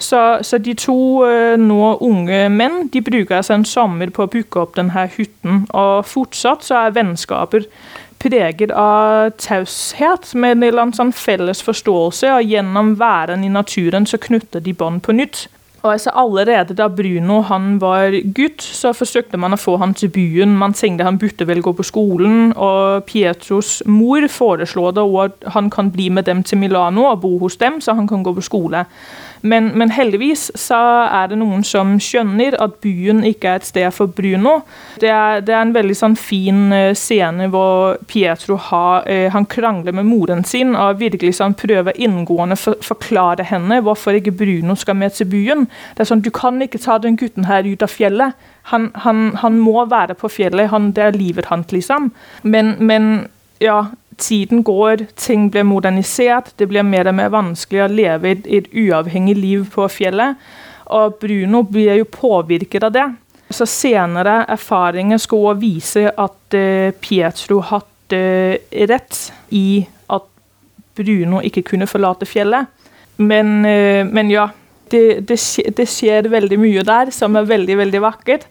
Så, 0.02 0.20
så 0.42 0.58
de 0.58 0.74
to 0.74 0.98
uh, 1.22 1.54
nå 1.62 1.96
unge 2.02 2.48
menn 2.50 2.88
de 2.94 3.04
bruker 3.06 3.38
altså 3.38 3.54
en 3.60 3.68
sommer 3.68 4.10
på 4.14 4.26
å 4.26 4.32
bygge 4.32 4.64
opp 4.64 4.78
denne 4.80 5.06
hytten. 5.16 5.66
Og 5.78 6.08
fortsatt 6.10 6.66
så 6.66 6.80
er 6.86 6.96
vennskaper 6.98 7.68
preget 8.22 8.74
av 8.78 9.32
taushet, 9.42 10.34
med 10.34 10.58
en 10.58 10.68
eller 10.68 10.86
annen 10.86 10.98
sånn 10.98 11.16
felles 11.16 11.64
forståelse. 11.66 12.36
Og 12.38 12.54
gjennom 12.54 12.96
væren 13.00 13.46
i 13.46 13.50
naturen 13.54 14.06
så 14.10 14.22
knytter 14.22 14.64
de 14.64 14.76
bånd 14.78 15.04
på 15.06 15.16
nytt. 15.18 15.48
Og 15.82 15.96
altså 15.96 16.12
Allerede 16.14 16.76
da 16.78 16.88
Bruno 16.94 17.40
han 17.42 17.80
var 17.82 18.14
gutt, 18.38 18.62
så 18.62 18.92
forsøkte 18.94 19.38
man 19.42 19.56
å 19.56 19.58
få 19.58 19.80
han 19.82 19.96
til 19.98 20.12
byen. 20.14 20.54
Man 20.58 20.76
tenkte 20.78 21.08
han 21.08 21.18
burde 21.18 21.48
vel 21.50 21.64
gå 21.66 21.74
på 21.74 21.86
skolen, 21.86 22.54
og 22.54 23.08
Pietros 23.10 23.80
mor 23.90 24.28
foreslår 24.30 24.94
da 25.00 25.08
at 25.24 25.50
han 25.56 25.72
kan 25.74 25.90
bli 25.92 26.10
med 26.14 26.30
dem 26.30 26.44
til 26.46 26.62
Milano 26.62 27.08
og 27.10 27.24
bo 27.26 27.34
hos 27.42 27.58
dem, 27.58 27.82
så 27.82 27.98
han 27.98 28.08
kan 28.08 28.22
gå 28.24 28.36
på 28.38 28.46
skole. 28.46 28.86
Men, 29.42 29.72
men, 29.78 29.92
heldigvis 29.92 30.52
så 30.60 30.78
er 31.08 31.32
det 31.32 31.40
noen 31.42 31.64
som 31.66 31.96
skjønner 32.02 32.58
at 32.62 32.78
byen 32.84 33.24
ikke 33.26 33.50
er 33.50 33.62
et 33.62 33.68
sted 33.68 33.88
for 33.96 34.12
Bruno. 34.14 34.60
Det 35.02 35.10
er, 35.10 35.42
det 35.46 35.56
er 35.56 35.66
en 35.66 35.74
veldig 35.76 35.98
sånn 35.98 36.18
fin 36.20 36.68
uh, 36.74 36.92
scene 36.98 37.50
hvor 37.54 37.98
Pietro 38.12 38.60
har, 38.70 39.08
uh, 39.10 39.28
han 39.34 39.48
krangler 39.50 39.96
med 39.98 40.10
moren 40.10 40.46
sin 40.48 40.76
og 40.76 41.02
virkelig 41.02 41.36
sånn 41.40 41.58
prøver 41.58 41.98
inngående 41.98 42.60
for, 42.60 42.78
forklare 42.86 43.48
henne 43.50 43.82
hvorfor 43.82 44.20
ikke 44.20 44.36
Bruno 44.38 44.78
skal 44.78 45.00
med 45.02 45.18
til 45.18 45.30
byen. 45.32 45.68
Det 45.96 46.06
er 46.06 46.12
sånn, 46.12 46.26
Du 46.26 46.32
kan 46.36 46.62
ikke 46.62 46.82
ta 46.82 47.00
den 47.02 47.18
gutten 47.18 47.50
her 47.50 47.66
ut 47.66 47.82
av 47.82 47.90
fjellet. 47.90 48.38
Han, 48.70 48.92
han, 49.04 49.32
han 49.42 49.58
må 49.60 49.88
være 49.90 50.14
på 50.20 50.30
fjellet. 50.30 50.70
Han, 50.70 50.92
det 50.94 51.08
er 51.08 51.18
livet 51.18 51.50
hans, 51.50 51.72
liksom. 51.74 52.12
Men, 52.44 52.76
men 52.80 53.08
ja, 53.62 53.88
tiden 54.22 54.64
går, 54.64 55.06
ting 55.20 55.50
blir 55.52 55.66
modernisert, 55.68 56.54
det 56.58 56.70
blir 56.72 56.86
mer 56.88 57.10
og 57.10 57.18
mer 57.18 57.32
vanskelig 57.34 57.84
å 57.84 57.90
leve 57.92 58.36
et, 58.36 58.46
et 58.48 58.70
uavhengig 58.72 59.36
liv 59.40 59.66
på 59.74 59.88
fjellet. 59.92 60.40
Og 60.92 61.18
Bruno 61.22 61.64
blir 61.68 61.96
jo 62.02 62.08
påvirket 62.12 62.86
av 62.88 62.96
det. 62.96 63.08
Så 63.52 63.68
senere 63.68 64.46
erfaringer 64.52 65.20
også 65.20 65.56
vise 65.60 66.06
at 66.10 66.56
uh, 66.56 66.92
Pietro 67.04 67.60
hadde 67.68 68.20
uh, 68.20 68.78
rett 68.92 69.20
i 69.56 69.84
at 70.12 70.28
Bruno 70.96 71.42
ikke 71.44 71.66
kunne 71.74 71.88
forlate 71.88 72.28
fjellet. 72.28 72.70
Men, 73.18 73.60
uh, 73.66 74.08
men 74.08 74.32
ja, 74.32 74.48
det, 74.92 75.28
det, 75.28 75.40
det, 75.78 75.88
skjer 75.88 76.32
veldig 76.32 76.60
mye 76.60 76.84
der 76.88 77.12
som 77.16 77.36
er 77.40 77.50
veldig, 77.50 77.78
veldig 77.84 78.04
vakkert. 78.04 78.48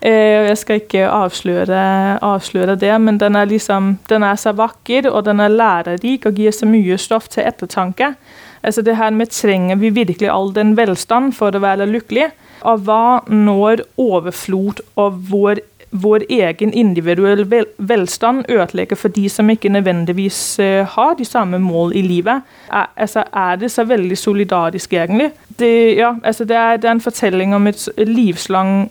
Eh, 0.00 0.48
jeg 0.48 0.58
skal 0.58 0.80
ikke 0.80 1.08
avsløre, 1.12 1.80
avsløre, 2.24 2.76
det, 2.80 2.92
men 3.00 3.18
den 3.20 3.36
er, 3.36 3.48
liksom, 3.50 3.98
den 4.08 4.24
er 4.24 4.38
så 4.40 4.54
vakker 4.56 5.10
og 5.10 5.26
den 5.26 5.40
er 5.44 5.52
lærerik 5.52 6.24
og 6.26 6.40
gir 6.40 6.54
så 6.56 6.68
mye 6.68 6.96
stoff 6.98 7.28
til 7.28 7.44
ettertanke. 7.44 8.14
Altså 8.62 8.82
det 8.84 8.96
her 8.96 9.10
med 9.10 9.32
Trenger 9.32 9.76
vi 9.76 9.90
virkelig 9.90 10.28
all 10.28 10.54
den 10.56 10.76
velstand 10.76 11.34
for 11.36 11.52
å 11.52 11.60
være 11.62 11.88
lykkelig? 11.88 12.30
Og 12.68 12.80
hva 12.84 13.20
når 13.28 13.84
overflod 14.00 14.82
og 15.00 15.20
vår 15.30 15.64
vår 15.90 16.22
egen 16.30 16.70
individuelle 16.72 17.50
vel 17.50 17.64
velstand 17.78 18.44
ødelegger 18.48 18.96
for 18.96 19.10
de 19.10 19.28
som 19.28 19.50
ikke 19.50 19.72
nødvendigvis 19.74 20.38
uh, 20.62 20.86
har 20.86 21.16
de 21.18 21.24
samme 21.24 21.58
mål 21.58 21.96
i 21.98 22.02
livet. 22.02 22.42
Er, 22.72 22.86
altså, 22.96 23.24
er 23.34 23.56
det 23.56 23.70
så 23.70 23.84
veldig 23.84 24.18
solidarisk, 24.18 24.92
egentlig? 24.92 25.32
Det, 25.58 25.96
ja, 25.96 26.14
altså, 26.22 26.44
det, 26.44 26.56
er, 26.56 26.76
det 26.76 26.84
er 26.84 26.92
en 26.92 27.00
fortelling 27.00 27.54
om 27.54 27.66
et 27.66 27.88
livslang 27.98 28.90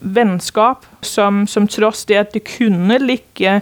vennskap 0.00 0.86
som, 1.02 1.46
som 1.46 1.68
tross 1.68 2.04
det 2.08 2.18
at 2.20 2.34
det 2.34 2.44
kunne 2.48 2.98
ligge 3.02 3.60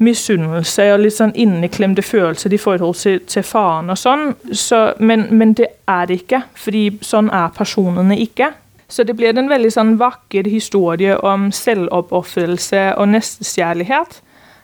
misunnelse 0.00 0.86
og 0.94 1.02
litt 1.02 1.16
sånn 1.18 1.34
inneklemte 1.36 2.02
følelser 2.04 2.54
i 2.56 2.60
forhold 2.60 2.96
til, 3.02 3.20
til 3.28 3.44
faren 3.44 3.92
og 3.92 4.00
sånn, 4.00 4.32
så, 4.56 4.94
men, 4.98 5.26
men, 5.30 5.52
det 5.58 5.68
er 5.90 6.08
det 6.08 6.22
ikke, 6.22 6.42
fordi 6.56 6.86
sånn 7.04 7.28
er 7.36 7.52
personene 7.56 8.16
ikke. 8.24 8.52
Så 8.90 9.04
det 9.06 9.14
blir 9.18 9.36
en 9.38 9.50
veldig 9.50 9.70
sånn 9.70 9.92
vakker 10.00 10.48
historie 10.50 11.14
om 11.20 11.50
selvoppofrelse 11.54 12.88
og 12.96 13.12
nestekjærlighet. 13.12 14.18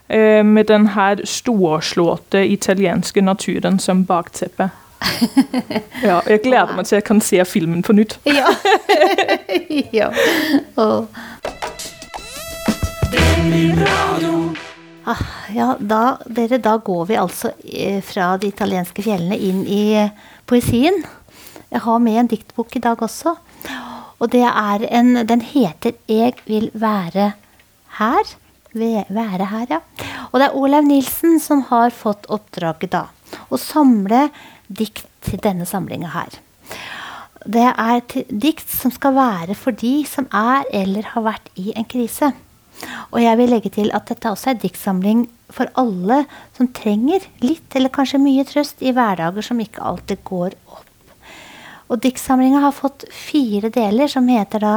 Eh, 0.08 0.42
med 0.46 0.68
den 0.70 0.88
her 0.94 1.20
storslåtte 1.26 2.42
italienske 2.46 3.22
naturen 3.22 3.78
som 3.82 4.04
bakteppe. 4.06 4.70
Ja, 6.08 6.20
jeg 6.26 6.42
gleder 6.44 6.74
meg 6.76 6.88
til 6.88 6.98
jeg 6.98 7.06
kan 7.06 7.20
se 7.24 7.42
filmen 7.48 7.82
på 7.86 7.96
nytt. 7.96 8.18
ja. 8.24 8.50
ja. 10.00 10.10
Oh. 10.76 11.06
Ah, 15.06 15.22
ja, 15.54 15.76
da, 15.78 16.16
dere, 16.26 16.58
da 16.58 16.76
går 16.82 17.04
vi 17.06 17.18
altså 17.20 17.52
eh, 17.62 18.00
fra 18.02 18.32
de 18.42 18.50
italienske 18.50 19.04
fjellene 19.06 19.38
inn 19.38 19.62
i 19.70 19.82
eh, 20.00 20.10
poesien. 20.50 20.98
Jeg 21.70 21.82
har 21.84 22.00
med 22.02 22.20
en 22.20 22.30
diktbok 22.32 22.74
i 22.74 22.82
dag 22.82 23.02
også. 23.02 23.36
Og 24.16 24.32
det 24.32 24.42
er 24.48 24.86
en 24.90 25.26
Den 25.28 25.40
heter 25.40 25.92
'Jeg 26.08 26.34
vil 26.46 26.70
være 26.74 27.32
her'. 27.98 28.34
Være 28.74 29.46
her, 29.46 29.66
ja. 29.70 29.78
Og 30.32 30.40
det 30.40 30.46
er 30.46 30.56
Olaug 30.56 30.84
Nilsen 30.84 31.40
som 31.40 31.62
har 31.70 31.90
fått 31.90 32.26
oppdraget 32.28 32.92
da. 32.92 33.06
Å 33.48 33.56
samle 33.56 34.28
dikt 34.68 35.06
til 35.26 35.40
denne 35.42 35.66
samlinga 35.68 36.10
her. 36.14 36.40
Det 37.46 37.68
er 37.70 38.02
dikt 38.30 38.70
som 38.72 38.90
skal 38.90 39.14
være 39.14 39.54
for 39.54 39.76
de 39.76 40.00
som 40.08 40.26
er 40.34 40.66
eller 40.74 41.12
har 41.12 41.26
vært 41.28 41.50
i 41.54 41.70
en 41.76 41.86
krise. 41.86 42.32
Og 43.14 43.20
jeg 43.22 43.38
vil 43.38 43.52
legge 43.52 43.70
til 43.72 43.92
at 43.96 44.08
dette 44.10 44.30
også 44.30 44.52
er 44.52 44.60
diktsamling 44.60 45.26
for 45.54 45.70
alle 45.80 46.24
som 46.56 46.68
trenger 46.74 47.24
litt 47.44 47.76
eller 47.78 47.92
kanskje 47.94 48.20
mye 48.20 48.44
trøst 48.48 48.82
i 48.82 48.92
hverdager 48.96 49.46
som 49.46 49.62
ikke 49.62 49.84
alltid 49.84 50.24
går 50.26 50.56
opp. 50.66 50.82
Og 51.86 52.02
diktsamlinga 52.02 52.64
har 52.64 52.74
fått 52.74 53.06
fire 53.14 53.70
deler, 53.70 54.10
som 54.10 54.26
heter 54.28 54.64
da 54.64 54.74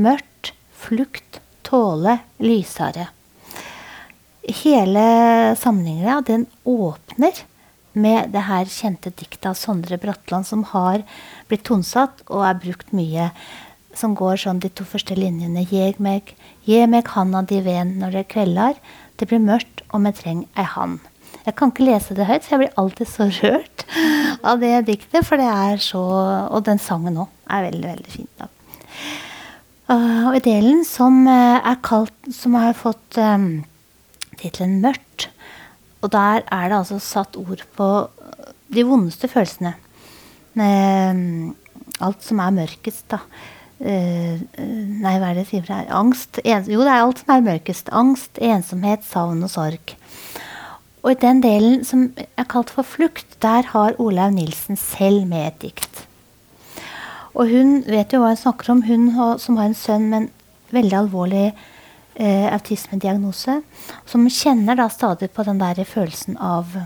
Mørkt, 0.00 0.54
Flukt, 0.78 1.42
Tåle, 1.66 2.14
Lysere. 2.40 3.10
Hele 4.62 5.04
samlinga 5.60 6.22
den 6.24 6.46
åpner 6.64 7.42
med 8.00 8.32
det 8.34 8.46
her 8.48 8.70
kjente 8.70 9.12
diktet 9.12 9.48
av 9.50 9.56
Sondre 9.58 9.98
Bratland, 10.00 10.46
som 10.46 10.64
har 10.72 11.04
blitt 11.50 11.66
tonsatt 11.68 12.22
og 12.28 12.46
er 12.46 12.60
brukt 12.62 12.94
mye 12.96 13.30
som 13.98 14.14
går 14.14 14.38
sånn 14.38 14.62
de 14.62 14.70
to 14.70 14.86
første 14.86 15.16
linjene. 15.18 15.66
Gi 15.66 15.92
meg, 16.02 16.34
gi 16.68 16.80
meg 16.86 17.08
handa 17.14 17.42
di 17.42 17.60
ven 17.64 17.96
når 18.02 18.20
det 18.20 18.26
kveldar, 18.34 18.78
det 19.18 19.28
blir 19.30 19.42
mørkt 19.42 19.82
og 19.90 20.04
me 20.04 20.12
treng 20.14 20.44
ei 20.58 20.66
hand. 20.76 21.00
Jeg 21.46 21.56
kan 21.56 21.72
ikke 21.72 21.86
lese 21.86 22.14
det 22.16 22.26
høyt, 22.28 22.44
så 22.44 22.54
jeg 22.54 22.60
blir 22.62 22.78
alltid 22.80 23.08
så 23.08 23.26
rørt 23.40 23.84
av 24.48 24.60
det 24.60 24.74
diktet. 24.88 25.24
For 25.24 25.40
det 25.40 25.48
er 25.48 25.80
så 25.82 26.02
Og 26.52 26.64
den 26.66 26.80
sangen 26.82 27.16
òg 27.22 27.30
er 27.48 27.64
veldig, 27.70 27.88
veldig 27.88 28.12
fin. 28.12 28.28
Da. 28.36 28.48
Og 30.28 30.36
i 30.36 30.44
delen 30.44 30.84
som 30.84 31.22
uh, 31.24 31.56
er 31.64 31.78
kalt 31.80 32.32
Som 32.34 32.58
har 32.60 32.74
fått 32.76 33.16
um, 33.16 33.64
tittelen 34.36 34.82
'Mørkt', 34.82 35.30
og 36.02 36.12
der 36.14 36.44
er 36.44 36.68
det 36.70 36.78
altså 36.78 36.98
satt 37.02 37.36
ord 37.36 37.64
på 37.76 37.88
de 38.74 38.84
vondeste 38.86 39.28
følelsene. 39.30 39.74
Uh, 40.58 41.54
alt 42.04 42.24
som 42.24 42.42
er 42.42 42.54
mørkest, 42.54 43.06
da. 43.12 43.22
Uh, 43.78 44.40
nei, 44.58 45.14
hva 45.18 45.30
er 45.30 45.38
det 45.38 45.46
jeg 45.46 45.50
sier 45.52 45.66
for 45.66 45.76
her? 45.76 45.92
Angst. 46.00 46.40
ensomhet, 46.44 46.60
jo, 46.66 46.82
det 46.82 46.92
er 46.92 47.04
alt 47.06 47.22
som 47.22 47.34
er 47.34 47.46
mørkest. 47.46 47.92
Angst, 47.94 48.42
ensomhet, 48.42 49.06
savn 49.06 49.42
og 49.46 49.52
sorg. 49.54 49.94
Og 51.02 51.14
i 51.14 51.20
den 51.22 51.40
delen 51.42 51.84
som 51.86 52.08
er 52.18 52.46
kalt 52.50 52.70
for 52.74 52.86
flukt, 52.86 53.38
der 53.42 53.70
har 53.72 53.98
Olaug 54.02 54.34
Nilsen 54.34 54.76
selv 54.76 55.26
med 55.30 55.46
et 55.46 55.60
dikt. 55.62 56.04
Og 57.38 57.50
hun 57.50 57.84
vet 57.86 58.12
jo 58.12 58.20
hva 58.22 58.32
hun 58.34 58.40
snakker 58.40 58.72
om, 58.74 58.82
hun 58.82 59.10
som 59.38 59.58
har 59.60 59.70
en 59.70 59.78
sønn 59.78 60.08
med 60.10 60.24
en 60.24 60.30
veldig 60.74 60.96
alvorlig 61.04 61.46
uh, 62.20 62.48
autismediagnose. 62.52 63.60
Som 64.06 64.28
kjenner 64.30 64.78
da 64.78 64.88
stadig 64.92 65.30
på 65.34 65.46
den 65.46 65.62
der 65.62 65.82
følelsen 65.88 66.38
av 66.42 66.76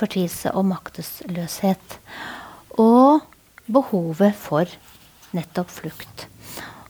fortvilelse 0.00 0.54
og 0.56 0.68
maktesløshet. 0.70 1.98
Og 2.80 3.20
behovet 3.70 4.36
for 4.38 4.70
nettopp 5.36 5.70
flukt. 5.70 6.26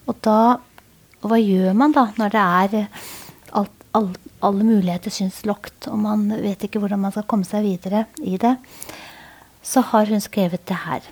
Og 0.09 0.17
da 0.25 0.59
hva 1.21 1.37
gjør 1.37 1.75
man 1.77 1.93
da 1.93 2.07
når 2.17 2.33
det 2.33 2.43
er 2.43 2.77
alt, 3.59 3.73
alt, 3.97 4.17
alle 4.41 4.65
muligheter 4.65 5.13
syns 5.13 5.43
lukket, 5.45 5.91
og 5.93 6.01
man 6.01 6.29
vet 6.41 6.65
ikke 6.65 6.81
hvordan 6.81 7.03
man 7.03 7.13
skal 7.13 7.27
komme 7.29 7.45
seg 7.49 7.67
videre 7.67 8.07
i 8.25 8.39
det? 8.41 8.55
Så 9.61 9.85
har 9.91 10.09
hun 10.09 10.23
skrevet 10.25 10.65
det 10.69 10.79
her. 10.87 11.05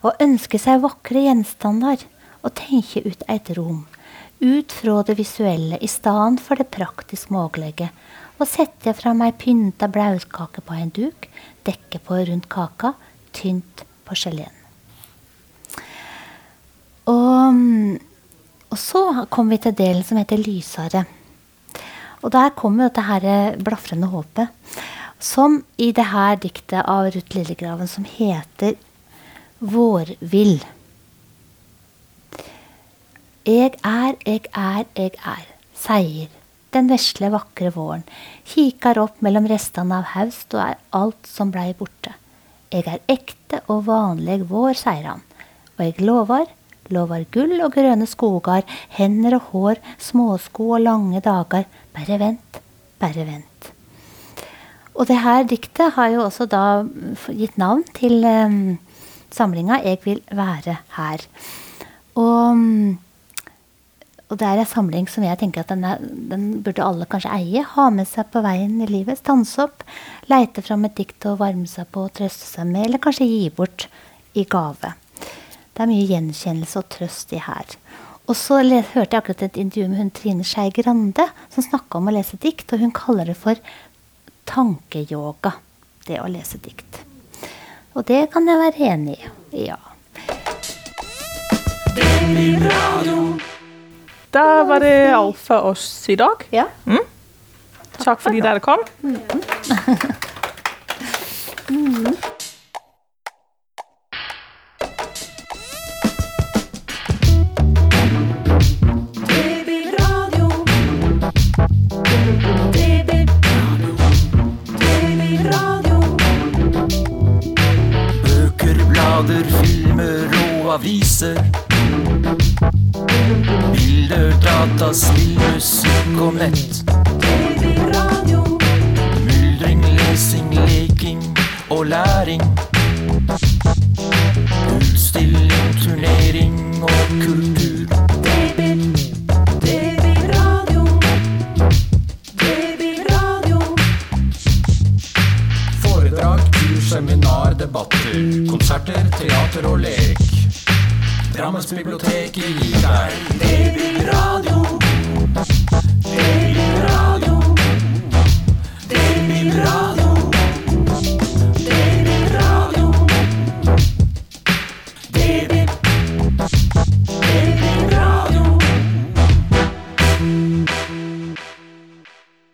Å 0.00 0.14
ønske 0.22 0.60
seg 0.60 0.80
vakre 0.84 1.26
gjenstander 1.26 2.06
og 2.46 2.54
tenke 2.54 3.02
ut 3.02 3.24
et 3.28 3.50
rom. 3.58 3.84
Ut 4.40 4.72
fra 4.72 5.00
det 5.08 5.16
visuelle 5.18 5.80
i 5.82 5.88
stedet 5.90 6.42
for 6.44 6.60
det 6.60 6.68
praktisk 6.70 7.32
mulige. 7.34 7.90
Og 8.36 8.48
sette 8.48 8.92
fram 8.94 9.24
ei 9.24 9.32
pynta 9.32 9.88
blautkake 9.88 10.62
på 10.62 10.76
en 10.76 10.92
duk, 10.92 11.28
dekke 11.66 12.02
på 12.04 12.20
rundt 12.28 12.48
kaka, 12.52 12.92
tynt 13.34 13.86
porselen. 14.06 14.52
Og, 17.06 17.62
og 18.68 18.78
så 18.82 19.02
kom 19.32 19.50
vi 19.50 19.60
til 19.62 19.76
delen 19.78 20.04
som 20.04 20.20
heter 20.20 20.42
Lysere. 20.42 21.06
Og 22.24 22.32
der 22.34 22.54
kommer 22.58 22.88
dette 22.88 23.06
her 23.06 23.56
blafrende 23.62 24.10
håpet. 24.10 24.52
Som 25.22 25.62
i 25.80 25.92
det 25.96 26.10
her 26.10 26.36
diktet 26.42 26.82
av 26.82 27.08
Ruth 27.08 27.36
Lillegraven 27.36 27.88
som 27.88 28.04
heter 28.04 28.74
Vårvill. 29.64 30.58
Eg 33.46 33.76
er, 33.86 34.16
eg 34.26 34.48
er, 34.50 34.84
eg 34.98 35.14
er, 35.22 35.46
seier 35.78 36.32
den 36.74 36.90
vesle, 36.90 37.30
vakre 37.32 37.70
våren. 37.74 38.04
Kikar 38.48 38.98
opp 39.00 39.22
mellom 39.24 39.46
restene 39.50 40.00
av 40.00 40.12
haust 40.16 40.54
og 40.56 40.62
er 40.64 40.80
alt 40.96 41.28
som 41.30 41.52
blei 41.54 41.70
borte. 41.78 42.12
Eg 42.74 42.88
er 42.90 43.02
ekte 43.12 43.62
og 43.72 43.86
vanleg 43.86 44.44
vår, 44.50 44.74
seier 44.76 45.12
han. 45.12 45.22
Og 45.76 45.84
eg 45.86 46.02
lovar, 46.02 46.48
lovar 46.92 47.24
gull 47.32 47.56
og 47.60 47.76
grønne 47.76 48.08
skogar, 48.10 48.66
hender 48.98 49.38
og 49.38 49.52
hår, 49.52 49.82
småsko 50.02 50.72
og 50.76 50.84
lange 50.84 51.22
dager. 51.24 51.68
Bare 51.96 52.18
vent, 52.20 52.60
bare 53.00 53.28
vent. 53.28 53.70
Og 54.96 55.08
det 55.08 55.20
her 55.20 55.44
diktet 55.48 55.94
har 55.96 56.10
jo 56.12 56.24
også 56.24 56.48
da 56.48 56.82
gitt 57.28 57.58
navn 57.60 57.84
til 57.94 58.24
um, 58.24 58.78
samlinga 59.30 59.82
'Jeg 59.84 59.98
vil 60.04 60.22
være 60.32 60.76
her'. 60.96 61.26
Og, 62.16 62.96
og 64.26 64.40
det 64.40 64.46
er 64.46 64.58
en 64.58 64.66
samling 64.66 65.06
som 65.10 65.22
jeg 65.22 65.38
tenker 65.38 65.62
at 65.62 65.70
den, 65.70 65.84
er, 65.86 66.00
den, 66.02 66.46
burde 66.66 66.82
alle 66.82 67.06
kanskje 67.06 67.30
eie. 67.30 67.62
Ha 67.76 67.86
med 67.94 68.08
seg 68.10 68.26
på 68.34 68.42
veien 68.42 68.80
i 68.82 68.88
livet. 68.90 69.20
Stanse 69.20 69.62
opp, 69.68 69.84
leite 70.26 70.64
fram 70.66 70.86
et 70.88 70.96
dikt 70.98 71.28
å 71.30 71.36
varme 71.38 71.68
seg 71.70 71.86
på 71.94 72.08
og 72.08 72.14
trøste 72.18 72.48
seg 72.48 72.66
med, 72.72 72.88
eller 72.88 73.02
kanskje 73.02 73.28
gi 73.28 73.46
bort 73.54 73.86
i 74.34 74.42
gave. 74.50 74.96
Det 75.76 75.84
er 75.84 75.90
mye 75.92 76.08
gjenkjennelse 76.10 76.82
og 76.82 76.90
trøst 76.90 77.36
i 77.36 77.42
her. 77.46 77.78
Og 78.26 78.34
så 78.34 78.58
hørte 78.66 79.14
jeg 79.14 79.20
akkurat 79.20 79.46
et 79.46 79.60
intervju 79.62 79.88
med 79.92 80.00
hun 80.00 80.10
Trine 80.10 80.44
Skei 80.46 80.72
Grande, 80.74 81.28
som 81.54 81.62
snakka 81.62 82.00
om 82.00 82.10
å 82.10 82.16
lese 82.16 82.40
dikt, 82.42 82.72
og 82.74 82.82
hun 82.82 82.94
kaller 82.96 83.30
det 83.30 83.38
for 83.38 83.54
tankeyoga. 84.50 85.54
Det 86.06 86.18
å 86.22 86.26
lese 86.30 86.58
dikt. 86.62 87.04
Og 87.94 88.02
det 88.10 88.26
kan 88.34 88.48
jeg 88.50 88.58
være 88.58 88.90
enig 88.90 89.20
i. 89.54 89.68
Ja. 89.70 89.78
Da 94.36 94.64
var 94.68 94.82
det 94.84 94.96
alt 95.16 95.38
for 95.40 95.70
oss 95.72 96.08
i 96.12 96.16
dag. 96.20 96.44
ja. 96.52 96.66
Mm. 96.84 97.04
Takk 97.96 98.20
fordi 98.20 98.42
dere 98.44 98.60
kom. 98.60 98.82
Babyradio. 99.00 100.15